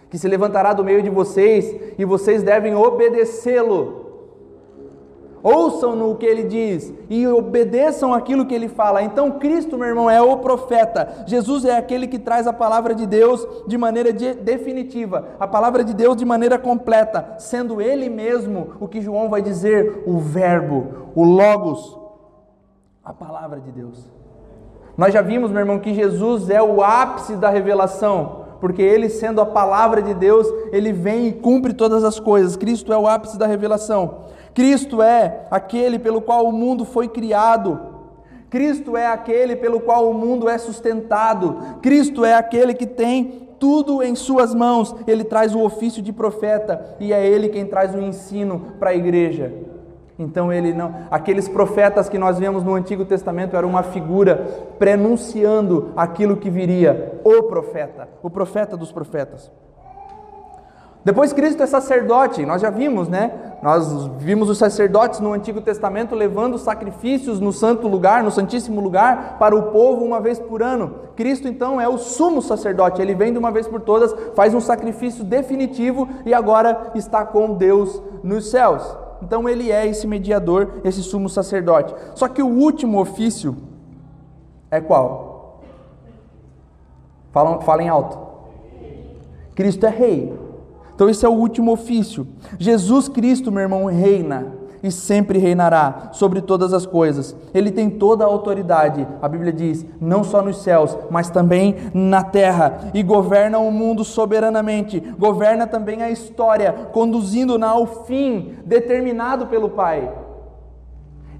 que 0.10 0.18
se 0.18 0.28
levantará 0.28 0.74
do 0.74 0.84
meio 0.84 1.04
de 1.04 1.10
vocês 1.12 1.94
e 2.00 2.04
vocês 2.04 2.42
devem 2.42 2.74
obedecê-lo. 2.74 4.09
Ouçam 5.42 5.96
no 5.96 6.16
que 6.16 6.26
ele 6.26 6.44
diz 6.44 6.94
e 7.10 7.26
obedeçam 7.28 8.14
aquilo 8.14 8.46
que 8.46 8.54
ele 8.54 8.68
fala. 8.68 9.02
Então, 9.02 9.32
Cristo, 9.32 9.78
meu 9.78 9.88
irmão, 9.88 10.10
é 10.10 10.22
o 10.22 10.38
profeta. 10.38 11.24
Jesus 11.26 11.64
é 11.64 11.78
aquele 11.78 12.08
que 12.08 12.20
traz 12.20 12.46
a 12.46 12.54
palavra 12.54 12.94
de 12.94 13.06
Deus 13.06 13.48
de 13.68 13.78
maneira 13.78 14.12
de, 14.12 14.34
definitiva, 14.34 15.30
a 15.40 15.48
palavra 15.48 15.84
de 15.84 15.94
Deus 15.94 16.18
de 16.18 16.26
maneira 16.26 16.58
completa, 16.58 17.36
sendo 17.38 17.82
ele 17.82 18.10
mesmo 18.10 18.72
o 18.80 18.88
que 18.88 19.02
João 19.02 19.30
vai 19.30 19.42
dizer, 19.42 20.04
o 20.06 20.20
Verbo, 20.20 21.12
o 21.16 21.24
Logos, 21.24 21.98
a 23.04 23.14
palavra 23.14 23.60
de 23.60 23.72
Deus. 23.72 24.10
Nós 24.98 25.14
já 25.14 25.22
vimos, 25.22 25.50
meu 25.50 25.62
irmão, 25.62 25.80
que 25.80 25.94
Jesus 25.94 26.50
é 26.50 26.62
o 26.62 26.84
ápice 26.84 27.38
da 27.38 27.50
revelação, 27.50 28.46
porque 28.60 28.82
ele, 28.82 29.08
sendo 29.08 29.40
a 29.40 29.46
palavra 29.46 30.02
de 30.02 30.14
Deus, 30.14 30.46
ele 30.74 30.92
vem 30.92 31.28
e 31.28 31.32
cumpre 31.32 31.74
todas 31.74 32.04
as 32.04 32.20
coisas. 32.20 32.58
Cristo 32.58 32.92
é 32.92 32.98
o 32.98 33.08
ápice 33.08 33.38
da 33.38 33.48
revelação. 33.48 34.26
Cristo 34.54 35.02
é 35.02 35.46
aquele 35.50 36.00
pelo 36.00 36.22
qual 36.22 36.46
o 36.46 36.52
mundo 36.52 36.86
foi 36.86 37.08
criado. 37.08 37.80
Cristo 38.50 38.98
é 38.98 39.06
aquele 39.08 39.56
pelo 39.56 39.80
qual 39.80 40.10
o 40.10 40.14
mundo 40.14 40.50
é 40.50 40.58
sustentado. 40.58 41.58
Cristo 41.82 42.26
é 42.26 42.34
aquele 42.34 42.74
que 42.74 42.88
tem 42.88 43.48
tudo 43.60 44.02
em 44.02 44.16
suas 44.16 44.56
mãos. 44.56 44.96
Ele 45.06 45.24
traz 45.24 45.54
o 45.54 45.62
ofício 45.62 46.02
de 46.02 46.12
profeta 46.12 46.96
e 47.00 47.14
é 47.14 47.26
ele 47.26 47.50
quem 47.50 47.66
traz 47.66 47.94
o 47.94 48.02
ensino 48.02 48.74
para 48.80 48.90
a 48.90 48.96
igreja. 48.96 49.54
Então 50.18 50.52
ele 50.52 50.74
não, 50.74 50.94
aqueles 51.10 51.48
profetas 51.48 52.10
que 52.10 52.18
nós 52.18 52.38
vemos 52.38 52.62
no 52.62 52.74
Antigo 52.74 53.06
Testamento 53.06 53.56
eram 53.56 53.70
uma 53.70 53.84
figura 53.84 54.36
prenunciando 54.78 55.94
aquilo 55.96 56.36
que 56.36 56.50
viria, 56.50 57.22
o 57.24 57.44
profeta, 57.44 58.10
o 58.22 58.30
profeta 58.30 58.76
dos 58.76 58.92
profetas. 58.92 59.50
Depois 61.04 61.32
Cristo 61.32 61.64
é 61.64 61.66
sacerdote, 61.66 62.46
nós 62.46 62.62
já 62.62 62.70
vimos, 62.70 63.08
né? 63.08 63.32
Nós 63.64 64.08
vimos 64.18 64.50
os 64.50 64.58
sacerdotes 64.58 65.20
no 65.20 65.34
Antigo 65.34 65.62
Testamento 65.62 66.14
levando 66.14 66.58
sacrifícios 66.58 67.40
no 67.40 67.54
santo 67.54 67.88
lugar, 67.88 68.22
no 68.22 68.32
santíssimo 68.32 68.82
lugar, 68.82 69.38
para 69.40 69.56
o 69.56 69.72
povo 69.72 70.04
uma 70.04 70.20
vez 70.20 70.40
por 70.40 70.62
ano. 70.62 70.96
Cristo 71.16 71.48
então 71.48 71.80
é 71.80 71.88
o 71.88 71.98
sumo 71.98 72.42
sacerdote, 72.42 73.02
ele 73.02 73.16
vem 73.16 73.32
de 73.32 73.40
uma 73.40 73.52
vez 73.52 73.68
por 73.68 73.82
todas, 73.82 74.14
faz 74.36 74.54
um 74.54 74.60
sacrifício 74.60 75.24
definitivo 75.24 76.08
e 76.26 76.34
agora 76.34 76.92
está 76.96 77.26
com 77.26 77.54
Deus 77.54 78.02
nos 78.22 78.50
céus. 78.50 78.84
Então 79.22 79.48
ele 79.48 79.72
é 79.72 79.86
esse 79.88 80.06
mediador, 80.06 80.82
esse 80.84 81.02
sumo 81.02 81.30
sacerdote. 81.30 81.94
Só 82.16 82.28
que 82.28 82.42
o 82.42 82.48
último 82.48 83.00
ofício 83.00 83.56
é 84.70 84.80
qual? 84.82 85.62
Falam, 87.32 87.62
falem 87.62 87.90
alto. 87.90 88.18
Cristo 89.56 89.86
é 89.86 89.90
rei. 89.90 90.49
Então, 91.00 91.10
esse 91.10 91.26
é 91.26 91.30
o 91.30 91.32
último 91.32 91.72
ofício. 91.72 92.28
Jesus 92.60 93.08
Cristo, 93.08 93.54
meu 93.54 93.62
irmão, 93.62 93.86
reina 93.86 94.48
e 94.84 94.92
sempre 94.92 95.40
reinará 95.40 96.10
sobre 96.12 96.42
todas 96.42 96.74
as 96.74 96.86
coisas. 96.86 97.34
Ele 97.54 97.72
tem 97.72 97.90
toda 97.90 98.26
a 98.26 98.28
autoridade, 98.28 99.08
a 99.22 99.30
Bíblia 99.30 99.54
diz, 99.54 99.86
não 100.02 100.26
só 100.26 100.42
nos 100.42 100.62
céus, 100.62 100.98
mas 101.10 101.30
também 101.30 101.78
na 101.94 102.22
terra, 102.22 102.92
e 102.94 103.02
governa 103.02 103.60
o 103.60 103.72
mundo 103.72 104.04
soberanamente, 104.04 105.00
governa 105.18 105.66
também 105.66 106.04
a 106.04 106.12
história, 106.12 106.74
conduzindo-na 106.92 107.70
ao 107.70 108.04
fim 108.04 108.56
determinado 108.66 109.48
pelo 109.48 109.70
Pai. 109.70 110.12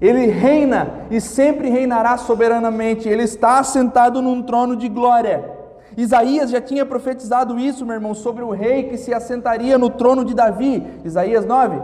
Ele 0.00 0.24
reina 0.28 1.06
e 1.10 1.20
sempre 1.20 1.68
reinará 1.68 2.16
soberanamente, 2.16 3.10
ele 3.10 3.24
está 3.24 3.58
assentado 3.58 4.22
num 4.22 4.40
trono 4.40 4.74
de 4.74 4.88
glória. 4.88 5.59
Isaías 5.96 6.50
já 6.50 6.60
tinha 6.60 6.86
profetizado 6.86 7.58
isso, 7.58 7.84
meu 7.84 7.94
irmão, 7.94 8.14
sobre 8.14 8.42
o 8.42 8.50
rei 8.50 8.84
que 8.84 8.96
se 8.96 9.12
assentaria 9.12 9.76
no 9.76 9.90
trono 9.90 10.24
de 10.24 10.34
Davi. 10.34 10.86
Isaías 11.04 11.44
9. 11.44 11.80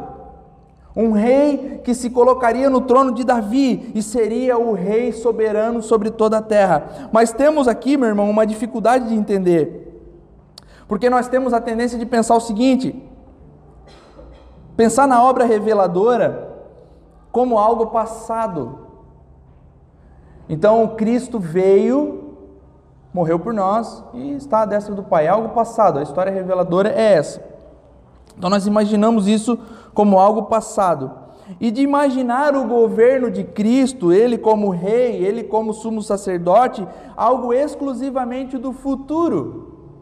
Um 0.96 1.12
rei 1.12 1.82
que 1.84 1.92
se 1.94 2.09
colocaria 2.09 2.70
no 2.70 2.80
trono 2.80 3.12
de 3.12 3.22
Davi 3.22 3.92
e 3.94 4.02
seria 4.02 4.57
o 4.57 4.72
rei 4.72 5.12
soberano 5.12 5.82
sobre 5.82 6.11
toda 6.11 6.38
a 6.38 6.42
terra. 6.42 7.09
Mas 7.12 7.32
temos 7.32 7.68
aqui, 7.68 7.98
meu 7.98 8.09
irmão, 8.09 8.30
uma 8.30 8.46
dificuldade 8.46 9.09
de 9.09 9.14
entender. 9.14 9.86
Porque 10.88 11.11
nós 11.11 11.28
temos 11.28 11.52
a 11.52 11.61
tendência 11.61 11.98
de 11.98 12.07
pensar 12.07 12.34
o 12.34 12.40
seguinte: 12.40 12.94
pensar 14.74 15.07
na 15.07 15.22
obra 15.22 15.44
reveladora 15.44 16.54
como 17.30 17.59
algo 17.59 17.88
passado. 17.88 18.86
Então, 20.48 20.94
Cristo 20.96 21.38
veio, 21.38 22.26
morreu 23.17 23.39
por 23.39 23.55
nós 23.55 24.05
e 24.12 24.33
está 24.33 24.61
à 24.61 24.67
destra 24.67 24.95
do 24.95 25.03
Pai. 25.03 25.25
É 25.25 25.31
algo 25.31 25.49
passado, 25.55 25.99
a 25.99 26.03
história 26.03 26.31
reveladora 26.31 26.91
é 26.91 27.14
essa. 27.14 27.43
Então, 28.37 28.51
nós 28.51 28.67
imaginamos 28.67 29.27
isso 29.27 29.59
como 29.95 30.19
algo 30.19 30.43
passado. 30.43 31.11
E 31.59 31.71
de 31.71 31.81
imaginar 31.81 32.55
o 32.55 32.67
governo 32.67 33.31
de 33.31 33.43
Cristo, 33.43 34.12
ele 34.12 34.37
como 34.37 34.69
rei, 34.69 35.25
ele 35.25 35.43
como 35.43 35.73
sumo 35.73 36.03
sacerdote, 36.03 36.87
algo 37.17 37.55
exclusivamente 37.55 38.59
do 38.59 38.75
futuro. 38.75 39.95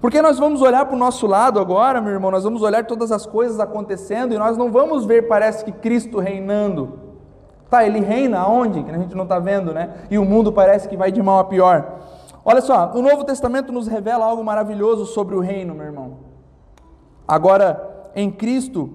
Porque 0.00 0.20
nós 0.20 0.36
vamos 0.36 0.62
olhar 0.62 0.86
para 0.86 0.96
o 0.96 0.98
nosso 0.98 1.28
lado 1.28 1.60
agora, 1.60 2.00
meu 2.00 2.12
irmão, 2.12 2.32
nós 2.32 2.42
vamos 2.42 2.62
olhar 2.62 2.84
todas 2.86 3.12
as 3.12 3.24
coisas 3.24 3.60
acontecendo 3.60 4.34
e 4.34 4.38
nós 4.38 4.56
não 4.56 4.72
vamos 4.72 5.04
ver, 5.04 5.28
parece 5.28 5.64
que 5.64 5.70
Cristo 5.70 6.18
reinando. 6.18 7.09
Tá, 7.70 7.86
ele 7.86 8.00
reina 8.00 8.40
aonde? 8.40 8.82
Que 8.82 8.90
a 8.90 8.98
gente 8.98 9.14
não 9.14 9.22
está 9.22 9.38
vendo, 9.38 9.72
né? 9.72 9.90
E 10.10 10.18
o 10.18 10.24
mundo 10.24 10.52
parece 10.52 10.88
que 10.88 10.96
vai 10.96 11.12
de 11.12 11.22
mal 11.22 11.38
a 11.38 11.44
pior. 11.44 12.00
Olha 12.44 12.60
só, 12.60 12.90
o 12.94 13.00
Novo 13.00 13.22
Testamento 13.22 13.72
nos 13.72 13.86
revela 13.86 14.26
algo 14.26 14.42
maravilhoso 14.42 15.06
sobre 15.06 15.36
o 15.36 15.40
reino, 15.40 15.74
meu 15.74 15.86
irmão. 15.86 16.16
Agora, 17.28 18.10
em 18.16 18.28
Cristo, 18.28 18.90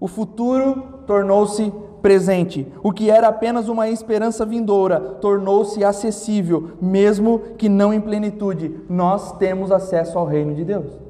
o 0.00 0.08
futuro 0.08 0.82
tornou-se 1.06 1.72
presente. 2.02 2.66
O 2.82 2.92
que 2.92 3.10
era 3.10 3.28
apenas 3.28 3.68
uma 3.68 3.88
esperança 3.88 4.44
vindoura 4.44 4.98
tornou-se 5.20 5.84
acessível, 5.84 6.72
mesmo 6.80 7.38
que 7.56 7.68
não 7.68 7.94
em 7.94 8.00
plenitude. 8.00 8.80
Nós 8.88 9.32
temos 9.38 9.70
acesso 9.70 10.18
ao 10.18 10.26
reino 10.26 10.54
de 10.54 10.64
Deus. 10.64 11.05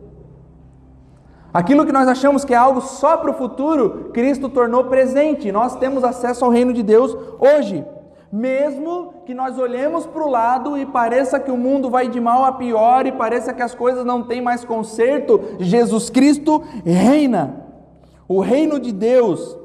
Aquilo 1.57 1.87
que 1.87 1.93
nós 1.93 2.07
achamos 2.07 2.45
que 2.45 2.53
é 2.53 2.57
algo 2.59 2.83
só 2.83 3.17
para 3.17 3.31
o 3.31 3.35
futuro, 3.35 4.11
Cristo 4.13 4.47
tornou 4.47 4.85
presente. 4.85 5.51
Nós 5.51 5.75
temos 5.75 6.05
acesso 6.05 6.45
ao 6.45 6.51
reino 6.51 6.71
de 6.71 6.83
Deus 6.83 7.17
hoje. 7.41 7.83
Mesmo 8.31 9.23
que 9.25 9.33
nós 9.33 9.59
olhemos 9.59 10.05
para 10.05 10.23
o 10.23 10.29
lado 10.29 10.77
e 10.77 10.85
pareça 10.85 11.41
que 11.41 11.51
o 11.51 11.57
mundo 11.57 11.89
vai 11.89 12.09
de 12.11 12.21
mal 12.21 12.45
a 12.45 12.53
pior 12.53 13.07
e 13.07 13.13
pareça 13.13 13.55
que 13.55 13.63
as 13.63 13.75
coisas 13.75 14.05
não 14.05 14.23
têm 14.23 14.43
mais 14.43 14.67
conserto, 14.67 15.41
Jesus 15.59 16.11
Cristo 16.11 16.63
reina. 16.85 17.65
O 18.29 18.41
reino 18.41 18.79
de 18.79 18.93
Deus 18.93 19.57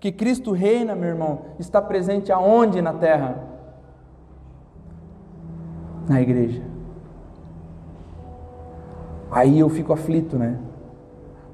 que 0.00 0.10
Cristo 0.10 0.50
reina, 0.50 0.96
meu 0.96 1.10
irmão, 1.10 1.42
está 1.60 1.80
presente 1.80 2.32
aonde 2.32 2.82
na 2.82 2.92
terra? 2.92 3.44
Na 6.08 6.20
igreja. 6.20 6.64
Aí 9.30 9.60
eu 9.60 9.68
fico 9.68 9.92
aflito, 9.92 10.36
né? 10.36 10.65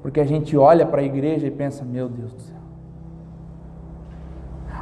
Porque 0.03 0.19
a 0.19 0.25
gente 0.25 0.55
olha 0.57 0.85
para 0.85 1.01
a 1.01 1.03
igreja 1.03 1.47
e 1.47 1.51
pensa: 1.51 1.83
meu 1.83 2.09
Deus 2.09 2.33
do 2.33 2.41
céu. 2.41 2.57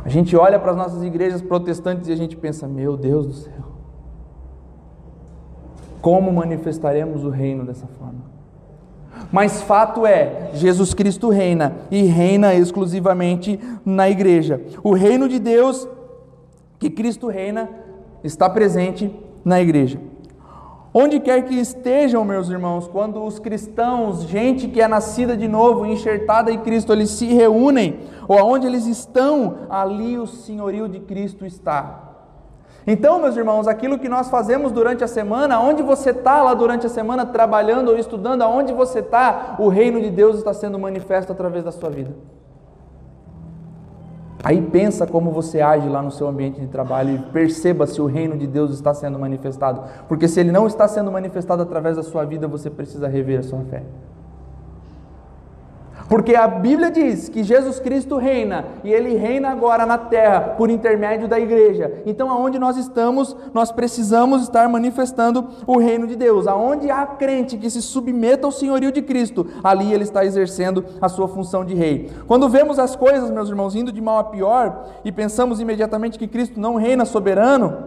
A 0.04 0.10
gente 0.10 0.36
olha 0.36 0.60
para 0.60 0.72
as 0.72 0.78
nossas 0.78 1.04
igrejas 1.04 1.44
protestantes 1.44 2.10
e 2.10 2.12
a 2.12 2.16
gente 2.16 2.36
pensa: 2.36 2.68
meu 2.68 2.98
Deus 2.98 3.28
do 3.28 3.34
céu. 3.34 3.62
Como 6.02 6.34
manifestaremos 6.34 7.24
o 7.24 7.30
reino 7.30 7.64
dessa 7.64 7.86
forma? 7.86 8.32
Mas 9.32 9.62
fato 9.62 10.08
é, 10.08 10.50
Jesus 10.56 10.96
Cristo 10.96 11.30
reina 11.30 11.76
e 11.92 12.02
reina 12.02 12.56
exclusivamente 12.56 13.60
na 13.86 14.10
igreja. 14.10 14.60
O 14.84 14.94
reino 14.94 15.30
de 15.30 15.38
Deus 15.38 15.88
que 16.80 16.90
Cristo 16.90 17.28
reina 17.28 17.70
está 18.24 18.50
presente 18.50 19.14
na 19.46 19.62
igreja. 19.62 20.00
Onde 20.94 21.22
quer 21.22 21.44
que 21.44 21.56
estejam, 21.56 22.26
meus 22.26 22.50
irmãos, 22.50 22.86
quando 22.86 23.24
os 23.24 23.40
cristãos, 23.40 24.24
gente 24.24 24.68
que 24.68 24.82
é 24.82 24.88
nascida 24.90 25.38
de 25.38 25.48
novo, 25.48 25.86
enxertada 25.86 26.52
em 26.52 26.60
Cristo, 26.60 26.92
eles 26.92 27.12
se 27.12 27.28
reúnem, 27.28 28.02
ou 28.28 28.38
aonde 28.38 28.68
eles 28.68 28.86
estão, 28.86 29.60
ali 29.70 30.18
o 30.18 30.28
senhorio 30.28 30.90
de 30.90 31.00
Cristo 31.00 31.46
está. 31.46 32.10
Então, 32.86 33.22
meus 33.22 33.38
irmãos, 33.38 33.70
aquilo 33.70 33.98
que 33.98 34.10
nós 34.10 34.30
fazemos 34.30 34.72
durante 34.72 35.02
a 35.02 35.08
semana, 35.08 35.62
onde 35.62 35.82
você 35.82 36.10
está 36.10 36.42
lá 36.42 36.54
durante 36.54 36.86
a 36.86 36.90
semana 36.90 37.26
trabalhando 37.26 37.90
ou 37.90 37.98
estudando, 37.98 38.42
aonde 38.42 38.74
você 38.74 39.00
está, 39.00 39.56
o 39.60 39.70
reino 39.70 40.02
de 40.02 40.10
Deus 40.10 40.38
está 40.38 40.54
sendo 40.54 40.78
manifesto 40.78 41.32
através 41.32 41.64
da 41.64 41.72
sua 41.72 41.90
vida. 41.90 42.12
Aí 44.44 44.62
pensa 44.62 45.06
como 45.06 45.32
você 45.32 45.62
age 45.62 45.88
lá 45.88 46.02
no 46.02 46.10
seu 46.10 46.28
ambiente 46.28 46.60
de 46.60 46.68
trabalho 46.68 47.16
e 47.16 47.20
perceba 47.32 47.86
se 47.86 48.02
o 48.02 48.08
reino 48.08 48.36
de 48.36 48.48
Deus 48.48 48.72
está 48.72 48.94
sendo 48.94 49.20
manifestado. 49.20 49.84
Porque 50.08 50.28
se 50.28 50.40
ele 50.40 50.52
não 50.52 50.66
está 50.66 50.88
sendo 50.88 51.12
manifestado 51.12 51.62
através 51.62 51.96
da 51.96 52.04
sua 52.04 52.26
vida, 52.26 52.48
você 52.48 52.70
precisa 52.70 53.08
rever 53.08 53.40
a 53.40 53.44
sua 53.44 53.60
fé. 53.66 53.84
Porque 56.12 56.36
a 56.36 56.46
Bíblia 56.46 56.92
diz 56.92 57.30
que 57.30 57.42
Jesus 57.42 57.80
Cristo 57.80 58.18
reina 58.18 58.66
e 58.84 58.92
ele 58.92 59.16
reina 59.16 59.48
agora 59.48 59.86
na 59.86 59.98
terra 59.98 60.42
por 60.58 60.70
intermédio 60.70 61.26
da 61.26 61.40
igreja. 61.40 62.04
Então, 62.06 62.30
aonde 62.30 62.60
nós 62.60 62.76
estamos, 62.76 63.34
nós 63.54 63.72
precisamos 63.72 64.42
estar 64.42 64.68
manifestando 64.68 65.48
o 65.66 65.80
reino 65.80 66.06
de 66.06 66.18
Deus. 66.18 66.48
Aonde 66.48 66.92
há 66.92 67.06
crente 67.06 67.58
que 67.58 67.70
se 67.70 67.82
submeta 67.82 68.46
ao 68.46 68.52
senhorio 68.52 68.92
de 68.92 69.02
Cristo, 69.02 69.48
ali 69.64 69.94
ele 69.94 70.04
está 70.04 70.26
exercendo 70.26 70.84
a 71.00 71.08
sua 71.08 71.30
função 71.30 71.64
de 71.64 71.74
rei. 71.74 72.12
Quando 72.28 72.50
vemos 72.50 72.78
as 72.78 72.94
coisas, 72.94 73.32
meus 73.32 73.48
irmãos, 73.48 73.74
indo 73.74 73.90
de 73.90 74.02
mal 74.02 74.18
a 74.18 74.26
pior 74.26 74.88
e 75.06 75.14
pensamos 75.14 75.62
imediatamente 75.62 76.20
que 76.20 76.28
Cristo 76.28 76.60
não 76.60 76.76
reina 76.76 77.06
soberano, 77.06 77.86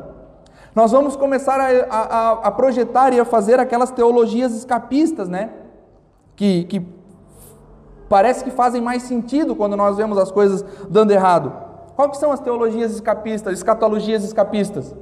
nós 0.74 0.92
vamos 0.92 1.14
começar 1.14 1.60
a, 1.60 1.94
a, 1.94 2.32
a 2.32 2.50
projetar 2.50 3.12
e 3.12 3.20
a 3.20 3.24
fazer 3.26 3.60
aquelas 3.60 3.90
teologias 3.90 4.54
escapistas, 4.54 5.28
né? 5.28 5.50
Que, 6.34 6.64
que 6.64 7.03
parece 8.08 8.44
que 8.44 8.50
fazem 8.50 8.80
mais 8.80 9.02
sentido 9.02 9.54
quando 9.54 9.76
nós 9.76 9.96
vemos 9.96 10.18
as 10.18 10.30
coisas 10.30 10.64
dando 10.88 11.10
errado. 11.10 11.52
Qual 11.96 12.10
que 12.10 12.16
são 12.16 12.32
as 12.32 12.40
teologias 12.40 12.92
escapistas, 12.92 13.54
escatologias 13.54 14.24
escapistas? 14.24 14.94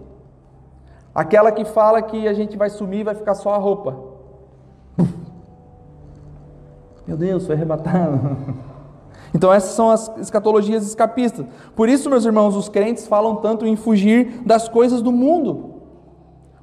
Aquela 1.15 1.53
que 1.53 1.65
fala 1.65 2.01
que 2.03 2.27
a 2.27 2.33
gente 2.33 2.57
vai 2.57 2.71
sumir 2.71 3.01
e 3.01 3.05
vai 3.05 3.15
ficar 3.15 3.35
só 3.35 3.55
a 3.55 3.59
roupa. 3.59 3.97
Meu 7.07 7.17
Deus, 7.17 7.47
foi 7.47 7.55
arrebatado. 7.55 8.37
Então 9.35 9.51
essas 9.51 9.71
são 9.71 9.91
as 9.91 10.15
escatologias 10.19 10.87
escapistas. 10.87 11.47
Por 11.75 11.89
isso, 11.89 12.11
meus 12.11 12.27
irmãos, 12.27 12.55
os 12.55 12.69
crentes 12.69 13.07
falam 13.07 13.37
tanto 13.37 13.67
em 13.67 13.77
fugir 13.77 14.43
das 14.45 14.69
coisas 14.69 15.01
do 15.01 15.11
mundo. 15.11 15.81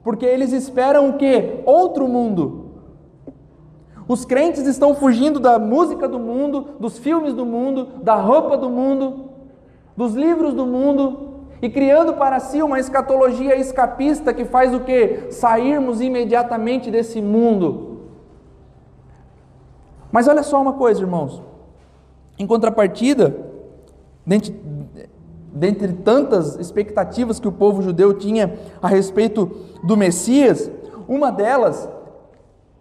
Porque 0.04 0.26
eles 0.26 0.54
esperam 0.54 1.10
o 1.10 1.14
quê? 1.14 1.62
Outro 1.66 2.08
mundo. 2.08 2.69
Os 4.10 4.26
crentes 4.26 4.66
estão 4.66 4.96
fugindo 4.96 5.40
da 5.40 5.60
música 5.60 6.08
do 6.08 6.18
mundo, 6.18 6.70
dos 6.80 6.98
filmes 6.98 7.32
do 7.32 7.46
mundo, 7.46 8.02
da 8.02 8.16
roupa 8.16 8.58
do 8.58 8.68
mundo, 8.68 9.30
dos 9.96 10.16
livros 10.16 10.56
do 10.56 10.66
mundo 10.66 11.30
e 11.62 11.70
criando 11.70 12.14
para 12.14 12.40
si 12.40 12.60
uma 12.64 12.80
escatologia 12.80 13.56
escapista 13.56 14.34
que 14.34 14.46
faz 14.46 14.74
o 14.74 14.80
que? 14.80 15.28
Sairmos 15.30 16.02
imediatamente 16.02 16.90
desse 16.90 17.22
mundo. 17.22 18.00
Mas 20.12 20.28
olha 20.28 20.42
só 20.42 20.60
uma 20.60 20.74
coisa, 20.74 21.02
irmãos. 21.02 21.44
Em 22.40 22.48
contrapartida, 22.48 23.38
dentre, 24.26 24.60
dentre 25.54 25.94
tantas 25.94 26.56
expectativas 26.56 27.40
que 27.40 27.48
o 27.48 27.52
povo 27.52 27.84
judeu 27.84 28.16
tinha 28.16 28.58
a 28.82 28.88
respeito 28.88 29.52
do 29.84 29.96
Messias, 29.96 30.72
uma 31.08 31.32
delas 31.32 31.88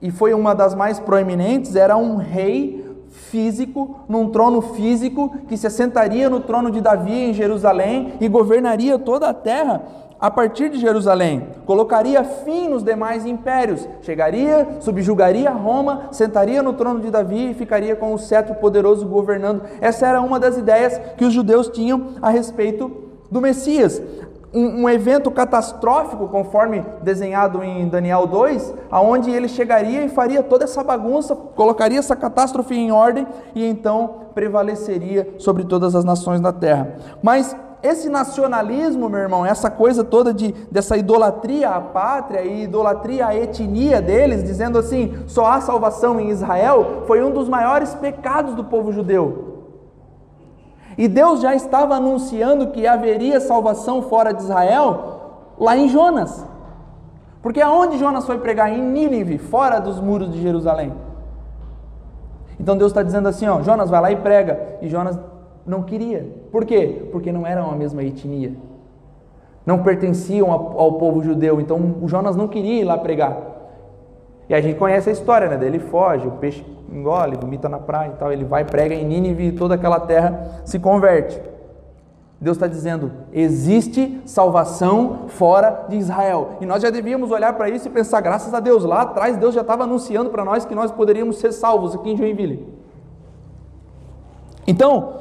e 0.01 0.11
foi 0.11 0.32
uma 0.32 0.55
das 0.55 0.74
mais 0.74 0.99
proeminentes, 0.99 1.74
era 1.74 1.96
um 1.96 2.16
rei 2.16 2.86
físico, 3.09 4.01
num 4.09 4.30
trono 4.30 4.61
físico, 4.61 5.32
que 5.49 5.57
se 5.57 5.66
assentaria 5.66 6.30
no 6.30 6.40
trono 6.40 6.70
de 6.70 6.80
Davi 6.80 7.12
em 7.12 7.34
Jerusalém 7.34 8.14
e 8.20 8.28
governaria 8.28 8.99
toda 8.99 9.28
a 9.28 9.34
terra 9.34 9.82
a 10.20 10.30
partir 10.30 10.68
de 10.68 10.78
Jerusalém. 10.78 11.46
Colocaria 11.64 12.24
fim 12.24 12.68
nos 12.68 12.82
demais 12.82 13.24
impérios. 13.24 13.88
Chegaria, 14.03 14.66
subjugaria 14.80 15.51
Roma, 15.51 16.09
sentaria 16.11 16.62
no 16.62 16.72
trono 16.72 17.01
de 17.01 17.11
Davi 17.11 17.51
e 17.51 17.55
ficaria 17.55 17.94
com 17.94 18.12
o 18.12 18.18
cetro 18.18 18.55
poderoso 18.57 19.07
governando. 19.07 19.62
Essa 19.80 20.07
era 20.07 20.20
uma 20.20 20.40
das 20.40 20.57
ideias 20.57 21.01
que 21.16 21.24
os 21.24 21.32
judeus 21.32 21.68
tinham 21.68 22.14
a 22.20 22.30
respeito 22.30 22.90
do 23.30 23.40
Messias 23.40 24.01
um, 24.53 24.82
um, 24.82 24.88
evento 24.88 25.30
catastrófico, 25.30 26.28
conforme 26.28 26.84
desenhado 27.03 27.62
em 27.62 27.88
Daniel 27.88 28.26
2, 28.26 28.74
aonde 28.90 29.30
ele 29.30 29.49
chegaria 29.49 30.05
e 30.05 30.09
faria 30.09 30.42
toda 30.42 30.64
essa 30.64 30.82
bagunça, 30.82 31.34
colocaria 31.34 31.99
essa 31.99 32.16
catástrofe 32.16 32.74
em 32.74 32.90
ordem 32.90 33.26
e 33.55 33.64
então 33.66 34.28
prevaleceria 34.34 35.34
sobre 35.38 35.64
todas 35.64 35.94
as 35.94 36.05
nações 36.05 36.40
da 36.40 36.53
terra. 36.53 36.96
Mas 37.22 37.55
esse 37.82 38.09
nacionalismo, 38.09 39.09
meu 39.09 39.20
irmão, 39.20 39.46
essa 39.46 39.70
coisa 39.70 40.03
toda 40.03 40.34
de, 40.34 40.53
dessa 40.70 40.96
idolatria 40.96 41.70
à 41.70 41.80
pátria 41.80 42.42
e 42.42 42.64
idolatria 42.64 43.26
à 43.26 43.36
etnia 43.36 44.03
deles, 44.03 44.42
dizendo 44.42 44.78
assim, 44.78 45.16
só 45.26 45.46
há 45.46 45.61
salvação 45.61 46.18
em 46.18 46.30
Israel, 46.30 47.05
foi 47.07 47.22
um 47.22 47.30
dos 47.30 47.49
maiores 47.49 47.94
pecados 47.94 48.55
do 48.55 48.64
povo 48.64 48.92
judeu. 48.92 49.57
E 50.99 51.07
Deus 51.07 51.40
já 51.40 51.55
estava 51.55 51.94
anunciando 51.94 52.72
que 52.72 52.84
haveria 52.84 53.38
salvação 53.38 54.03
fora 54.03 54.34
de 54.34 54.42
Israel 54.42 55.55
lá 55.57 55.76
em 55.76 55.88
Jonas. 55.88 56.44
Porque 57.40 57.61
aonde 57.61 57.99
Jonas 57.99 58.26
foi 58.26 58.38
pregar? 58.38 58.76
Em 58.76 58.82
Nínive, 58.82 59.38
fora 59.38 59.78
dos 59.78 60.01
muros 60.01 60.32
de 60.32 60.42
Jerusalém. 60.42 60.92
Então 62.59 62.76
Deus 62.76 62.90
está 62.90 63.05
dizendo 63.05 63.28
assim: 63.28 63.46
ó, 63.46 63.62
Jonas 63.62 63.88
vai 63.88 64.01
lá 64.01 64.11
e 64.11 64.16
prega. 64.16 64.78
E 64.82 64.88
Jonas 64.88 65.16
não 65.64 65.84
queria. 65.84 66.26
Por 66.51 66.64
quê? 66.64 67.09
Porque 67.12 67.30
não 67.30 67.46
eram 67.46 67.70
a 67.70 67.76
mesma 67.76 68.03
etnia. 68.03 68.55
Não 69.64 69.84
pertenciam 69.84 70.51
ao, 70.51 70.94
povo 70.94 71.22
judeu. 71.22 71.61
Então 71.61 71.94
Jonas 72.07 72.34
não 72.34 72.49
queria 72.49 72.80
ir 72.80 72.84
lá 72.84 72.99
pregar. 72.99 73.36
E 74.49 74.55
a 74.55 74.61
gente 74.61 74.78
conhece 74.78 75.11
a 75.11 75.12
história, 75.12 75.49
né? 75.49 75.66
Ele 75.66 75.78
foge, 75.78 76.26
o 76.26 76.32
peixe 76.32 76.64
engole, 76.90 77.36
vomita 77.36 77.68
na 77.68 77.78
praia 77.78 78.09
e 78.09 78.16
tal. 78.18 78.32
Ele 78.32 78.44
vai, 78.44 78.64
prega 78.64 78.94
em 78.94 79.05
Nínive 79.05 79.49
e 79.49 79.53
toda 79.53 79.74
aquela 79.74 80.01
terra 80.01 80.62
se 80.64 80.78
converte. 80.78 81.40
Deus 82.40 82.57
está 82.57 82.66
dizendo: 82.66 83.12
existe 83.32 84.20
salvação 84.24 85.26
fora 85.28 85.86
de 85.88 85.96
Israel. 85.96 86.57
E 86.61 86.66
nós 86.66 86.82
já 86.82 86.88
devíamos 86.88 87.30
olhar 87.30 87.53
para 87.55 87.68
isso 87.68 87.88
e 87.88 87.90
pensar: 87.90 88.20
graças 88.20 88.55
a 88.55 88.61
Deus, 88.61 88.84
lá 88.84 89.03
atrás 89.03 89.36
Deus 89.36 89.55
já 89.55 89.61
estava 89.61 89.84
anunciando 89.84 90.30
para 90.30 90.44
nós 90.44 90.64
que 90.64 90.74
nós 90.74 90.90
poderíamos 90.90 91.38
ser 91.38 91.53
salvos 91.53 91.94
aqui 91.94 92.11
em 92.11 92.16
Joinville. 92.16 92.66
Então, 94.66 95.14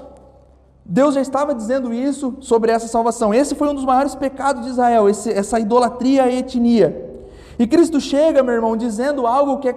Deus 0.86 1.16
já 1.16 1.22
estava 1.22 1.54
dizendo 1.54 1.94
isso 1.94 2.38
sobre 2.40 2.72
essa 2.72 2.88
salvação. 2.88 3.34
Esse 3.34 3.56
foi 3.56 3.68
um 3.68 3.74
dos 3.74 3.84
maiores 3.84 4.16
pecados 4.16 4.64
de 4.64 4.70
Israel, 4.70 5.10
esse, 5.10 5.32
essa 5.32 5.60
idolatria 5.60 6.24
à 6.24 6.32
etnia. 6.32 7.17
E 7.60 7.66
Cristo 7.66 8.00
chega, 8.00 8.44
meu 8.44 8.54
irmão, 8.54 8.78
dizendo 8.78 9.26
algo 9.26 9.60
que 9.60 9.70
é 9.70 9.76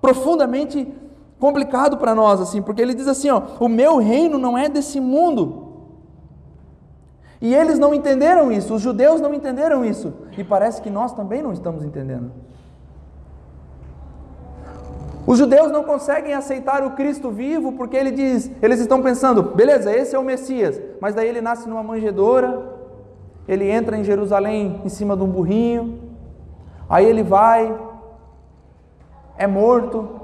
profundamente 0.00 0.86
complicado 1.38 1.96
para 1.96 2.14
nós, 2.14 2.40
assim, 2.40 2.62
porque 2.62 2.80
ele 2.80 2.94
diz 2.94 3.08
assim: 3.08 3.30
ó, 3.30 3.42
o 3.58 3.68
meu 3.68 3.98
reino 3.98 4.38
não 4.38 4.56
é 4.56 4.68
desse 4.68 5.00
mundo. 5.00 5.68
E 7.40 7.54
eles 7.54 7.78
não 7.78 7.94
entenderam 7.94 8.52
isso, 8.52 8.74
os 8.74 8.82
judeus 8.82 9.18
não 9.18 9.32
entenderam 9.32 9.82
isso, 9.82 10.12
e 10.36 10.44
parece 10.44 10.82
que 10.82 10.90
nós 10.90 11.12
também 11.14 11.40
não 11.40 11.52
estamos 11.52 11.82
entendendo. 11.82 12.30
Os 15.26 15.38
judeus 15.38 15.70
não 15.70 15.82
conseguem 15.84 16.34
aceitar 16.34 16.84
o 16.84 16.90
Cristo 16.90 17.30
vivo 17.30 17.72
porque 17.72 17.96
ele 17.96 18.10
diz, 18.10 18.50
eles 18.60 18.80
estão 18.80 19.00
pensando, 19.00 19.42
beleza, 19.42 19.94
esse 19.94 20.14
é 20.14 20.18
o 20.18 20.24
Messias, 20.24 20.78
mas 21.00 21.14
daí 21.14 21.28
ele 21.28 21.40
nasce 21.40 21.68
numa 21.68 21.82
manjedoura, 21.82 22.62
ele 23.48 23.70
entra 23.70 23.96
em 23.96 24.04
Jerusalém 24.04 24.82
em 24.84 24.88
cima 24.88 25.16
de 25.16 25.22
um 25.22 25.28
burrinho, 25.28 26.09
aí 26.90 27.06
ele 27.06 27.22
vai, 27.22 27.74
é 29.38 29.46
morto. 29.46 30.20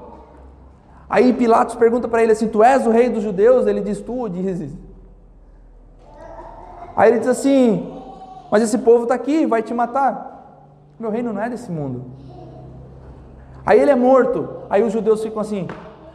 Aí 1.09 1.33
Pilatos 1.33 1.75
pergunta 1.75 2.07
para 2.07 2.21
ele 2.21 2.33
assim: 2.33 2.47
Tu 2.47 2.61
és 2.61 2.85
o 2.85 2.91
rei 2.91 3.09
dos 3.09 3.23
judeus? 3.23 3.65
Ele 3.65 3.81
diz: 3.81 4.01
Tu 4.01 4.29
dizes. 4.29 4.71
Aí 6.95 7.11
ele 7.11 7.19
diz 7.19 7.27
assim: 7.29 7.91
Mas 8.51 8.61
esse 8.61 8.77
povo 8.77 9.03
está 9.03 9.15
aqui, 9.15 9.45
vai 9.45 9.63
te 9.63 9.73
matar. 9.73 10.35
Meu 10.99 11.09
reino 11.09 11.31
não 11.31 11.41
é 11.41 11.49
desse 11.49 11.71
mundo. 11.71 12.05
Aí 13.65 13.79
ele 13.79 13.91
é 13.91 13.95
morto. 13.95 14.63
Aí 14.69 14.83
os 14.83 14.91
judeus 14.91 15.23
ficam 15.23 15.41
assim. 15.41 15.67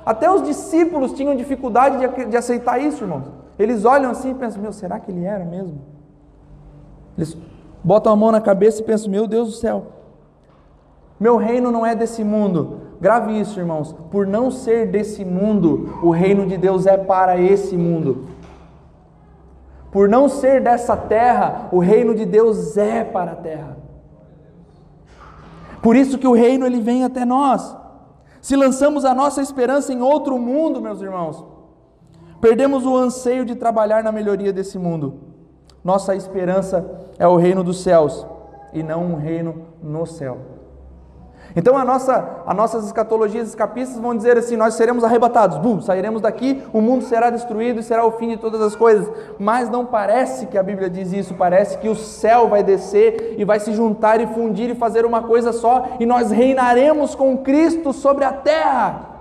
Até 0.05 0.31
os 0.31 0.43
discípulos 0.43 1.13
tinham 1.13 1.37
dificuldade 1.37 1.99
de, 2.29 2.37
aceitar 2.37 2.81
isso, 2.81 3.05
irmãos. 3.05 3.25
Eles 3.59 3.85
olham 3.85 4.11
assim 4.11 4.33
e 4.33 4.35
pensam: 4.35 4.61
Meu, 4.61 4.73
será 4.73 4.99
que 4.99 5.11
ele 5.11 5.25
era 5.25 5.45
mesmo? 5.45 5.81
Eles 7.17 7.37
botam 7.83 8.13
a 8.13 8.17
mão 8.17 8.33
na 8.33 8.41
cabeça 8.41 8.83
e 8.83 8.85
pensam: 8.85 9.11
Meu 9.11 9.27
Deus 9.27 9.49
do 9.49 9.55
céu. 9.55 10.02
Meu 11.23 11.37
reino 11.37 11.71
não 11.71 11.87
é 11.87 11.95
desse 11.95 12.25
mundo. 12.25 12.81
Grave 13.01 13.39
isso, 13.39 13.61
irmãos. 13.61 13.95
Por 14.11 14.27
não 14.27 14.51
ser 14.51 14.91
desse 14.91 15.25
mundo, 15.25 16.01
o 16.03 16.11
reino 16.11 16.49
de 16.49 16.57
Deus 16.57 16.85
é 16.85 16.97
para 16.97 17.41
esse 17.41 17.77
mundo. 17.77 18.27
Por 19.93 20.09
não 20.09 20.29
ser 20.29 20.61
dessa 20.61 20.97
terra, 20.97 21.69
o 21.71 21.79
reino 21.79 22.13
de 22.13 22.27
Deus 22.27 22.77
é 22.77 23.05
para 23.05 23.31
a 23.31 23.37
terra. 23.37 23.77
Por 25.81 25.95
isso 25.95 26.19
que 26.19 26.27
o 26.27 26.33
reino 26.33 26.67
ele 26.67 26.81
vem 26.81 27.05
até 27.05 27.25
nós. 27.25 27.73
Se 28.41 28.57
lançamos 28.57 29.05
a 29.05 29.15
nossa 29.15 29.41
esperança 29.41 29.93
em 29.93 30.03
outro 30.03 30.37
mundo, 30.41 30.83
meus 30.83 31.01
irmãos, 31.01 31.45
perdemos 32.41 32.85
o 32.85 32.97
anseio 32.97 33.45
de 33.45 33.55
trabalhar 33.55 34.03
na 34.03 34.11
melhoria 34.11 34.53
desse 34.53 34.77
mundo. 34.77 35.21
Nossa 35.85 36.17
esperança 36.17 36.85
é 37.17 37.29
o 37.29 37.37
reino 37.37 37.63
dos 37.63 37.81
céus 37.81 38.27
e 38.73 38.83
não 38.83 39.05
um 39.05 39.15
reino 39.15 39.67
no 39.81 40.05
céu. 40.05 40.52
Então 41.55 41.77
a 41.77 41.85
nossa, 41.85 42.43
as 42.47 42.57
nossas 42.57 42.87
escatologias 42.87 43.49
escapistas 43.49 43.99
vão 43.99 44.17
dizer 44.17 44.39
assim: 44.39 44.57
nós 44.57 44.75
seremos 44.75 45.05
arrebatados, 45.05 45.59
bum, 45.59 45.81
sairemos 45.81 46.23
daqui, 46.23 46.63
o 46.73 46.81
mundo 46.81 47.05
será 47.05 47.31
destruído 47.31 47.81
e 47.81 47.83
será 47.83 48.05
o 48.05 48.13
fim 48.13 48.29
de 48.29 48.37
todas 48.37 48.61
as 48.61 48.75
coisas. 48.75 49.11
Mas 49.39 49.69
não 49.69 49.85
parece 49.85 50.47
que 50.47 50.57
a 50.57 50.63
Bíblia 50.63 50.89
diz 50.89 51.13
isso, 51.13 51.35
parece 51.35 51.79
que 51.79 51.89
o 51.89 51.95
céu 51.95 52.49
vai 52.49 52.63
descer 52.63 53.35
e 53.39 53.45
vai 53.45 53.61
se 53.61 53.73
juntar 53.73 54.21
e 54.21 54.27
fundir 54.27 54.71
e 54.71 54.75
fazer 54.75 55.05
uma 55.05 55.23
coisa 55.23 55.53
só, 55.53 55.97
e 56.01 56.07
nós 56.07 56.31
reinaremos 56.31 57.15
com 57.15 57.37
Cristo 57.39 57.93
sobre 57.93 58.25
a 58.25 58.33
terra. 58.33 59.13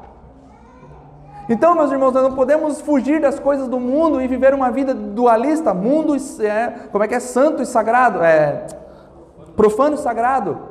Então, 1.49 1.75
meus 1.75 1.91
irmãos, 1.91 2.13
nós 2.13 2.23
não 2.23 2.33
podemos 2.33 2.79
fugir 2.79 3.19
das 3.19 3.37
coisas 3.37 3.67
do 3.67 3.77
mundo 3.77 4.21
e 4.21 4.27
viver 4.27 4.53
uma 4.53 4.71
vida 4.71 4.93
dualista, 4.93 5.73
mundo, 5.73 6.15
é, 6.39 6.73
como 6.91 7.03
é 7.03 7.07
que 7.09 7.15
é 7.15 7.19
santo 7.19 7.61
e 7.61 7.65
sagrado, 7.65 8.23
é 8.23 8.67
profano 9.55 9.95
e 9.95 9.97
sagrado. 9.97 10.70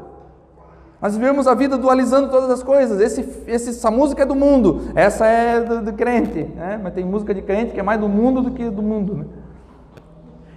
Nós 1.01 1.17
vivemos 1.17 1.47
a 1.47 1.55
vida 1.55 1.79
dualizando 1.79 2.29
todas 2.29 2.51
as 2.51 2.63
coisas. 2.63 3.01
Esse, 3.01 3.21
esse, 3.47 3.71
essa 3.71 3.91
música 3.91 4.23
é 4.23 4.27
do 4.27 4.35
mundo, 4.35 4.83
essa 4.95 5.27
é 5.27 5.61
do, 5.61 5.83
do 5.83 5.93
crente, 5.95 6.43
né? 6.55 6.79
mas 6.83 6.93
tem 6.93 7.05
música 7.05 7.33
de 7.33 7.41
crente 7.41 7.73
que 7.73 7.81
é 7.81 7.83
mais 7.83 7.99
do 7.99 8.09
mundo 8.09 8.43
do 8.43 8.51
que 8.51 8.69
do 8.69 8.83
mundo. 8.83 9.15
Né? 9.15 9.25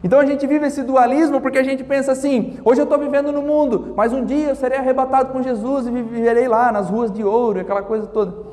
Então 0.03 0.19
a 0.19 0.25
gente 0.25 0.45
vive 0.45 0.67
esse 0.67 0.83
dualismo 0.83 1.39
porque 1.39 1.57
a 1.57 1.63
gente 1.63 1.83
pensa 1.83 2.11
assim: 2.11 2.57
hoje 2.65 2.81
eu 2.81 2.83
estou 2.83 2.99
vivendo 2.99 3.31
no 3.31 3.41
mundo, 3.41 3.93
mas 3.95 4.11
um 4.11 4.25
dia 4.25 4.49
eu 4.49 4.55
serei 4.55 4.77
arrebatado 4.77 5.31
com 5.31 5.41
Jesus 5.41 5.87
e 5.87 5.91
viverei 5.91 6.47
lá 6.47 6.73
nas 6.73 6.89
ruas 6.89 7.09
de 7.09 7.23
ouro, 7.23 7.61
aquela 7.61 7.81
coisa 7.81 8.05
toda. 8.07 8.53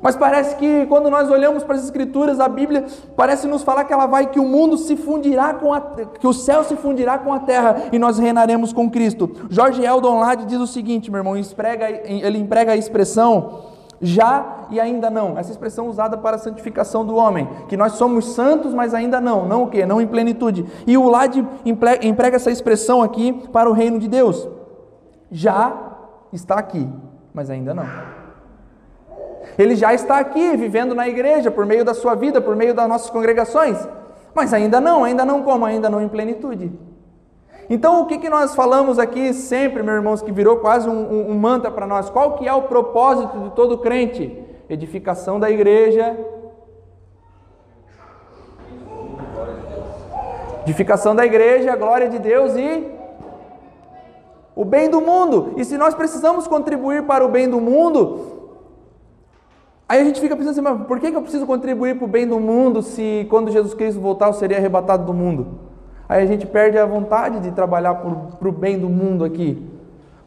Mas 0.00 0.14
parece 0.14 0.56
que 0.56 0.86
quando 0.86 1.10
nós 1.10 1.30
olhamos 1.30 1.64
para 1.64 1.74
as 1.74 1.84
escrituras, 1.84 2.38
a 2.38 2.48
Bíblia 2.48 2.84
parece 3.16 3.46
nos 3.46 3.62
falar 3.62 3.84
que 3.84 3.92
ela 3.92 4.06
vai 4.06 4.26
que 4.26 4.38
o 4.38 4.44
mundo 4.44 4.76
se 4.76 4.96
fundirá 4.96 5.54
com 5.54 5.72
a 5.72 5.80
que 5.80 6.26
o 6.26 6.32
céu 6.32 6.62
se 6.64 6.76
fundirá 6.76 7.18
com 7.18 7.32
a 7.32 7.40
terra 7.40 7.84
e 7.92 7.98
nós 7.98 8.18
reinaremos 8.18 8.72
com 8.72 8.90
Cristo. 8.90 9.30
Jorge 9.48 9.84
Eldon 9.84 10.20
Lade 10.20 10.44
diz 10.44 10.60
o 10.60 10.66
seguinte, 10.66 11.10
meu 11.10 11.18
irmão, 11.18 11.34
ele 11.36 12.38
emprega 12.38 12.72
a 12.72 12.76
expressão 12.76 13.76
já 14.00 14.66
e 14.70 14.78
ainda 14.78 15.08
não. 15.08 15.38
Essa 15.38 15.50
expressão 15.50 15.88
usada 15.88 16.18
para 16.18 16.36
a 16.36 16.38
santificação 16.38 17.04
do 17.04 17.16
homem, 17.16 17.48
que 17.68 17.76
nós 17.76 17.92
somos 17.92 18.34
santos, 18.34 18.74
mas 18.74 18.92
ainda 18.92 19.20
não. 19.20 19.46
Não 19.48 19.62
o 19.62 19.68
quê? 19.68 19.86
Não 19.86 20.00
em 20.00 20.06
plenitude. 20.06 20.66
E 20.86 20.96
o 20.98 21.08
Lade 21.08 21.46
emprega 21.64 22.36
essa 22.36 22.50
expressão 22.50 23.02
aqui 23.02 23.32
para 23.50 23.68
o 23.68 23.72
reino 23.72 23.98
de 23.98 24.08
Deus. 24.08 24.46
Já 25.30 25.72
está 26.32 26.56
aqui, 26.56 26.86
mas 27.32 27.48
ainda 27.48 27.72
não. 27.72 28.15
Ele 29.58 29.74
já 29.74 29.94
está 29.94 30.18
aqui, 30.18 30.56
vivendo 30.56 30.94
na 30.94 31.08
igreja, 31.08 31.50
por 31.50 31.64
meio 31.64 31.84
da 31.84 31.94
sua 31.94 32.14
vida, 32.14 32.40
por 32.40 32.54
meio 32.54 32.74
das 32.74 32.88
nossas 32.88 33.10
congregações. 33.10 33.78
Mas 34.34 34.52
ainda 34.52 34.80
não, 34.80 35.02
ainda 35.02 35.24
não 35.24 35.42
como? 35.42 35.64
Ainda 35.64 35.88
não 35.88 36.02
em 36.02 36.08
plenitude. 36.08 36.70
Então, 37.68 38.02
o 38.02 38.06
que, 38.06 38.18
que 38.18 38.28
nós 38.28 38.54
falamos 38.54 38.98
aqui 38.98 39.32
sempre, 39.32 39.82
meus 39.82 39.96
irmãos, 39.96 40.22
que 40.22 40.30
virou 40.30 40.58
quase 40.58 40.88
um, 40.88 40.92
um, 40.92 41.30
um 41.30 41.34
mantra 41.34 41.70
para 41.70 41.86
nós? 41.86 42.10
Qual 42.10 42.34
que 42.34 42.46
é 42.46 42.52
o 42.52 42.62
propósito 42.62 43.38
de 43.38 43.50
todo 43.50 43.78
crente? 43.78 44.44
Edificação 44.68 45.40
da 45.40 45.50
igreja. 45.50 46.16
Edificação 50.62 51.14
da 51.14 51.24
igreja, 51.24 51.72
a 51.72 51.76
glória 51.76 52.08
de 52.08 52.18
Deus 52.18 52.54
e 52.56 52.92
o 54.54 54.64
bem 54.64 54.88
do 54.90 55.00
mundo. 55.00 55.54
E 55.56 55.64
se 55.64 55.76
nós 55.78 55.94
precisamos 55.94 56.46
contribuir 56.46 57.04
para 57.04 57.24
o 57.24 57.28
bem 57.28 57.48
do 57.48 57.60
mundo, 57.60 58.35
Aí 59.88 60.00
a 60.00 60.04
gente 60.04 60.20
fica 60.20 60.34
pensando 60.34 60.50
assim, 60.50 60.60
mas 60.60 60.86
por 60.86 60.98
que 60.98 61.06
eu 61.06 61.22
preciso 61.22 61.46
contribuir 61.46 61.96
para 61.96 62.04
o 62.04 62.08
bem 62.08 62.26
do 62.26 62.40
mundo 62.40 62.82
se 62.82 63.24
quando 63.30 63.52
Jesus 63.52 63.72
Cristo 63.72 64.00
voltar 64.00 64.26
eu 64.26 64.32
seria 64.32 64.56
arrebatado 64.56 65.04
do 65.04 65.14
mundo? 65.14 65.46
Aí 66.08 66.22
a 66.22 66.26
gente 66.26 66.46
perde 66.46 66.76
a 66.76 66.84
vontade 66.84 67.40
de 67.40 67.52
trabalhar 67.52 67.94
para 67.94 68.48
o 68.48 68.52
bem 68.52 68.78
do 68.78 68.88
mundo 68.88 69.24
aqui. 69.24 69.62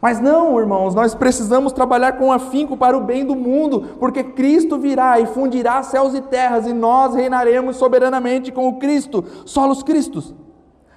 Mas 0.01 0.20
não, 0.22 0.57
irmãos, 0.57 0.95
nós 0.95 1.14
precisamos 1.14 1.74
trabalhar 1.74 2.14
com 2.14 2.32
afinco 2.32 2.78
para 2.78 2.97
o 2.97 3.01
bem 3.01 3.26
do 3.26 3.36
mundo, 3.36 3.97
porque 3.99 4.24
Cristo 4.24 4.78
virá 4.78 5.20
e 5.20 5.26
fundirá 5.26 5.84
céus 5.84 6.14
e 6.14 6.22
terras 6.22 6.66
e 6.66 6.74
nós 6.74 7.14
reinaremos 7.16 7.76
soberanamente 7.76 8.51
com 8.51 8.70
o 8.70 8.80
Cristo, 8.80 9.26
solos 9.45 9.84
Cristos. 9.84 10.34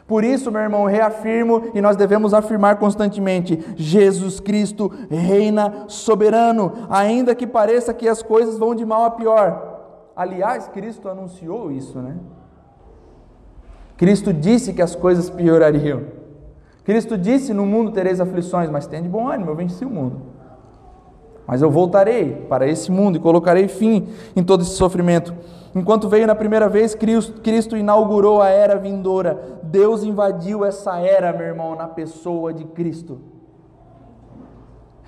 Por 0.07 0.25
isso, 0.25 0.51
meu 0.51 0.61
irmão, 0.61 0.85
reafirmo 0.85 1.71
e 1.75 1.81
nós 1.81 1.97
devemos 1.97 2.35
afirmar 2.35 2.77
constantemente: 2.77 3.59
Jesus 3.77 4.41
Cristo 4.41 4.91
reina 5.11 5.85
soberano, 5.89 6.73
ainda 6.91 7.35
que 7.35 7.47
pareça 7.47 7.95
que 7.95 8.09
as 8.09 8.23
coisas 8.23 8.59
vão 8.59 8.75
de 8.75 8.85
mal 8.85 9.05
a 9.05 9.11
pior. 9.11 9.71
Aliás, 10.17 10.69
Cristo 10.69 11.09
anunciou 11.09 11.71
isso, 11.71 11.99
né? 11.99 12.17
Cristo 13.97 14.33
disse 14.33 14.73
que 14.73 14.83
as 14.83 14.95
coisas 14.95 15.31
piorariam. 15.31 16.03
Cristo 16.85 17.17
disse: 17.17 17.55
No 17.55 17.65
mundo 17.65 17.93
tereis 17.93 18.21
aflições, 18.21 18.69
mas 18.69 18.87
tem 18.87 19.03
de 19.03 19.09
bom 19.09 19.29
ânimo, 19.29 19.51
eu 19.51 19.57
venci 19.57 19.85
o 19.85 19.91
mundo. 19.91 20.32
Mas 21.53 21.61
eu 21.61 21.71
voltarei 21.71 22.47
para 22.49 22.67
esse 22.67 22.91
mundo 22.91 23.17
e 23.17 23.21
colocarei 23.21 23.69
fim 23.69 24.09
em 24.35 24.43
todo 24.43 24.63
esse 24.63 24.71
sofrimento. 24.71 25.35
Enquanto 25.75 26.09
veio 26.09 26.27
na 26.27 26.35
primeira 26.35 26.67
vez, 26.67 26.95
Cristo 26.95 27.77
inaugurou 27.77 28.41
a 28.41 28.49
era 28.49 28.79
vindoura. 28.79 29.61
Deus 29.63 30.03
invadiu 30.03 30.65
essa 30.65 30.97
era, 30.97 31.31
meu 31.31 31.47
irmão, 31.47 31.77
na 31.77 31.87
pessoa 31.87 32.55
de 32.55 32.65
Cristo. 32.65 33.21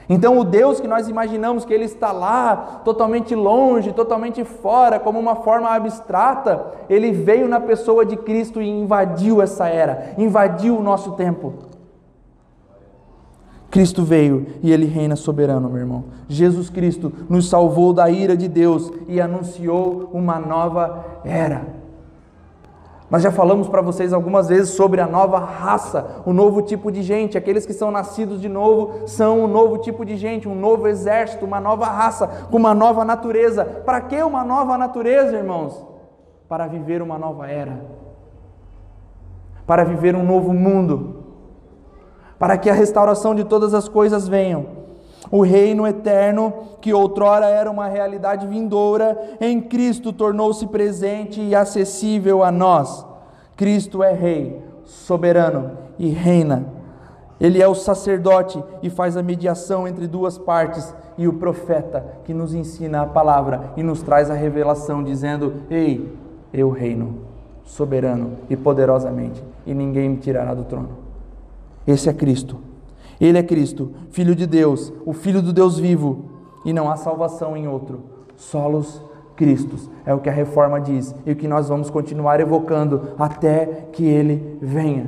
Então, 0.07 0.39
o 0.39 0.45
Deus 0.45 0.81
que 0.81 0.87
nós 0.87 1.09
imaginamos 1.09 1.65
que 1.65 1.73
Ele 1.73 1.87
está 1.87 2.13
lá, 2.13 2.83
totalmente 2.85 3.35
longe, 3.35 3.95
totalmente 3.95 4.45
fora, 4.45 5.01
como 5.01 5.19
uma 5.19 5.37
forma 5.37 5.71
abstrata, 5.71 6.73
Ele 6.91 7.11
veio 7.11 7.49
na 7.49 7.59
pessoa 7.59 8.05
de 8.05 8.19
Cristo 8.19 8.61
e 8.61 8.69
invadiu 8.69 9.41
essa 9.41 9.67
era, 9.67 10.13
invadiu 10.19 10.77
o 10.77 10.83
nosso 10.83 11.13
tempo. 11.13 11.73
Cristo 13.75 14.05
veio 14.05 14.47
e 14.63 14.73
Ele 14.73 14.87
reina 14.87 15.17
soberano, 15.17 15.69
meu 15.69 15.81
irmão. 15.81 16.05
Jesus 16.29 16.71
Cristo 16.71 17.13
nos 17.29 17.49
salvou 17.49 17.93
da 17.93 18.09
ira 18.09 18.37
de 18.37 18.47
Deus 18.47 18.93
e 19.09 19.21
anunciou 19.21 20.11
uma 20.13 20.39
nova 20.39 21.05
era. 21.25 21.67
Nós 23.11 23.21
já 23.21 23.33
falamos 23.33 23.67
para 23.67 23.83
vocês 23.83 24.13
algumas 24.13 24.49
vezes 24.49 24.71
sobre 24.71 25.01
a 25.01 25.09
nova 25.09 25.41
raça, 25.41 26.23
o 26.25 26.33
novo 26.33 26.63
tipo 26.63 26.93
de 26.93 27.03
gente. 27.03 27.37
Aqueles 27.37 27.67
que 27.67 27.73
são 27.73 27.91
nascidos 27.91 28.41
de 28.41 28.49
novo 28.49 29.09
são 29.09 29.43
um 29.43 29.49
novo 29.49 29.79
tipo 29.79 30.05
de 30.05 30.17
gente, 30.17 30.49
um 30.49 30.55
novo 30.55 30.87
exército, 30.87 31.45
uma 31.45 31.59
nova 31.59 31.87
raça, 31.87 32.29
com 32.53 32.57
uma 32.57 32.75
nova 32.75 33.05
natureza. 33.05 33.65
Para 33.65 34.01
que 34.03 34.23
uma 34.23 34.45
nova 34.45 34.79
natureza, 34.79 35.37
irmãos? 35.37 35.85
Para 36.49 36.69
viver 36.69 37.03
uma 37.03 37.19
nova 37.19 37.51
era, 37.51 37.85
para 39.67 39.83
viver 39.83 40.15
um 40.15 40.25
novo 40.25 40.53
mundo, 40.53 41.14
para 42.45 42.59
que 42.59 42.69
a 42.69 42.75
restauração 42.75 43.35
de 43.35 43.43
todas 43.43 43.73
as 43.73 43.89
coisas 43.89 44.29
venham. 44.29 44.67
O 45.31 45.41
reino 45.41 45.87
eterno, 45.87 46.53
que 46.79 46.93
outrora 46.93 47.47
era 47.47 47.71
uma 47.71 47.87
realidade 47.87 48.47
vindoura, 48.47 49.19
em 49.41 49.63
Cristo 49.63 50.13
tornou-se 50.13 50.67
presente 50.67 51.41
e 51.41 51.55
acessível 51.55 52.45
a 52.45 52.53
nós. 52.53 53.07
Cristo 53.57 54.03
é 54.03 54.13
Rei, 54.13 54.63
soberano 54.85 55.71
e 55.99 56.11
reina. 56.11 56.67
Ele 57.41 57.63
é 57.63 57.67
o 57.67 57.75
sacerdote 57.75 58.63
e 58.83 58.91
faz 58.91 59.17
a 59.17 59.23
mediação 59.23 59.89
entre 59.89 60.07
duas 60.07 60.37
partes, 60.37 60.95
e 61.17 61.27
o 61.27 61.33
profeta 61.33 62.05
que 62.27 62.35
nos 62.35 62.53
ensina 62.53 63.01
a 63.01 63.07
palavra 63.07 63.73
e 63.75 63.83
nos 63.83 64.03
traz 64.03 64.31
a 64.31 64.35
revelação, 64.35 65.03
dizendo: 65.03 65.63
Ei, 65.71 66.15
eu 66.53 66.69
reino, 66.69 67.21
soberano 67.65 68.33
e 68.51 68.55
poderosamente, 68.55 69.43
e 69.65 69.73
ninguém 69.73 70.11
me 70.11 70.19
tirará 70.19 70.53
do 70.53 70.65
trono. 70.65 71.04
Esse 71.87 72.09
é 72.09 72.13
Cristo. 72.13 72.59
Ele 73.21 73.39
é 73.39 73.43
Cristo, 73.43 73.93
Filho 74.11 74.35
de 74.35 74.47
Deus, 74.47 74.93
o 75.05 75.13
Filho 75.13 75.41
do 75.41 75.53
Deus 75.53 75.79
vivo, 75.79 76.31
e 76.65 76.73
não 76.73 76.91
há 76.91 76.97
salvação 76.97 77.57
em 77.57 77.69
outro. 77.69 78.01
Solos 78.37 79.03
Cristos. 79.37 79.91
É 80.05 80.15
o 80.15 80.19
que 80.19 80.29
a 80.29 80.33
reforma 80.33 80.81
diz 80.81 81.15
e 81.27 81.33
o 81.33 81.37
que 81.37 81.49
nós 81.49 81.69
vamos 81.69 81.91
continuar 81.91 82.41
evocando 82.41 83.11
até 83.19 83.87
que 83.93 84.05
ele 84.05 84.59
venha. 84.61 85.07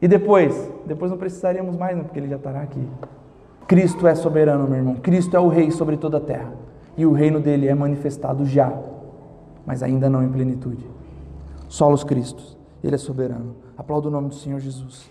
E 0.00 0.08
depois? 0.08 0.70
Depois 0.84 1.10
não 1.10 1.18
precisaríamos 1.18 1.76
mais, 1.76 1.96
porque 1.98 2.18
ele 2.18 2.28
já 2.28 2.36
estará 2.36 2.62
aqui. 2.62 2.86
Cristo 3.68 4.06
é 4.06 4.14
soberano, 4.14 4.66
meu 4.66 4.76
irmão. 4.76 4.94
Cristo 4.96 5.36
é 5.36 5.40
o 5.40 5.48
rei 5.48 5.70
sobre 5.70 5.96
toda 5.96 6.16
a 6.16 6.20
terra. 6.20 6.52
E 6.96 7.06
o 7.06 7.12
reino 7.12 7.40
dele 7.40 7.68
é 7.68 7.74
manifestado 7.74 8.44
já, 8.44 8.72
mas 9.64 9.82
ainda 9.82 10.10
não 10.10 10.22
em 10.22 10.28
plenitude. 10.28 10.84
Solos 11.68 12.04
Cristos. 12.04 12.56
Ele 12.82 12.96
é 12.96 12.98
soberano. 12.98 13.54
Aplauda 13.82 14.06
o 14.06 14.10
nome 14.12 14.28
do 14.28 14.36
Senhor 14.36 14.60
Jesus. 14.60 15.10